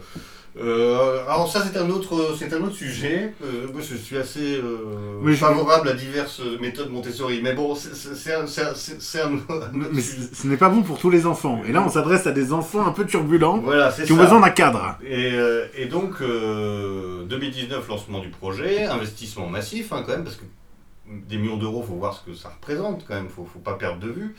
euh, 0.57 1.23
alors 1.27 1.51
ça 1.51 1.61
c'est 1.63 1.77
un 1.77 1.89
autre, 1.89 2.35
c'est 2.39 2.53
un 2.53 2.61
autre 2.61 2.75
sujet. 2.75 3.33
Euh, 3.43 3.67
moi 3.73 3.81
je 3.81 3.95
suis 3.95 4.17
assez 4.17 4.55
euh, 4.57 5.19
Oui, 5.21 5.33
je- 5.33 5.37
favorable 5.37 5.89
à 5.89 5.93
diverses 5.93 6.41
méthodes 6.61 6.89
Montessori, 6.91 7.41
mais 7.43 7.53
bon, 7.53 7.75
c'est- 7.75 8.33
un, 8.33 8.41
un- 8.41 8.45
un- 8.45 9.71
Mais 9.91 10.01
ce 10.01 10.47
n'est 10.47 10.57
pas 10.57 10.69
bon 10.69 10.81
pour 10.81 10.97
tous 10.97 11.09
les 11.09 11.25
enfants. 11.25 11.61
Et 11.67 11.71
là, 11.71 11.83
on 11.85 11.89
s'adresse 11.89 12.25
à 12.27 12.31
des 12.31 12.53
enfants 12.53 12.85
un 12.85 12.91
peu 12.91 13.05
turbulents 13.05 13.57
Voilà, 13.57 13.91
qui 13.91 14.11
ont 14.11 14.17
besoin 14.17 14.39
d'un 14.39 14.49
cadre. 14.49 14.97
Et, 15.05 15.35
et 15.75 15.85
donc, 15.87 16.21
euh, 16.21 17.23
2019, 17.25 17.87
lancement 17.89 18.19
du 18.19 18.29
projet, 18.29 18.85
investissement 18.85 19.47
massif 19.47 19.91
hein, 19.91 20.03
quand 20.05 20.13
même, 20.13 20.23
parce 20.23 20.37
que 20.37 20.43
des 21.27 21.37
millions 21.37 21.57
d'euros, 21.57 21.83
faut 21.87 21.93
voir 21.95 22.13
ce 22.13 22.29
que 22.31 22.35
ça 22.35 22.49
représente 22.49 23.05
quand 23.07 23.13
même, 23.15 23.27
faut, 23.29 23.45
faut 23.51 23.59
pas 23.59 23.73
perdre 23.73 23.99
de 23.99 24.09
vue. 24.09 24.35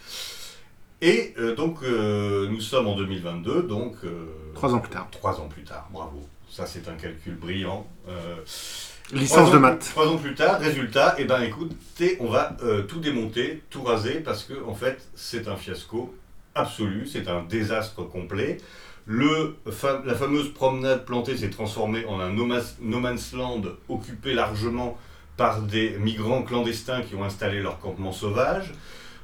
Et 1.02 1.34
euh, 1.38 1.54
donc, 1.54 1.82
euh, 1.82 2.48
nous 2.48 2.60
sommes 2.60 2.86
en 2.86 2.96
2022, 2.96 3.62
donc... 3.64 3.96
euh, 4.04 4.26
Trois 4.54 4.74
ans 4.74 4.78
plus 4.78 4.90
tard. 4.90 5.08
Trois 5.10 5.38
ans 5.40 5.48
plus 5.48 5.62
tard, 5.64 5.88
bravo. 5.92 6.26
Ça, 6.50 6.64
c'est 6.66 6.88
un 6.88 6.94
calcul 6.94 7.34
brillant. 7.34 7.86
Licence 9.12 9.52
de 9.52 9.58
maths. 9.58 9.90
Trois 9.90 10.08
ans 10.08 10.16
plus 10.16 10.34
tard, 10.34 10.58
résultat, 10.58 11.14
eh 11.18 11.24
ben 11.24 11.42
écoutez, 11.42 12.16
on 12.20 12.26
va 12.28 12.56
tout 12.88 12.98
démonter, 12.98 13.62
tout 13.70 13.82
raser, 13.82 14.14
parce 14.20 14.42
que 14.44 14.54
en 14.66 14.74
fait, 14.74 15.06
c'est 15.14 15.46
un 15.48 15.56
fiasco 15.56 16.14
absolu, 16.54 17.06
c'est 17.06 17.28
un 17.28 17.42
désastre 17.42 18.02
complet. 18.02 18.56
Le, 19.04 19.54
fa- 19.70 20.02
la 20.04 20.14
fameuse 20.16 20.52
promenade 20.52 21.04
plantée 21.04 21.36
s'est 21.36 21.50
transformée 21.50 22.04
en 22.06 22.18
un 22.18 22.30
no 22.32 22.46
man's 22.46 23.32
land 23.32 23.62
occupé 23.88 24.34
largement 24.34 24.98
par 25.36 25.60
des 25.62 25.90
migrants 26.00 26.42
clandestins 26.42 27.02
qui 27.02 27.14
ont 27.14 27.22
installé 27.22 27.60
leur 27.60 27.78
campement 27.78 28.10
sauvage. 28.12 28.72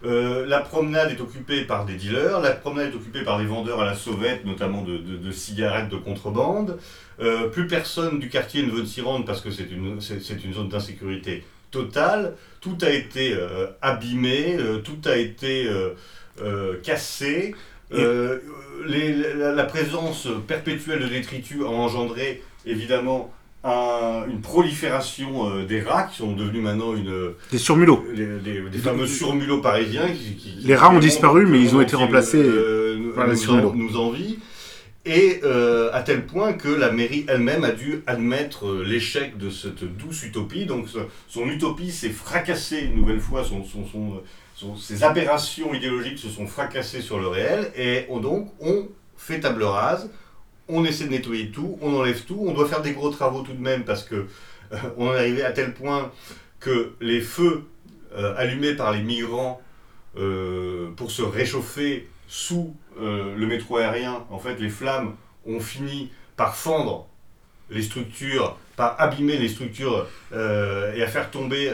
Euh, 0.04 0.46
la 0.46 0.60
promenade 0.60 1.12
est 1.12 1.20
occupée 1.20 1.62
par 1.62 1.84
des 1.86 1.94
dealers, 1.94 2.40
la 2.40 2.50
promenade 2.50 2.92
est 2.92 2.96
occupée 2.96 3.22
par 3.22 3.38
des 3.38 3.46
vendeurs 3.46 3.80
à 3.80 3.84
la 3.84 3.94
sauvette, 3.94 4.44
notamment 4.44 4.82
de, 4.82 4.98
de- 4.98 5.16
de 5.16 5.30
cigarettes 5.32 5.88
de 5.90 5.96
contrebande. 5.96 6.78
Euh, 7.20 7.46
plus 7.48 7.66
personne 7.68 8.18
du 8.18 8.28
quartier 8.28 8.64
ne 8.64 8.70
veut 8.70 8.84
s'y 8.84 9.00
rendre 9.00 9.24
parce 9.24 9.40
que 9.40 9.50
c'est 9.52 9.70
une, 9.70 10.00
c'est, 10.00 10.20
c'est 10.20 10.42
une 10.44 10.52
zone 10.54 10.68
d'insécurité 10.68 11.44
totale. 11.70 12.34
Tout 12.60 12.76
a 12.82 12.90
été 12.90 13.32
euh, 13.34 13.66
abîmé, 13.80 14.56
tout 14.84 14.98
a 15.08 15.16
été 15.16 15.68
cassé. 16.82 17.54
Les- 17.90 19.14
la, 19.14 19.52
la 19.52 19.64
présence 19.64 20.26
perpétuelle 20.48 21.00
de 21.00 21.06
détritus 21.08 21.62
a 21.62 21.68
engendré 21.68 22.42
évidemment 22.66 23.32
un- 23.64 24.24
une 24.28 24.40
prolifération 24.40 25.48
euh, 25.48 25.64
des 25.64 25.80
rats 25.80 26.04
qui 26.04 26.16
sont 26.18 26.32
devenus 26.32 26.62
maintenant 26.62 26.94
une, 26.94 27.32
Des 27.50 27.58
surmulots. 27.58 28.04
les- 28.14 28.60
des 28.70 28.78
fameux 28.78 29.06
surmulots 29.06 29.60
parisiens. 29.60 30.08
Qui, 30.08 30.34
qui- 30.36 30.56
Les 30.64 30.74
rats 30.74 30.90
ont 30.90 30.98
disparu, 30.98 31.46
mais 31.46 31.60
ils 31.60 31.74
ont 31.76 31.80
été 31.80 31.94
remplacés 31.96 32.42
euh, 32.42 33.12
par 33.14 33.26
les 33.26 33.36
surmulots. 33.36 33.72
nous 33.74 33.96
envie. 33.96 34.38
Et 35.04 35.40
euh, 35.42 35.90
à 35.92 36.02
tel 36.02 36.26
point 36.26 36.52
que 36.52 36.68
la 36.68 36.92
mairie 36.92 37.24
elle-même 37.28 37.64
a 37.64 37.72
dû 37.72 38.02
admettre 38.06 38.66
euh, 38.68 38.84
l'échec 38.84 39.36
de 39.36 39.50
cette 39.50 39.82
douce 39.96 40.22
utopie. 40.22 40.64
Donc 40.64 40.86
son 41.28 41.46
utopie 41.48 41.90
s'est 41.90 42.10
fracassée 42.10 42.80
une 42.82 42.96
nouvelle 43.00 43.18
fois, 43.20 43.42
son, 43.42 43.64
son- 43.64 43.84
son- 43.86 44.20
son- 44.54 44.76
ses 44.76 45.02
aberrations 45.02 45.74
idéologiques 45.74 46.18
se 46.18 46.28
sont 46.28 46.46
fracassées 46.46 47.00
sur 47.00 47.18
le 47.18 47.26
réel. 47.26 47.72
Et 47.76 48.06
on, 48.10 48.20
donc 48.20 48.52
on 48.60 48.86
fait 49.16 49.40
table 49.40 49.64
rase, 49.64 50.08
on 50.68 50.84
essaie 50.84 51.04
de 51.04 51.10
nettoyer 51.10 51.50
tout, 51.50 51.78
on 51.80 51.94
enlève 51.94 52.24
tout, 52.24 52.44
on 52.46 52.52
doit 52.52 52.68
faire 52.68 52.82
des 52.82 52.92
gros 52.92 53.10
travaux 53.10 53.42
tout 53.42 53.52
de 53.52 53.60
même 53.60 53.84
parce 53.84 54.04
que 54.04 54.26
euh, 54.72 54.76
on 54.96 55.12
est 55.12 55.18
arrivé 55.18 55.42
à 55.42 55.52
tel 55.52 55.74
point 55.74 56.10
que 56.60 56.92
les 57.00 57.20
feux 57.20 57.64
euh, 58.14 58.34
allumés 58.36 58.74
par 58.74 58.92
les 58.92 59.02
migrants 59.02 59.60
euh, 60.16 60.90
pour 60.96 61.10
se 61.10 61.22
réchauffer 61.22 62.08
sous 62.28 62.74
le 62.98 63.46
métro 63.46 63.78
aérien, 63.78 64.24
en 64.30 64.38
fait, 64.38 64.56
les 64.58 64.68
flammes 64.68 65.16
ont 65.46 65.60
fini 65.60 66.10
par 66.36 66.56
fendre 66.56 67.08
les 67.70 67.82
structures, 67.82 68.58
par 68.76 68.98
abîmer 69.00 69.38
les 69.38 69.48
structures 69.48 70.06
et 70.32 71.02
à 71.02 71.06
faire 71.06 71.30
tomber 71.30 71.70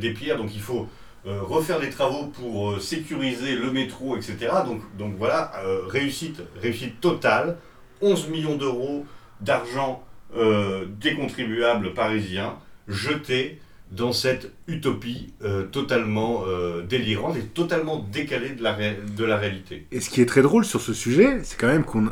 des 0.00 0.10
pierres. 0.12 0.36
Donc 0.36 0.54
il 0.54 0.60
faut 0.60 0.88
refaire 1.24 1.80
des 1.80 1.90
travaux 1.90 2.26
pour 2.26 2.80
sécuriser 2.80 3.56
le 3.56 3.72
métro, 3.72 4.16
etc. 4.16 4.36
Donc, 4.64 4.80
donc 4.96 5.14
voilà, 5.16 5.52
réussite, 5.88 6.40
réussite 6.60 7.00
totale. 7.00 7.56
11 8.00 8.28
millions 8.28 8.56
d'euros 8.56 9.06
d'argent 9.40 10.02
euh, 10.36 10.84
des 11.00 11.14
contribuables 11.14 11.94
parisiens 11.94 12.54
jetés 12.88 13.60
dans 13.90 14.12
cette 14.12 14.52
utopie 14.66 15.32
euh, 15.42 15.64
totalement 15.64 16.42
euh, 16.46 16.82
délirante 16.82 17.36
et 17.36 17.42
totalement 17.42 18.04
décalée 18.12 18.50
de 18.50 18.62
la, 18.62 18.74
ré- 18.74 18.98
de 19.16 19.24
la 19.24 19.36
réalité. 19.38 19.86
Et 19.92 20.00
ce 20.00 20.10
qui 20.10 20.20
est 20.20 20.26
très 20.26 20.42
drôle 20.42 20.64
sur 20.66 20.80
ce 20.82 20.92
sujet, 20.92 21.40
c'est 21.42 21.58
quand 21.58 21.68
même 21.68 21.84
qu'on 21.84 22.10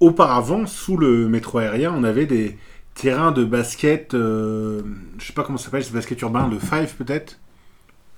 auparavant, 0.00 0.66
sous 0.66 0.96
le 0.96 1.28
métro 1.28 1.58
aérien, 1.58 1.92
on 1.94 2.04
avait 2.04 2.24
des 2.26 2.56
terrains 2.94 3.32
de 3.32 3.44
basket, 3.44 4.14
euh, 4.14 4.80
je 5.18 5.26
sais 5.26 5.32
pas 5.34 5.42
comment 5.42 5.58
ça 5.58 5.66
s'appelle, 5.66 5.84
c'est 5.84 5.92
basket 5.92 6.20
urbain, 6.22 6.48
le 6.48 6.58
Five 6.58 6.94
peut-être? 6.96 7.38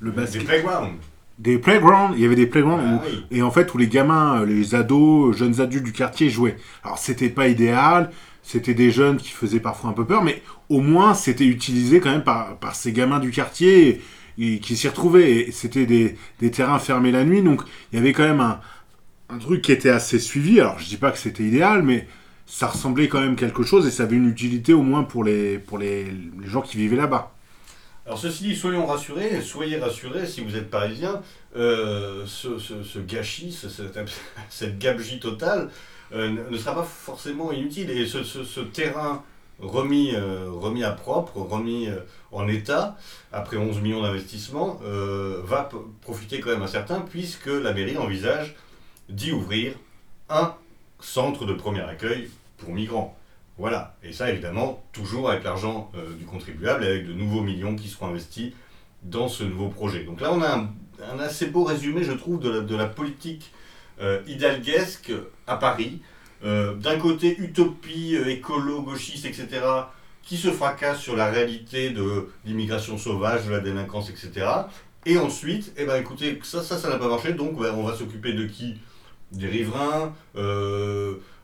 Le 0.01 0.11
Des 0.11 0.17
basket. 0.17 0.45
playgrounds. 0.45 0.99
Des 1.39 1.59
playgrounds, 1.59 2.15
il 2.17 2.23
y 2.23 2.25
avait 2.27 2.37
des 2.37 2.47
playgrounds 2.47 2.83
Ah 2.87 2.95
où- 2.95 3.09
oui. 3.09 3.25
et 3.31 3.43
en 3.43 3.51
fait 3.51 3.73
où 3.75 3.79
les 3.79 3.89
gamins, 3.89 4.43
euh, 4.43 4.47
les 4.47 4.75
ados, 4.75 5.37
jeunes 5.37 5.61
adultes 5.61 5.85
du 5.85 5.93
quartier 5.93 6.31
jouaient. 6.31 6.57
Alors 6.85 6.99
c'était 6.99 7.31
pas 7.31 7.49
idéal, 7.49 8.11
c'était 8.43 8.75
des 8.75 8.91
jeunes 8.91 9.17
qui 9.17 9.31
faisaient 9.31 9.61
parfois 9.61 9.91
un 9.91 9.93
peu 9.95 10.05
peur, 10.05 10.23
mais 10.23 10.43
au 10.69 10.81
moins 10.81 11.15
c'était 11.15 11.47
utilisé 11.47 12.01
quand 12.01 12.11
même 12.11 12.23
par, 12.25 12.57
par 12.59 12.75
ces 12.77 12.93
gamins 12.93 13.19
du 13.19 13.31
quartier 13.31 14.01
et, 14.39 14.55
et 14.55 14.59
qui 14.61 14.77
s'y 14.77 14.87
retrouvaient. 14.89 15.33
Et 15.49 15.53
c'était 15.53 15.87
des, 15.87 16.17
des 16.41 16.51
terrains 16.51 16.79
fermés 16.79 17.11
la 17.13 17.25
nuit, 17.25 17.43
donc 17.43 17.63
il 17.93 17.97
y 17.97 17.99
avait 17.99 18.13
quand 18.13 18.25
même 18.25 18.41
un, 18.41 18.61
un 19.31 19.39
truc 19.39 19.63
qui 19.63 19.73
était 19.73 19.91
assez 19.91 20.19
suivi. 20.19 20.61
Alors 20.61 20.79
je 20.79 20.87
dis 20.87 20.97
pas 20.99 21.11
que 21.11 21.19
c'était 21.19 21.43
idéal, 21.45 21.83
mais 21.83 22.07
ça 22.47 22.67
ressemblait 22.67 23.09
quand 23.09 23.21
même 23.21 23.37
quelque 23.37 23.63
chose 23.63 23.87
et 23.87 23.91
ça 23.91 24.03
avait 24.05 24.17
une 24.17 24.29
utilité 24.29 24.75
au 24.75 24.83
moins 24.83 25.03
pour 25.03 25.25
les, 25.25 25.59
pour 25.59 25.79
les, 25.79 26.05
les 26.05 26.47
gens 26.49 26.61
qui 26.61 26.77
vivaient 26.77 26.97
là-bas. 26.97 27.33
Alors 28.05 28.19
ceci 28.19 28.43
dit, 28.45 28.57
soyons 28.57 28.87
rassurés, 28.87 29.41
soyez 29.43 29.79
rassurés 29.79 30.27
si 30.27 30.41
vous 30.41 30.57
êtes 30.57 30.69
parisien, 30.71 31.23
euh, 31.57 32.27
ce, 32.27 32.99
gâchis, 32.99 33.53
ce- 33.53 33.69
cette, 34.51 34.79
gabegie 34.79 35.21
totale 35.21 35.71
euh, 36.13 36.29
ne- 36.51 36.57
sera 36.59 36.75
pas 36.75 36.83
forcément 36.83 37.53
inutile. 37.53 37.91
Et 37.91 38.07
ce, 38.07 38.61
terrain 38.61 39.23
remis, 39.61 40.15
euh, 40.17 40.51
remis 40.51 40.83
à 40.83 40.91
propre, 40.91 41.39
remis 41.41 41.89
en 42.33 42.49
état, 42.49 42.97
après 43.33 43.57
11 43.57 43.81
millions 43.81 44.03
d'investissements, 44.03 44.81
va 45.45 45.69
profiter 46.01 46.41
quand 46.41 46.51
même 46.51 46.63
à 46.63 46.67
certains, 46.67 47.01
puisque 47.03 47.47
la 47.47 47.73
mairie 47.73 47.99
envisage 47.99 48.57
d'y 49.09 49.31
ouvrir 49.31 49.75
un 50.29 50.55
centre 50.99 51.45
de 51.45 51.53
premier 51.55 51.83
accueil 51.83 52.29
pour 52.59 52.71
migrants. 52.75 53.17
Voilà, 53.63 53.95
et 54.03 54.13
ça 54.13 54.29
évidemment, 54.29 54.83
toujours 54.93 55.31
avec 55.31 55.45
l'argent 55.45 55.93
euh, 55.95 56.15
du 56.15 56.25
contribuable 56.25 56.83
et 56.83 56.89
avec 56.89 57.07
de 57.07 57.13
nouveaux 57.13 57.43
millions 57.43 57.77
qui 57.77 57.87
seront 57.87 58.09
investis 58.09 58.53
dans 59.05 59.29
ce 59.29 59.45
nouveau 59.45 59.69
projet. 59.69 60.03
Donc 60.03 60.21
là, 60.21 60.33
on 60.33 60.43
a 60.43 60.57
un, 60.57 61.19
assez 61.21 61.47
beau 61.47 61.63
résumé, 61.63 62.03
je 62.03 62.11
trouve, 62.11 62.41
de 62.41 62.75
la, 62.77 62.87
politique 62.87 63.53
euh, 64.01 64.21
à 65.47 65.57
Paris. 65.59 66.03
Euh, 66.43 66.75
D'un 66.75 66.99
côté, 66.99 67.37
utopie 67.39 68.17
euh, 68.17 68.31
écolo, 68.31 68.83
gauchiste, 68.83 69.27
etc., 69.27 69.61
qui 70.25 70.39
se 70.39 70.51
fracasse 70.51 70.99
sur 70.99 71.15
la 71.15 71.31
réalité 71.31 71.91
de 71.91 72.31
l'immigration 72.45 72.99
sauvage, 72.99 73.47
de 73.47 73.53
la 73.53 73.61
délinquance, 73.61 74.11
etc. 74.11 74.45
Et 75.07 75.19
ensuite, 75.19 75.73
eh 75.77 75.85
ben, 75.85 76.01
écoutez, 76.01 76.37
ça, 76.43 76.65
ça, 76.65 76.79
ça 76.79 76.89
n'a 76.89 76.99
pas 76.99 77.09
marché, 77.09 77.33
donc 77.33 77.61
ouais, 77.61 77.71
on 77.71 77.85
va 77.85 77.95
s'occuper 77.95 78.33
de 78.33 78.45
qui? 78.45 78.75
Des 79.31 79.47
riverains, 79.47 80.13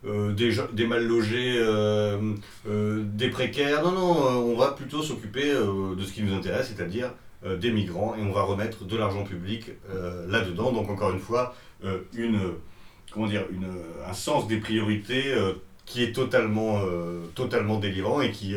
euh, 0.05 0.33
des, 0.33 0.87
mal 0.87 1.05
logés, 1.05 1.57
euh, 1.59 2.35
euh, 2.69 3.03
des 3.05 3.31
précaires. 3.31 3.83
Non, 3.83 3.93
non, 3.93 4.53
on 4.53 4.57
va 4.57 4.69
plutôt 4.69 5.03
s'occuper 5.03 5.53
de 5.53 6.03
ce 6.05 6.13
qui 6.13 6.23
nous 6.23 6.35
intéresse, 6.35 6.73
c'est-à-dire 6.75 7.11
des 7.45 7.71
migrants, 7.71 8.17
et 8.17 8.23
on 8.23 8.33
va 8.33 8.43
remettre 8.43 8.85
de 8.85 8.97
l'argent 8.97 9.23
public 9.23 9.71
là-dedans. 10.27 10.73
Donc 10.73 10.91
encore 10.91 11.13
une 11.13 11.21
fois, 11.21 11.55
une, 12.13 12.41
comment 13.13 13.29
dire, 13.29 13.45
un 14.09 14.13
sens 14.13 14.49
des 14.49 14.57
priorités 14.57 15.35
qui 15.87 16.03
est 16.03 16.13
totalement, 16.13 16.81
totalement 17.37 17.79
délirant 17.79 18.21
et 18.21 18.33
qui, 18.33 18.57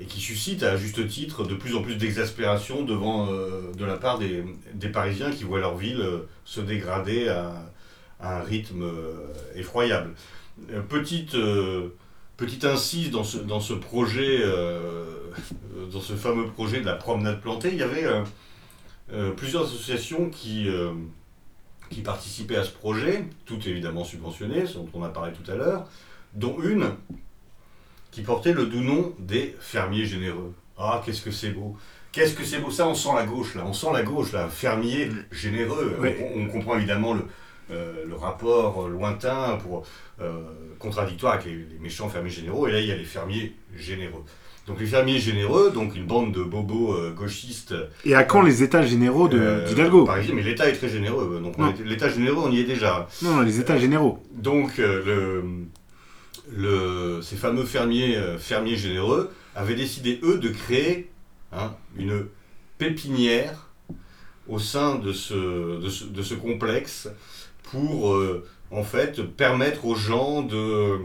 et 0.00 0.04
qui 0.06 0.20
suscite 0.20 0.64
à 0.64 0.76
juste 0.76 1.06
titre 1.06 1.44
de 1.44 1.54
plus 1.54 1.76
en 1.76 1.82
plus 1.82 1.94
d'exaspération 1.94 2.82
devant, 2.82 3.28
de 3.28 3.84
la 3.84 3.96
part 3.96 4.18
des, 4.18 4.42
des 4.74 4.88
Parisiens 4.88 5.30
qui 5.30 5.44
voient 5.44 5.60
leur 5.60 5.76
ville 5.76 6.04
se 6.44 6.60
dégrader 6.60 7.28
à, 7.28 7.71
à 8.22 8.38
un 8.38 8.42
rythme 8.42 8.82
euh, 8.82 9.32
effroyable. 9.54 10.14
Euh, 10.70 10.80
petite, 10.80 11.34
euh, 11.34 11.88
petite 12.36 12.64
incise 12.64 13.10
dans 13.10 13.24
ce, 13.24 13.38
dans 13.38 13.60
ce 13.60 13.74
projet, 13.74 14.40
dans 15.92 16.00
ce 16.00 16.14
fameux 16.14 16.46
projet 16.46 16.80
de 16.80 16.86
la 16.86 16.94
promenade 16.94 17.40
plantée, 17.40 17.70
il 17.72 17.78
y 17.78 17.82
avait 17.82 18.06
plusieurs 19.36 19.64
associations 19.64 20.30
qui, 20.30 20.68
qui 21.90 22.00
participaient 22.00 22.56
à 22.56 22.64
ce 22.64 22.70
projet, 22.70 23.24
toutes 23.44 23.66
évidemment 23.66 24.04
subventionnées, 24.04 24.66
ce 24.66 24.74
dont 24.74 24.88
on 24.94 25.02
a 25.02 25.08
parlé 25.08 25.32
tout 25.32 25.48
à 25.50 25.54
l'heure, 25.54 25.86
dont 26.34 26.56
une 26.62 26.90
qui 28.10 28.22
portait 28.22 28.52
le 28.52 28.66
doux 28.66 28.82
nom 28.82 29.14
des 29.18 29.56
fermiers 29.60 30.06
généreux. 30.06 30.54
Ah, 30.78 31.02
qu'est-ce 31.04 31.22
que 31.22 31.30
c'est 31.30 31.50
beau 31.50 31.76
Qu'est-ce 32.10 32.34
que 32.34 32.44
c'est 32.44 32.58
beau 32.58 32.70
Ça, 32.70 32.86
on 32.86 32.94
sent 32.94 33.14
la 33.14 33.24
gauche, 33.24 33.54
là. 33.54 33.64
On 33.64 33.72
sent 33.72 33.86
la 33.92 34.02
gauche, 34.02 34.32
là. 34.32 34.48
Fermier 34.48 35.08
généreux. 35.30 35.96
Oui. 35.98 36.10
On, 36.34 36.42
on 36.42 36.48
comprend 36.48 36.76
évidemment 36.76 37.14
le, 37.14 37.24
euh, 37.70 38.04
le 38.06 38.14
rapport 38.14 38.88
lointain, 38.88 39.58
pour, 39.62 39.84
euh, 40.20 40.42
contradictoire 40.78 41.34
avec 41.34 41.46
les, 41.46 41.52
les 41.56 41.78
méchants 41.80 42.08
fermiers 42.08 42.30
généraux. 42.30 42.66
Et 42.68 42.72
là, 42.72 42.80
il 42.80 42.86
y 42.86 42.92
a 42.92 42.96
les 42.96 43.04
fermiers 43.04 43.54
généreux. 43.76 44.24
Donc 44.66 44.78
les 44.78 44.86
fermiers 44.86 45.18
généreux, 45.18 45.72
donc 45.72 45.96
une 45.96 46.06
bande 46.06 46.32
de 46.32 46.42
bobos 46.42 46.92
euh, 46.94 47.10
gauchistes 47.12 47.74
Et 48.04 48.14
à 48.14 48.22
quand 48.22 48.42
les 48.42 48.62
états 48.62 48.82
généraux 48.82 49.26
de- 49.28 49.64
d'Hidalgo? 49.66 50.04
parisien, 50.04 50.34
mais 50.36 50.42
l'État 50.42 50.68
est 50.68 50.74
très 50.74 50.88
généreux. 50.88 51.40
Donc 51.42 51.56
l'État 51.84 52.08
généreux, 52.08 52.42
on 52.46 52.52
y 52.52 52.60
est 52.60 52.64
déjà. 52.64 53.08
Non, 53.22 53.36
non, 53.36 53.40
les 53.42 53.58
états 53.58 53.76
généraux. 53.78 54.22
Donc, 54.32 54.76
le, 54.78 55.42
le- 56.56 57.20
ces 57.22 57.36
fameux 57.36 57.64
fermiers, 57.64 58.16
fermiers 58.38 58.76
généreux 58.76 59.30
avaient 59.54 59.74
décidé, 59.74 60.20
eux, 60.22 60.38
de 60.38 60.48
créer 60.48 61.10
hein, 61.52 61.74
une 61.96 62.26
pépinière 62.78 63.68
au 64.48 64.58
sein 64.58 64.96
de 64.96 65.12
ce, 65.12 65.80
de 65.80 65.88
ce, 65.88 66.04
de 66.04 66.22
ce 66.22 66.34
complexe 66.34 67.08
pour, 67.62 68.14
euh, 68.14 68.44
en 68.70 68.82
fait, 68.84 69.22
permettre 69.22 69.84
aux 69.86 69.94
gens 69.94 70.42
de, 70.42 70.98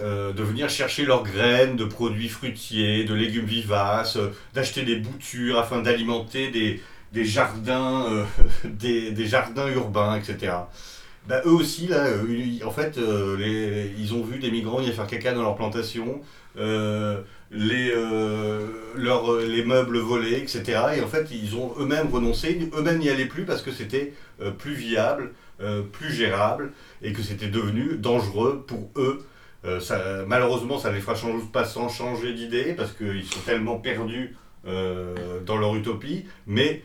euh, 0.00 0.32
de 0.32 0.42
venir 0.42 0.68
chercher 0.70 1.04
leurs 1.04 1.22
graines 1.24 1.76
de 1.76 1.84
produits 1.84 2.28
fruitiers, 2.28 3.04
de 3.04 3.14
légumes 3.14 3.46
vivaces, 3.46 4.16
euh, 4.16 4.30
d'acheter 4.54 4.82
des 4.82 4.96
boutures 4.96 5.58
afin 5.58 5.82
d'alimenter 5.82 6.50
des, 6.50 6.80
des 7.12 7.24
jardins, 7.24 8.26
des, 8.64 9.12
des 9.12 9.26
jardins 9.26 9.68
urbains, 9.68 10.16
etc. 10.20 10.68
Bah, 11.28 11.42
eux 11.46 11.50
aussi, 11.50 11.88
là, 11.88 12.06
ils- 12.28 12.62
en 12.64 12.70
fait, 12.70 12.98
ils 13.98 14.14
ont 14.14 14.22
vu 14.22 14.38
des 14.38 14.50
migrants 14.50 14.78
venir 14.78 14.92
faire 14.94 15.06
caca 15.06 15.32
dans 15.32 15.42
leur 15.42 15.56
plantation, 15.56 16.20
euh, 16.58 17.20
les, 17.50 17.92
leurs- 18.96 19.36
les 19.40 19.64
meubles 19.64 19.98
volés, 19.98 20.34
etc. 20.36 20.80
Et 20.96 21.00
en 21.02 21.08
fait, 21.08 21.28
ils 21.30 21.56
ont 21.56 21.74
eux-mêmes 21.78 22.08
renoncé, 22.08 22.70
eux-mêmes 22.76 22.98
n'y 22.98 23.08
allaient 23.08 23.26
plus 23.26 23.44
parce 23.44 23.62
que 23.62 23.70
c'était 23.72 24.12
plus 24.58 24.74
viable, 24.74 25.32
euh, 25.60 25.82
plus 25.82 26.12
gérable, 26.12 26.72
et 27.02 27.12
que 27.12 27.22
c'était 27.22 27.48
devenu 27.48 27.96
dangereux 27.96 28.64
pour 28.66 28.90
eux. 28.96 29.26
Euh, 29.64 29.80
ça, 29.80 30.24
malheureusement, 30.26 30.78
ça 30.78 30.90
ne 30.90 30.96
les 30.96 31.00
fera 31.00 31.14
pas 31.52 31.64
sans 31.64 31.88
changer 31.88 32.34
d'idée, 32.34 32.74
parce 32.74 32.92
qu'ils 32.92 33.24
sont 33.24 33.40
tellement 33.40 33.78
perdus 33.78 34.36
euh, 34.66 35.40
dans 35.44 35.56
leur 35.56 35.74
utopie, 35.76 36.26
mais 36.46 36.82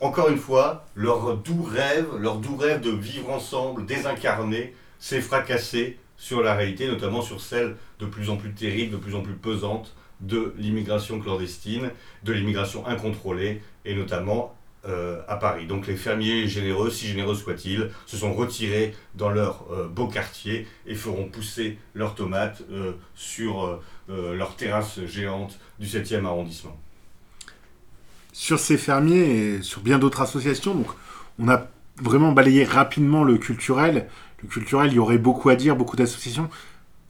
encore 0.00 0.28
une 0.28 0.38
fois, 0.38 0.86
leur 0.94 1.36
doux 1.36 1.62
rêve, 1.62 2.06
leur 2.18 2.36
doux 2.38 2.56
rêve 2.56 2.80
de 2.80 2.90
vivre 2.90 3.30
ensemble, 3.30 3.86
désincarné, 3.86 4.74
s'est 4.98 5.20
fracassé 5.20 5.98
sur 6.16 6.42
la 6.42 6.54
réalité, 6.54 6.86
notamment 6.86 7.22
sur 7.22 7.40
celle 7.40 7.76
de 7.98 8.06
plus 8.06 8.28
en 8.28 8.36
plus 8.36 8.52
terrible, 8.52 8.92
de 8.92 8.96
plus 8.98 9.14
en 9.14 9.22
plus 9.22 9.34
pesante 9.34 9.94
de 10.20 10.52
l'immigration 10.58 11.18
clandestine, 11.18 11.90
de 12.24 12.32
l'immigration 12.32 12.86
incontrôlée, 12.86 13.62
et 13.84 13.94
notamment 13.94 14.54
euh, 14.86 15.20
à 15.28 15.36
Paris. 15.36 15.66
Donc 15.66 15.86
les 15.86 15.96
fermiers 15.96 16.48
généreux, 16.48 16.90
si 16.90 17.06
généreux 17.06 17.34
soient-ils, 17.34 17.90
se 18.06 18.16
sont 18.16 18.32
retirés 18.32 18.94
dans 19.14 19.28
leur 19.28 19.66
euh, 19.70 19.86
beau 19.86 20.06
quartier 20.06 20.66
et 20.86 20.94
feront 20.94 21.28
pousser 21.28 21.78
leurs 21.94 22.14
tomates 22.14 22.62
euh, 22.70 22.92
sur 23.14 23.80
euh, 24.08 24.34
leur 24.34 24.56
terrasse 24.56 25.04
géante 25.04 25.58
du 25.78 25.86
7e 25.86 26.24
arrondissement. 26.24 26.76
sur 28.32 28.58
ces 28.58 28.78
fermiers 28.78 29.56
et 29.56 29.62
sur 29.62 29.82
bien 29.82 29.98
d'autres 29.98 30.22
associations. 30.22 30.74
Donc, 30.74 30.88
on 31.38 31.48
a 31.48 31.66
vraiment 32.00 32.32
balayé 32.32 32.64
rapidement 32.64 33.24
le 33.24 33.36
culturel. 33.36 34.08
Le 34.42 34.48
culturel, 34.48 34.90
il 34.92 34.94
y 34.94 34.98
aurait 34.98 35.18
beaucoup 35.18 35.50
à 35.50 35.56
dire, 35.56 35.76
beaucoup 35.76 35.96
d'associations. 35.96 36.48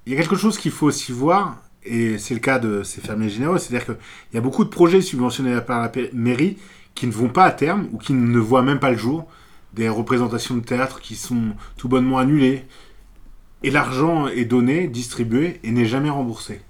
Il 0.07 0.13
y 0.13 0.17
a 0.17 0.19
quelque 0.19 0.37
chose 0.37 0.59
qu'il 0.59 0.73
faut 0.73 0.87
aussi 0.87 1.13
voir, 1.13 1.63
et 1.85 2.19
c'est 2.19 2.35
le 2.35 2.41
cas 2.41 2.59
de 2.59 2.83
ces 2.83 3.01
fermiers 3.01 3.29
généraux, 3.29 3.59
c'est-à-dire 3.59 3.87
qu'il 3.87 4.35
y 4.35 4.39
a 4.39 4.41
beaucoup 4.41 4.65
de 4.65 4.71
projets 4.71 5.01
subventionnés 5.01 5.61
par 5.61 5.81
la 5.81 5.93
mairie 6.13 6.59
qui 6.95 7.07
ne 7.07 7.13
vont 7.13 7.29
pas 7.29 7.45
à 7.45 7.51
terme 7.51 7.89
ou 7.93 7.99
qui 7.99 8.13
ne 8.13 8.39
voient 8.39 8.63
même 8.63 8.79
pas 8.79 8.91
le 8.91 8.99
jour. 8.99 9.27
Des 9.75 9.89
représentations 9.89 10.57
de 10.57 10.65
théâtre 10.65 11.01
qui 11.01 11.15
sont 11.15 11.55
tout 11.77 11.89
bonnement 11.89 12.19
annulées. 12.19 12.65
Et 13.63 13.71
l'argent 13.71 14.27
est 14.27 14.45
donné, 14.45 14.89
distribué 14.89 15.61
et 15.63 15.71
n'est 15.71 15.87
jamais 15.87 16.11
remboursé. 16.11 16.63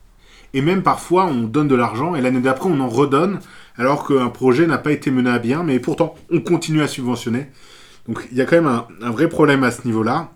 Et 0.53 0.63
même 0.63 0.83
parfois, 0.83 1.27
on 1.27 1.45
donne 1.45 1.69
de 1.69 1.75
l'argent 1.75 2.15
et 2.15 2.21
l'année 2.21 2.41
d'après, 2.41 2.69
on 2.69 2.81
en 2.81 2.89
redonne 2.89 3.41
alors 3.77 4.07
qu'un 4.07 4.29
projet 4.29 4.67
n'a 4.67 4.79
pas 4.79 4.93
été 4.93 5.11
mené 5.11 5.31
à 5.31 5.39
bien, 5.39 5.63
mais 5.63 5.79
pourtant, 5.79 6.15
on 6.31 6.41
continue 6.41 6.83
à 6.83 6.89
subventionner. 6.89 7.47
Donc 8.09 8.27
il 8.33 8.37
y 8.37 8.41
a 8.41 8.47
quand 8.47 8.61
même 8.61 8.83
un, 9.01 9.11
vrai 9.11 9.29
problème 9.29 9.63
à 9.63 9.71
ce 9.71 9.87
niveau-là, 9.87 10.33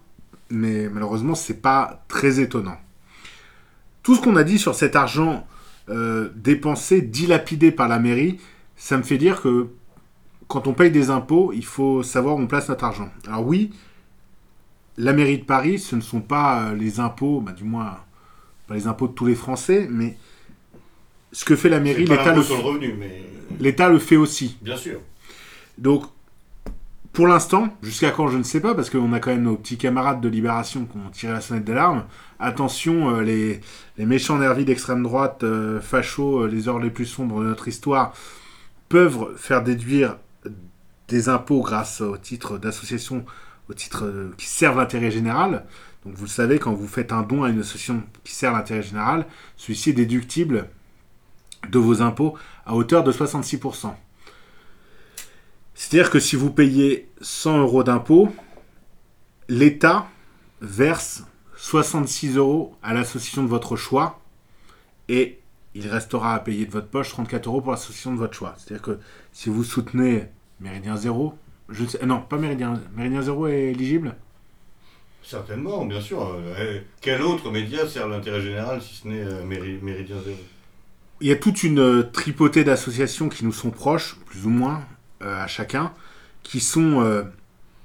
mais 0.51 0.89
malheureusement, 0.89 1.35
c'est 1.35 1.61
pas 1.61 2.05
très 2.09 2.41
étonnant. 2.41 2.77
Tout 4.03 4.15
ce 4.15 4.21
qu'on 4.21 4.37
a 4.37 4.45
dit 4.45 4.59
sur 4.59 4.75
cet 4.75 4.97
argent 4.97 5.47
euh, 5.89 6.29
dépensé, 6.37 7.03
dilapidé 7.03 7.73
par 7.73 7.89
la 7.89 7.99
mairie, 7.99 8.39
ça 8.77 8.97
me 8.97 9.03
fait 9.03 9.19
dire 9.19 9.41
que 9.41 9.69
quand 10.49 10.67
on 10.67 10.73
paye 10.73 10.91
des 10.91 11.11
impôts, 11.11 11.53
il 11.53 11.65
faut 11.65 12.03
savoir 12.03 12.37
où 12.37 12.41
on 12.41 12.47
place 12.47 12.69
notre 12.69 12.85
argent. 12.85 13.11
Alors 13.27 13.47
oui, 13.47 13.71
la 14.97 15.13
mairie 15.13 15.39
de 15.39 15.45
Paris, 15.45 15.79
ce 15.79 15.97
ne 15.97 16.01
sont 16.01 16.21
pas 16.21 16.69
euh, 16.69 16.75
les 16.75 17.01
impôts, 17.01 17.41
bah, 17.41 17.53
du 17.53 17.65
moins 17.65 17.99
pas 18.67 18.75
les 18.75 18.87
impôts 18.87 19.09
de 19.09 19.13
tous 19.13 19.27
les 19.27 19.35
Français, 19.35 19.87
mais 19.91 20.17
ce 21.33 21.45
que 21.45 21.57
fait 21.57 21.69
la 21.69 21.81
mairie, 21.81 22.05
pas 22.05 22.17
l'État 22.17 22.35
le, 23.89 23.95
mais 23.95 23.99
fait 24.01 24.17
aussi. 24.17 24.57
bien 24.63 24.77
sûr. 24.77 25.01
Donc, 25.77 26.05
pour 27.13 27.29
l'instant, 27.29 27.69
jusqu'à 27.83 28.11
quand 28.11 28.29
je 28.29 28.39
ne 28.39 28.43
sais 28.43 28.61
pas, 28.61 28.75
parce 28.75 28.91
qu'on 28.91 29.13
a 29.13 29.21
quand 29.21 29.31
même 29.31 29.45
nos 29.45 29.57
petits 29.57 29.77
camarades 29.79 30.21
de 30.21 30.29
Libération 30.29 30.85
qui 30.85 30.97
ont 30.97 31.11
tiré 31.11 31.33
la 31.33 31.41
sonnette 31.41 31.65
d'alarme. 31.65 32.05
Attention, 32.41 33.11
euh, 33.11 33.23
les, 33.23 33.61
les 33.99 34.05
méchants 34.07 34.37
nervis 34.37 34.65
d'extrême 34.65 35.03
droite, 35.03 35.45
euh, 35.45 35.81
fachos, 35.81 36.41
euh, 36.41 36.49
les 36.49 36.69
heures 36.69 36.81
les 36.81 36.91
plus 36.91 37.07
sombres 37.07 37.41
de 37.41 37.47
notre 37.47 37.69
histoire, 37.69 38.15
peuvent 38.95 39.37
faire 39.37 39.65
déduire 39.65 40.19
des 41.09 41.29
impôts 41.29 41.63
grâce 41.63 42.01
au 42.01 42.17
titre 42.17 42.59
d'association, 42.59 43.25
au 43.69 43.75
titre 43.75 44.05
euh, 44.05 44.33
qui 44.39 44.47
servent 44.47 44.77
l'intérêt 44.77 45.11
général. 45.11 45.67
Donc 46.05 46.15
vous 46.15 46.27
le 46.27 46.31
savez, 46.31 46.61
quand 46.61 46.73
vous 46.73 46.87
faites 46.87 47.11
un 47.11 47.23
don 47.23 47.43
à 47.43 47.51
une 47.51 47.59
association 47.59 48.05
qui 48.23 48.33
sert 48.33 48.53
l'intérêt 48.53 48.85
général, 48.85 49.27
celui-ci 49.57 49.91
est 49.91 49.95
déductible 49.95 50.69
de 51.69 51.79
vos 51.81 52.03
impôts 52.03 52.39
à 52.67 52.77
hauteur 52.77 53.03
de 53.03 53.11
66%. 53.11 53.93
C'est-à-dire 55.75 56.09
que 56.09 56.21
si 56.21 56.37
vous 56.37 56.53
payez 56.53 57.11
100 57.21 57.63
euros 57.63 57.83
d'impôts, 57.83 58.33
l'État 59.49 60.07
verse 60.61 61.25
66 61.57 62.37
euros 62.37 62.77
à 62.81 62.95
l'association 62.95 63.43
de 63.43 63.49
votre 63.49 63.75
choix 63.75 64.21
et 65.09 65.41
il 65.75 65.89
restera 65.89 66.35
à 66.35 66.39
payer 66.39 66.67
de 66.67 66.71
votre 66.71 66.87
poche 66.89 67.09
34 67.11 67.47
euros 67.49 67.61
pour 67.61 67.73
l'association 67.73 68.13
de 68.13 68.19
votre 68.19 68.35
choix. 68.35 68.55
C'est-à-dire 68.59 68.83
que 68.83 68.99
si 69.33 69.49
vous 69.49 69.65
soutenez 69.65 70.27
Méridien 70.61 70.97
Zéro, 70.97 71.35
je 71.69 71.83
ne 71.83 71.89
sais, 71.89 72.03
euh, 72.03 72.07
non, 72.07 72.21
pas 72.21 72.37
Méridien, 72.37 72.81
Méridien 72.97 73.23
Zéro 73.23 73.47
est 73.49 73.71
éligible? 73.73 74.15
Certainement, 75.23 75.85
bien 75.87 76.01
sûr. 76.01 76.37
Euh, 76.59 76.81
quel 77.01 77.23
autre 77.23 77.51
média 77.51 77.87
sert 77.89 78.09
l'intérêt 78.09 78.43
général 78.43 78.83
si 78.83 78.95
ce 78.95 79.09
n'est 79.09 79.23
euh, 79.25 79.43
Méri- 79.45 79.81
Méridien 79.83 80.17
Zéro? 80.25 80.37
Il 81.21 81.29
y 81.29 81.33
a 81.33 81.37
toute 81.37 81.63
une 81.63 81.79
euh, 81.79 82.03
tripotée 82.03 82.63
d'associations 82.65 83.29
qui 83.29 83.45
nous 83.45 83.53
sont 83.53 83.71
proches, 83.71 84.17
plus 84.27 84.45
ou 84.45 84.51
moins, 84.51 84.85
euh, 85.23 85.43
à 85.43 85.47
chacun, 85.47 85.93
qui 86.43 86.61
sont, 86.61 87.01
euh, 87.01 87.23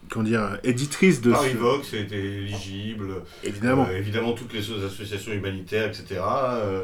comment 0.09 0.25
dire, 0.25 0.59
éditrices 0.63 1.21
de... 1.21 1.31
Parivox 1.31 1.93
était 1.93 2.17
éligible. 2.17 3.23
Évidemment. 3.43 3.87
Euh, 3.89 3.97
évidemment, 3.97 4.33
toutes 4.33 4.51
les 4.53 4.59
associations 4.83 5.31
humanitaires, 5.31 5.87
etc. 5.87 6.19
Euh, 6.21 6.83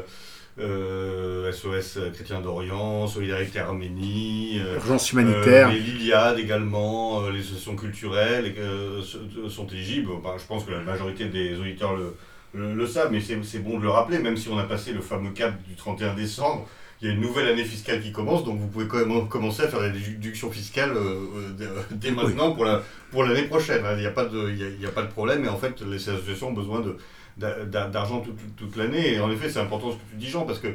euh, 0.58 1.52
SOS 1.52 1.98
Chrétien 2.14 2.40
d'Orient, 2.40 3.06
Solidarité 3.06 3.58
Arménie. 3.58 4.58
euh, 4.64 4.76
Urgence 4.76 5.12
humanitaire. 5.12 5.68
Euh, 5.68 5.72
les 5.72 5.80
Liliades 5.80 6.38
également, 6.38 7.22
euh, 7.24 7.30
les 7.30 7.40
associations 7.40 7.76
culturelles 7.76 8.54
euh, 8.58 9.00
sont 9.48 9.66
éligibles. 9.68 10.10
Enfin, 10.12 10.34
je 10.38 10.44
pense 10.46 10.64
que 10.64 10.70
la 10.72 10.80
majorité 10.80 11.26
des 11.26 11.58
auditeurs 11.58 11.94
le, 11.96 12.14
le, 12.54 12.74
le 12.74 12.86
savent, 12.86 13.10
mais 13.12 13.20
c'est 13.20 13.38
c'est 13.44 13.58
bon 13.58 13.78
de 13.78 13.82
le 13.82 13.90
rappeler, 13.90 14.18
même 14.18 14.36
si 14.36 14.48
on 14.48 14.58
a 14.58 14.64
passé 14.64 14.92
le 14.92 15.00
fameux 15.00 15.30
cap 15.30 15.54
du 15.68 15.74
31 15.74 16.14
décembre. 16.14 16.66
Il 17.02 17.08
y 17.08 17.10
a 17.10 17.14
une 17.14 17.20
nouvelle 17.20 17.46
année 17.48 17.64
fiscale 17.64 18.00
qui 18.00 18.10
commence, 18.10 18.42
donc 18.42 18.58
vous 18.58 18.68
pouvez 18.68 18.86
quand 18.88 18.96
même 19.04 19.28
commencer 19.28 19.64
à 19.64 19.68
faire 19.68 19.82
des 19.82 19.90
déductions 19.90 20.50
fiscales 20.50 20.92
euh, 20.96 21.26
euh, 21.60 21.82
dès- 21.90 22.10
maintenant 22.10 22.52
pour 22.52 22.64
la 22.64 22.82
pour 23.10 23.22
l'année 23.24 23.42
prochaine. 23.42 23.84
hein. 23.84 23.92
Il 23.96 24.00
n'y 24.00 24.06
a 24.06 24.10
pas 24.12 24.24
de 24.24 24.48
il 24.50 24.56
y 24.58 24.64
a, 24.64 24.68
il 24.68 24.80
y 24.80 24.86
a 24.86 24.90
pas 24.90 25.02
de 25.02 25.08
problème, 25.10 25.44
et 25.44 25.48
en 25.48 25.58
fait 25.58 25.82
les 25.82 26.08
associations 26.08 26.48
ont 26.48 26.52
besoin 26.54 26.80
de 26.80 26.96
d'argent 27.36 28.20
toute, 28.56 28.76
l'année. 28.76 29.14
Et 29.14 29.20
en 29.20 29.30
effet, 29.30 29.48
c'est 29.50 29.60
important 29.60 29.90
ce 29.92 29.96
que 29.96 30.10
tu 30.10 30.16
dis, 30.16 30.28
Jean, 30.30 30.46
parce 30.46 30.58
que 30.58 30.68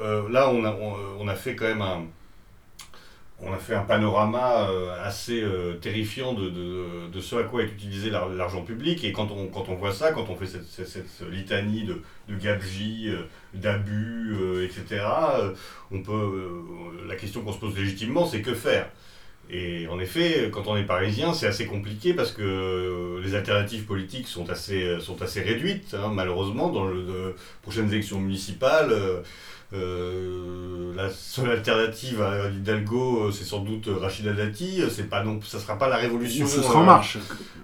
euh, 0.00 0.28
là, 0.30 0.50
on 0.50 0.64
a, 0.64 0.72
on, 0.72 1.28
a 1.28 1.34
fait 1.34 1.56
quand 1.56 1.66
même 1.66 1.82
un, 1.82 2.04
on 3.40 3.52
a 3.52 3.56
fait 3.56 3.74
un 3.74 3.82
panorama 3.82 4.68
euh, 4.70 4.94
assez 5.04 5.42
euh, 5.42 5.74
terrifiant 5.74 6.32
de, 6.32 6.48
ce 7.20 7.36
à 7.36 7.42
quoi 7.42 7.62
est 7.62 7.66
utilisé 7.66 8.08
l'ar- 8.10 8.28
l'argent 8.28 8.62
public. 8.62 9.02
Et 9.04 9.10
quand 9.12 9.30
on, 9.32 9.48
quand 9.48 9.68
on 9.68 9.74
voit 9.74 9.92
ça, 9.92 10.12
quand 10.12 10.26
on 10.28 10.36
fait 10.36 10.46
cette, 10.46 10.66
litanie 11.28 11.84
de, 11.84 12.02
de 12.28 12.36
gabegie, 12.36 13.08
euh, 13.08 13.22
d'abus, 13.54 14.36
euh, 14.40 14.64
etc., 14.64 15.04
euh, 15.40 15.54
on 15.90 16.02
peut, 16.02 16.12
euh, 16.12 17.06
la 17.08 17.16
question 17.16 17.42
qu'on 17.42 17.52
se 17.52 17.58
pose 17.58 17.76
légitimement, 17.76 18.26
c'est 18.26 18.42
que 18.42 18.54
faire? 18.54 18.88
Et 19.50 19.86
en 19.88 19.98
effet, 20.00 20.50
quand 20.52 20.66
on 20.66 20.76
est 20.76 20.84
parisien, 20.84 21.32
c'est 21.34 21.46
assez 21.46 21.66
compliqué 21.66 22.14
parce 22.14 22.32
que 22.32 22.42
euh, 22.42 23.20
les 23.22 23.34
alternatives 23.34 23.84
politiques 23.84 24.28
sont 24.28 24.48
assez, 24.48 24.82
euh, 24.82 25.00
sont 25.00 25.20
assez 25.22 25.42
réduites, 25.42 25.94
hein, 25.94 26.10
malheureusement, 26.12 26.70
dans 26.70 26.88
les 26.88 27.02
prochaines 27.62 27.90
élections 27.92 28.18
municipales. 28.18 28.92
euh, 29.74 30.92
la 30.94 31.08
seule 31.10 31.50
alternative 31.50 32.20
à 32.22 32.48
Hidalgo, 32.50 33.30
c'est 33.32 33.44
sans 33.44 33.60
doute 33.60 33.88
Rachida 33.88 34.32
Dati. 34.32 34.82
C'est 34.90 35.08
pas 35.08 35.22
non, 35.24 35.40
ça 35.42 35.58
sera 35.58 35.78
pas 35.78 35.88
la 35.88 35.96
révolution. 35.96 36.44
Ou 36.44 36.48
ce 36.48 36.60
sera 36.62 36.80
en 36.80 36.84
marche. 36.84 37.16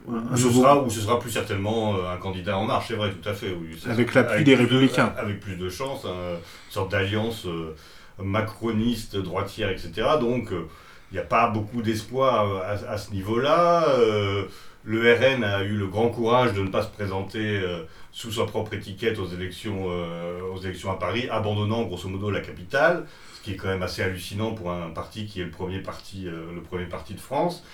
Ou 0.06 0.36
ce, 0.36 0.50
sera, 0.50 0.82
ou 0.82 0.88
ce 0.90 1.00
sera 1.00 1.18
plus 1.18 1.30
certainement 1.30 1.96
un 2.10 2.16
candidat 2.16 2.56
en 2.56 2.64
marche, 2.64 2.86
c'est 2.88 2.94
vrai, 2.94 3.10
tout 3.12 3.28
à 3.28 3.34
fait. 3.34 3.50
Oui. 3.50 3.78
Avec 3.88 4.14
l'appui 4.14 4.42
des 4.44 4.54
de- 4.56 4.60
Républicains. 4.62 5.12
avec 5.18 5.40
plus 5.40 5.56
de 5.56 5.68
chance, 5.68 6.06
hein, 6.06 6.36
une 6.68 6.72
sorte 6.72 6.90
d'alliance 6.90 7.44
euh, 7.46 7.74
macroniste, 8.22 9.16
droitière, 9.16 9.70
etc. 9.70 9.90
Donc, 10.20 10.50
euh, 10.52 10.62
il 11.10 11.14
n'y 11.14 11.20
a 11.20 11.24
pas 11.24 11.48
beaucoup 11.48 11.82
d'espoir 11.82 12.50
euh, 12.50 12.76
à, 12.88 12.98
ce 12.98 13.12
niveau-là. 13.12 13.88
Euh, 13.98 14.44
le 14.84 15.12
RN 15.12 15.42
a 15.42 15.64
eu 15.64 15.76
le 15.76 15.86
grand 15.86 16.08
courage 16.08 16.52
de 16.52 16.60
ne 16.60 16.68
pas 16.68 16.82
se 16.82 16.88
présenter 16.88 17.40
euh, 17.40 17.82
sous 18.12 18.32
sa 18.32 18.44
propre 18.44 18.74
étiquette 18.74 19.18
aux 19.18 19.26
élections, 19.26 19.86
aux 19.86 20.60
élections 20.60 20.90
à 20.90 20.98
Paris, 20.98 21.28
abandonnant 21.30 21.82
grosso 21.82 22.08
modo 22.08 22.30
la 22.30 22.40
capitale, 22.40 23.04
ce 23.34 23.42
qui 23.42 23.52
est 23.52 23.56
quand 23.56 23.68
même 23.68 23.82
assez 23.82 24.02
hallucinant 24.02 24.52
pour 24.52 24.72
un 24.72 24.90
parti 24.90 25.26
qui 25.26 25.40
est 25.40 25.44
le 25.44 25.50
premier 25.50 25.80
parti, 25.80 26.24
le 26.24 26.60
premier 26.62 26.86
parti 26.86 27.14
de 27.14 27.20
France. 27.20 27.64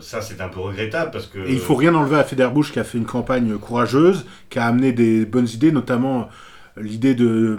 Ça, 0.00 0.22
c'est 0.22 0.40
un 0.40 0.48
peu 0.48 0.60
regrettable 0.60 1.10
parce 1.10 1.26
que. 1.26 1.40
Il 1.48 1.58
faut 1.58 1.74
rien 1.74 1.94
enlever 1.94 2.16
à 2.16 2.24
Federbush 2.24 2.72
qui 2.72 2.78
a 2.78 2.84
fait 2.84 2.96
une 2.96 3.06
campagne 3.06 3.58
courageuse, 3.58 4.24
qui 4.50 4.58
a 4.60 4.66
amené 4.66 4.92
des 4.92 5.26
bonnes 5.26 5.48
idées, 5.48 5.72
notamment 5.72 6.28
l'idée 6.76 7.14
de 7.14 7.58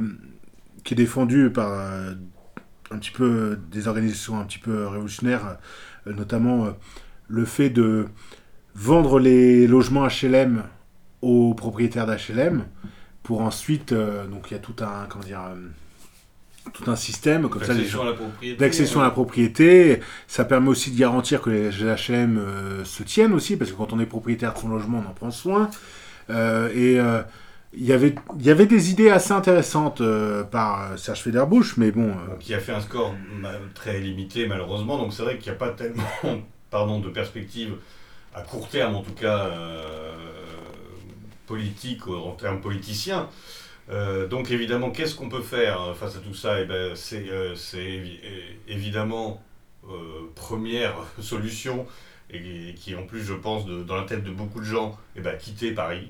qui 0.84 0.94
est 0.94 0.98
défendue 0.98 1.50
par 1.50 2.16
un 2.92 2.98
petit 2.98 3.12
peu 3.12 3.60
des 3.72 3.88
organisations 3.88 4.40
un 4.40 4.46
petit 4.46 4.60
peu 4.60 4.88
révolutionnaires, 4.88 5.58
euh, 6.08 6.14
notamment 6.14 6.66
euh, 6.66 6.72
le 7.28 7.46
fait 7.46 7.70
de 7.70 8.08
vendre 8.76 9.20
les 9.20 9.68
logements 9.68 10.08
HLM 10.08 10.64
aux 11.22 11.54
propriétaires 11.54 12.06
d'HLM 12.06 12.66
pour 13.24 13.42
ensuite 13.42 13.92
euh, 13.92 14.28
donc 14.28 14.52
il 14.52 14.54
y 14.54 14.58
a 14.58 14.60
tout 14.60 14.76
un 14.82 15.08
comment 15.10 15.24
dire 15.24 15.42
euh, 15.42 15.56
tout 16.74 16.90
un 16.90 16.96
système 16.96 17.50
comme 17.50 17.64
ça 17.64 17.74
les 17.74 17.86
gens 17.86 18.02
à 18.02 18.06
la 18.06 18.14
propriété. 18.14 18.58
d'accession 18.58 19.02
à 19.02 19.04
la 19.04 19.12
propriété. 19.12 20.00
Ça 20.28 20.46
permet 20.46 20.70
aussi 20.70 20.92
de 20.92 20.98
garantir 20.98 21.42
que 21.42 21.50
les 21.50 21.70
HLM 21.70 22.38
euh, 22.38 22.86
se 22.86 23.04
tiennent 23.04 23.34
aussi, 23.34 23.56
parce 23.58 23.72
que 23.72 23.78
quand 23.78 23.94
on 23.94 24.00
est 24.00 24.06
propriétaire 24.06 24.54
de 24.54 24.60
son 24.60 24.70
logement, 24.70 25.04
on 25.06 25.10
en 25.10 25.14
prend 25.14 25.32
soin. 25.32 25.70
Euh, 26.30 26.70
et 26.74 27.00
euh, 27.00 27.22
il 27.78 27.86
y 27.86 27.94
avait- 27.94 28.16
il 28.40 28.46
y 28.46 28.50
avait 28.52 28.66
des 28.66 28.92
idées 28.92 29.10
assez 29.10 29.32
intéressantes 29.34 30.02
euh, 30.02 30.44
par 30.44 30.92
euh, 30.94 30.98
Serge 30.98 31.22
Federbush, 31.22 31.78
mais 31.78 31.92
bon, 31.92 32.10
euh, 32.10 32.36
qui 32.40 32.54
a 32.54 32.60
fait 32.60 32.72
un 32.74 32.82
score 32.82 33.14
très 33.74 34.00
limité 34.00 34.48
malheureusement. 34.48 34.98
Donc 34.98 35.14
c'est 35.14 35.24
vrai 35.24 35.38
qu'il 35.38 35.52
n'y 35.52 35.56
a 35.56 35.60
pas 35.60 35.70
tellement 35.72 36.04
pardon, 36.70 37.00
de 37.00 37.10
perspective 37.10 37.76
à 38.34 38.42
court 38.42 38.68
terme 38.70 38.96
en 38.96 39.02
tout 39.02 39.14
cas 39.14 39.46
euh, 39.48 40.14
politique 41.48 42.08
en 42.08 42.32
termes 42.32 42.62
politiciens. 42.62 43.30
Donc 44.32 44.50
évidemment, 44.50 44.90
qu'est-ce 44.90 45.14
qu'on 45.16 45.30
peut 45.30 45.42
faire 45.44 45.96
face 45.96 46.16
à 46.16 46.20
tout 46.20 46.34
ça? 46.34 46.60
Eh 46.60 46.66
ben, 46.66 46.96
C'est 46.96 47.24
évi- 47.78 48.20
évidemment 48.68 49.44
première 50.34 50.96
solution 51.22 51.86
et 52.32 52.74
qui 52.76 52.96
en 52.96 53.04
plus 53.04 53.22
je 53.24 53.34
pense 53.34 53.68
dans 53.68 53.96
la 53.96 54.04
tête 54.04 54.24
de 54.24 54.32
beaucoup 54.32 54.60
de 54.60 54.66
gens, 54.66 54.98
eh 55.16 55.22
ben, 55.22 55.38
quitter 55.38 55.72
Paris, 55.72 56.08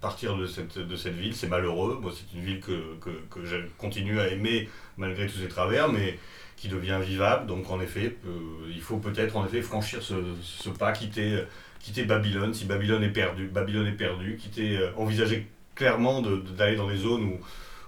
partir 0.00 0.36
de 0.36 0.46
cette, 0.46 0.76
ville. 1.08 1.34
C'est 1.34 1.48
malheureux, 1.48 2.00
c'est 2.12 2.38
une 2.38 2.44
ville 2.44 2.60
que, 2.60 2.96
que, 3.00 3.10
que 3.30 3.44
je 3.44 3.56
continue 3.78 4.20
à 4.20 4.28
aimer 4.28 4.68
malgré 4.96 5.26
tous 5.26 5.38
ses 5.38 5.48
travers, 5.48 5.90
mais 5.90 6.18
qui 6.56 6.68
devient 6.68 6.98
vivable. 7.02 7.46
Donc 7.46 7.70
en 7.70 7.80
effet, 7.80 8.16
euh, 8.26 8.70
il 8.74 8.80
faut 8.80 8.98
peut-être 8.98 9.36
en 9.36 9.46
effet 9.46 9.62
franchir 9.62 10.02
ce, 10.02 10.68
pas, 10.70 10.92
quitter, 10.92 11.44
quitter 11.80 12.04
Babylone, 12.04 12.54
si 12.54 12.64
Babylone 12.64 13.02
est 13.02 13.12
perdu, 13.12 13.48
Babylone 13.48 13.86
est 13.86 13.92
perdu, 13.92 14.36
quitter, 14.36 14.78
euh, 14.78 14.90
envisager 14.96 15.46
clairement 15.74 16.22
d'aller 16.22 16.76
dans 16.76 16.88
des 16.88 16.96
zones 16.96 17.24
où, 17.24 17.38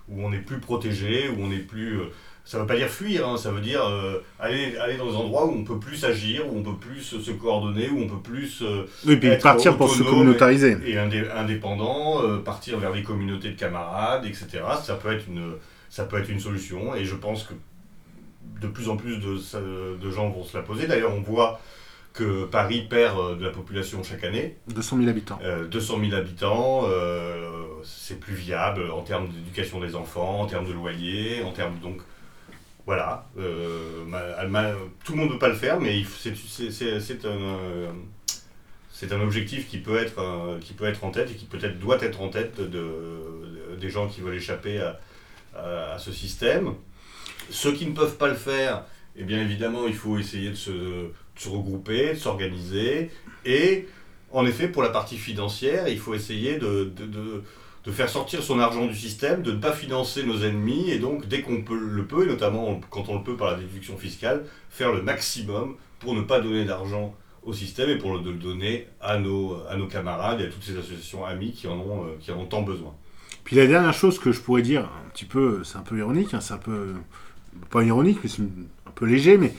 où 0.08 0.26
on 0.26 0.32
est 0.32 0.40
plus 0.40 0.58
protégé, 0.58 1.28
où 1.28 1.36
on 1.40 1.50
est 1.50 1.58
plus... 1.58 2.00
ça 2.48 2.56
ne 2.58 2.62
veut 2.62 2.66
pas 2.68 2.76
dire 2.76 2.88
fuir, 2.88 3.28
hein, 3.28 3.36
ça 3.36 3.50
veut 3.50 3.60
dire 3.60 3.84
euh, 3.84 4.20
aller, 4.38 4.76
aller 4.78 4.96
dans 4.96 5.10
des 5.10 5.16
endroits 5.16 5.46
où 5.46 5.50
on 5.50 5.64
peut 5.64 5.80
plus 5.80 6.04
agir, 6.04 6.46
où 6.46 6.56
on 6.58 6.62
peut 6.62 6.76
plus 6.78 7.02
se 7.20 7.30
coordonner, 7.32 7.90
où 7.90 7.98
on 8.00 8.06
peut 8.06 8.22
plus... 8.22 8.62
euh, 8.62 8.84
oui, 9.04 9.16
puis 9.16 9.28
être 9.28 9.42
partir 9.42 9.76
pour 9.76 9.90
se 9.90 10.04
communautariser. 10.04 10.76
et 10.86 10.94
indé- 10.94 11.28
indépendant, 11.28 12.22
euh, 12.22 12.38
partir 12.38 12.78
vers 12.78 12.92
des 12.92 13.02
communautés 13.02 13.50
de 13.50 13.58
camarades, 13.58 14.24
etc. 14.26 14.46
Ça 14.80 14.94
peut 14.94 15.12
être 15.12 15.24
une, 15.28 15.54
ça 15.90 16.04
peut 16.04 16.18
être 16.20 16.30
une 16.30 16.38
solution 16.38 16.94
et 16.94 17.04
je 17.04 17.16
pense 17.16 17.42
que 17.42 17.54
de 18.60 18.68
plus 18.68 18.88
en 18.88 18.96
plus 18.96 19.18
de, 19.18 19.96
de 20.00 20.10
gens 20.12 20.30
vont 20.30 20.44
se 20.44 20.56
la 20.56 20.62
poser. 20.62 20.86
D'ailleurs, 20.86 21.12
on 21.14 21.20
voit 21.22 21.60
que 22.12 22.44
Paris 22.44 22.86
perd 22.88 23.18
euh, 23.18 23.34
de 23.34 23.44
la 23.44 23.50
population 23.50 24.04
chaque 24.04 24.22
année, 24.22 24.56
200 24.68 24.98
000 24.98 25.08
habitants. 25.10 25.38
Euh, 25.42 25.66
200 25.66 25.98
000 26.00 26.14
habitants, 26.14 26.84
c'est 27.82 28.18
plus 28.20 28.34
viable 28.34 28.90
en 28.92 29.02
termes 29.02 29.26
d'éducation 29.28 29.80
des 29.80 29.96
enfants, 29.96 30.42
en 30.42 30.46
termes 30.46 30.66
de 30.66 30.72
loyer, 30.72 31.42
en 31.42 31.50
termes 31.52 31.74
donc 31.82 32.00
voilà, 32.86 33.26
euh, 33.36 34.04
tout 35.04 35.12
le 35.12 35.18
monde 35.18 35.28
ne 35.28 35.32
peut 35.32 35.40
pas 35.40 35.48
le 35.48 35.56
faire, 35.56 35.80
mais 35.80 36.02
euh, 37.24 37.88
c'est 38.92 39.12
un 39.12 39.20
objectif 39.20 39.68
qui 39.68 39.78
peut, 39.78 39.96
être, 39.98 40.20
euh, 40.20 40.58
qui 40.60 40.72
peut 40.72 40.84
être 40.86 41.02
en 41.04 41.10
tête 41.10 41.30
et 41.32 41.34
qui 41.34 41.46
peut-être 41.46 41.80
doit 41.80 42.00
être 42.00 42.20
en 42.20 42.28
tête 42.28 42.56
de, 42.60 42.66
de- 42.66 43.76
des 43.80 43.90
gens 43.90 44.06
qui 44.08 44.20
veulent 44.20 44.36
échapper 44.36 44.78
à, 44.78 45.98
ce 45.98 46.12
système. 46.12 46.74
Ceux 47.50 47.72
qui 47.72 47.86
ne 47.86 47.92
peuvent 47.92 48.16
pas 48.16 48.28
le 48.28 48.34
faire, 48.34 48.84
eh 49.16 49.24
bien 49.24 49.40
évidemment, 49.40 49.86
il 49.86 49.94
faut 49.94 50.18
essayer 50.18 50.50
de 50.50 50.54
se 50.54 51.48
regrouper, 51.48 52.10
de 52.10 52.18
s'organiser. 52.18 53.10
Et 53.44 53.88
en 54.32 54.46
effet, 54.46 54.68
pour 54.68 54.82
la 54.82 54.90
partie 54.90 55.16
financière, 55.16 55.88
il 55.88 55.98
faut 55.98 56.14
essayer 56.14 56.58
de, 56.58 56.92
de- 57.86 57.92
faire 57.92 58.08
sortir 58.08 58.42
son 58.42 58.58
argent 58.58 58.86
du 58.86 58.94
système, 58.94 59.42
de 59.42 59.52
ne 59.52 59.58
pas 59.58 59.72
financer 59.72 60.24
nos 60.24 60.42
ennemis, 60.42 60.90
et 60.90 60.98
donc 60.98 61.26
dès 61.28 61.42
qu'on 61.42 61.62
peut, 61.62 61.78
le 61.78 62.04
peut, 62.04 62.24
et 62.24 62.26
notamment 62.26 62.80
quand 62.90 63.08
on 63.08 63.16
le 63.16 63.22
peut 63.22 63.36
par 63.36 63.52
la 63.52 63.56
déduction 63.58 63.96
fiscale, 63.96 64.44
faire 64.70 64.92
le 64.92 65.02
maximum 65.02 65.76
pour 66.00 66.14
ne 66.14 66.22
pas 66.22 66.40
donner 66.40 66.64
d'argent 66.64 67.14
au 67.46 67.52
système 67.52 67.88
et 67.88 67.96
pour 67.96 68.12
le, 68.12 68.32
donner 68.32 68.88
à 69.00 69.18
nos, 69.18 69.62
camarades 69.88 70.40
et 70.40 70.44
à 70.44 70.48
toutes 70.48 70.64
ces 70.64 70.76
associations 70.76 71.24
amies 71.24 71.52
qui 71.52 71.68
en 71.68 71.78
ont, 71.78 72.04
euh, 72.04 72.16
qui 72.20 72.32
en 72.32 72.38
ont 72.38 72.44
tant 72.44 72.62
besoin. 72.62 72.92
Puis 73.44 73.54
la 73.54 73.68
dernière 73.68 73.94
chose 73.94 74.18
que 74.18 74.32
je 74.32 74.40
pourrais 74.40 74.62
dire, 74.62 74.82
un 74.84 75.08
petit 75.10 75.24
peu, 75.24 75.62
c'est 75.62 75.76
un 75.76 75.82
peu 75.82 75.96
ironique, 75.96 76.34
hein, 76.34 76.40
c'est 76.40 76.54
un 76.54 76.58
peu, 76.58 76.94
pas 77.70 77.84
ironique, 77.84 78.18
mais 78.24 78.28
c'est 78.28 78.42
un 78.42 78.90
peu 78.96 79.06
léger, 79.06 79.38
mais 79.38 79.54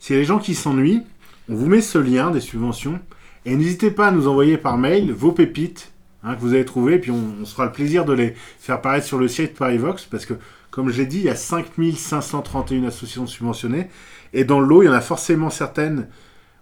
c'est 0.00 0.14
les 0.14 0.24
gens 0.24 0.38
qui 0.38 0.56
s'ennuient, 0.56 1.02
on 1.48 1.54
vous 1.54 1.66
met 1.66 1.80
ce 1.80 1.98
lien 1.98 2.32
des 2.32 2.40
subventions, 2.40 2.98
et 3.44 3.54
n'hésitez 3.54 3.92
pas 3.92 4.08
à 4.08 4.10
nous 4.10 4.26
envoyer 4.26 4.58
par 4.58 4.76
mail 4.76 5.12
vos 5.12 5.30
pépites 5.30 5.92
hein, 6.22 6.34
que 6.34 6.40
vous 6.40 6.54
avez 6.54 6.64
trouvées, 6.64 6.98
puis 6.98 7.10
on, 7.10 7.34
on 7.42 7.46
fera 7.46 7.66
le 7.66 7.72
plaisir 7.72 8.04
de 8.04 8.12
les 8.12 8.34
faire 8.58 8.76
apparaître 8.76 9.06
sur 9.06 9.18
le 9.18 9.28
site 9.28 9.54
Parivox, 9.54 10.04
parce 10.04 10.26
que, 10.26 10.34
comme 10.70 10.90
je 10.90 10.98
l'ai 10.98 11.06
dit, 11.06 11.18
il 11.18 11.24
y 11.24 11.30
a 11.30 11.36
5531 11.36 12.84
associations 12.84 13.26
subventionnées, 13.26 13.88
et 14.32 14.44
dans 14.44 14.60
le 14.60 14.66
lot, 14.66 14.82
il 14.82 14.86
y 14.86 14.88
en 14.88 14.92
a 14.92 15.00
forcément 15.00 15.50
certaines 15.50 16.08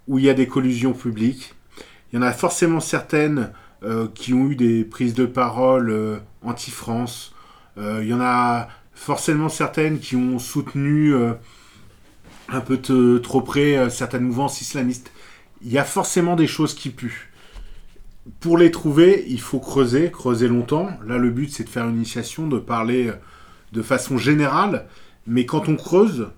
où 0.06 0.18
il 0.18 0.24
y 0.24 0.30
a 0.30 0.34
des 0.34 0.46
collusions 0.46 0.94
publiques, 0.94 1.54
il 2.12 2.16
y 2.16 2.18
en 2.18 2.22
a 2.22 2.32
forcément 2.32 2.80
certaines 2.80 3.52
euh, 3.82 4.08
qui 4.14 4.32
ont 4.32 4.48
eu 4.48 4.56
des 4.56 4.84
prises 4.84 5.14
de 5.14 5.26
parole 5.26 5.90
euh, 5.90 6.18
anti-France. 6.42 7.34
Euh, 7.76 8.00
Il 8.02 8.08
y 8.08 8.14
en 8.14 8.20
a 8.20 8.68
forcément 8.94 9.48
certaines 9.48 9.98
qui 10.00 10.16
ont 10.16 10.38
soutenu 10.38 11.14
euh, 11.14 11.34
un 12.48 12.60
peu 12.60 12.78
trop 13.20 13.42
près 13.42 13.76
euh, 13.76 13.90
certaines 13.90 14.24
mouvances 14.24 14.60
islamistes. 14.60 15.12
Il 15.62 15.70
y 15.70 15.78
a 15.78 15.84
forcément 15.84 16.36
des 16.36 16.46
choses 16.46 16.74
qui 16.74 16.90
puent. 16.90 17.27
Pour 18.40 18.58
les 18.58 18.70
trouver, 18.70 19.24
il 19.28 19.40
faut 19.40 19.60
creuser, 19.60 20.10
creuser 20.10 20.48
longtemps. 20.48 20.90
Là, 21.06 21.18
le 21.18 21.30
but, 21.30 21.50
c'est 21.50 21.64
de 21.64 21.68
faire 21.68 21.88
une 21.88 21.96
initiation, 21.96 22.46
de 22.46 22.58
parler 22.58 23.08
euh, 23.08 23.14
de 23.72 23.82
façon 23.82 24.18
générale. 24.18 24.86
Mais 25.26 25.46
quand 25.46 25.68
on 25.68 25.76
creuse 25.76 26.28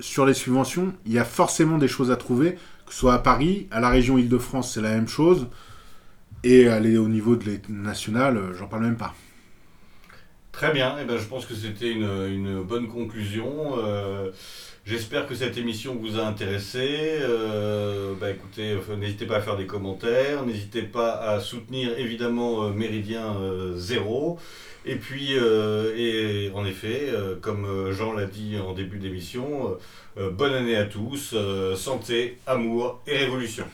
sur 0.00 0.26
les 0.26 0.34
subventions, 0.34 0.92
il 1.06 1.12
y 1.12 1.18
a 1.18 1.24
forcément 1.24 1.78
des 1.78 1.88
choses 1.88 2.10
à 2.10 2.16
trouver, 2.16 2.54
que 2.86 2.92
ce 2.92 3.00
soit 3.00 3.14
à 3.14 3.18
Paris, 3.18 3.66
à 3.70 3.80
la 3.80 3.90
région 3.90 4.18
Île-de-France, 4.18 4.74
c'est 4.74 4.82
la 4.82 4.90
même 4.90 5.08
chose. 5.08 5.48
Et 6.44 6.68
aller 6.68 6.98
au 6.98 7.08
niveau 7.08 7.36
de 7.36 7.58
national, 7.68 8.36
euh, 8.36 8.54
j'en 8.54 8.66
parle 8.66 8.84
même 8.84 8.96
pas. 8.96 9.14
Très 10.52 10.72
bien, 10.72 10.96
eh 11.00 11.04
ben, 11.04 11.18
je 11.18 11.24
pense 11.24 11.44
que 11.44 11.54
c'était 11.54 11.92
une, 11.92 12.08
une 12.30 12.62
bonne 12.62 12.88
conclusion. 12.88 13.74
Euh, 13.78 14.30
J'espère 14.86 15.26
que 15.26 15.34
cette 15.34 15.58
émission 15.58 15.96
vous 16.00 16.16
a 16.16 16.24
intéressé. 16.24 17.18
Euh, 17.20 18.14
bah, 18.20 18.30
écoutez, 18.30 18.70
euh, 18.70 18.96
n'hésitez 18.96 19.26
pas 19.26 19.38
à 19.38 19.40
faire 19.40 19.56
des 19.56 19.66
commentaires, 19.66 20.46
n'hésitez 20.46 20.82
pas 20.82 21.14
à 21.14 21.40
soutenir 21.40 21.98
évidemment 21.98 22.62
euh, 22.62 22.70
Méridien 22.70 23.34
Zéro. 23.74 24.38
Et 24.84 24.94
puis, 24.94 25.32
et 25.32 26.52
en 26.54 26.64
effet, 26.64 27.12
comme 27.40 27.90
Jean 27.90 28.12
l'a 28.12 28.26
dit 28.26 28.56
en 28.56 28.72
début 28.72 28.98
d'émission, 28.98 29.76
bonne 30.16 30.54
année 30.54 30.76
à 30.76 30.84
tous, 30.84 31.34
santé, 31.74 32.38
amour 32.46 33.02
et 33.08 33.16
révolution. 33.16 33.64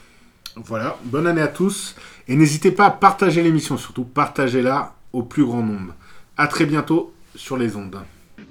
Voilà, 0.56 0.96
bonne 1.04 1.26
année 1.26 1.42
à 1.42 1.48
tous. 1.48 1.96
Et 2.28 2.34
n'hésitez 2.34 2.72
pas 2.72 2.86
à 2.86 2.90
partager 2.90 3.42
l'émission, 3.42 3.76
surtout 3.76 4.04
partagez-la 4.04 4.94
au 5.12 5.22
plus 5.22 5.44
grand 5.44 5.62
nombre. 5.62 5.94
À 6.38 6.46
très 6.46 6.64
bientôt 6.64 7.12
sur 7.36 7.58
les 7.58 7.76
ondes. 7.76 7.98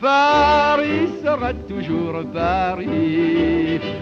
Paris 0.02 1.22
sera 1.24 1.54
toujours 1.54 2.24
Paris. 2.34 4.02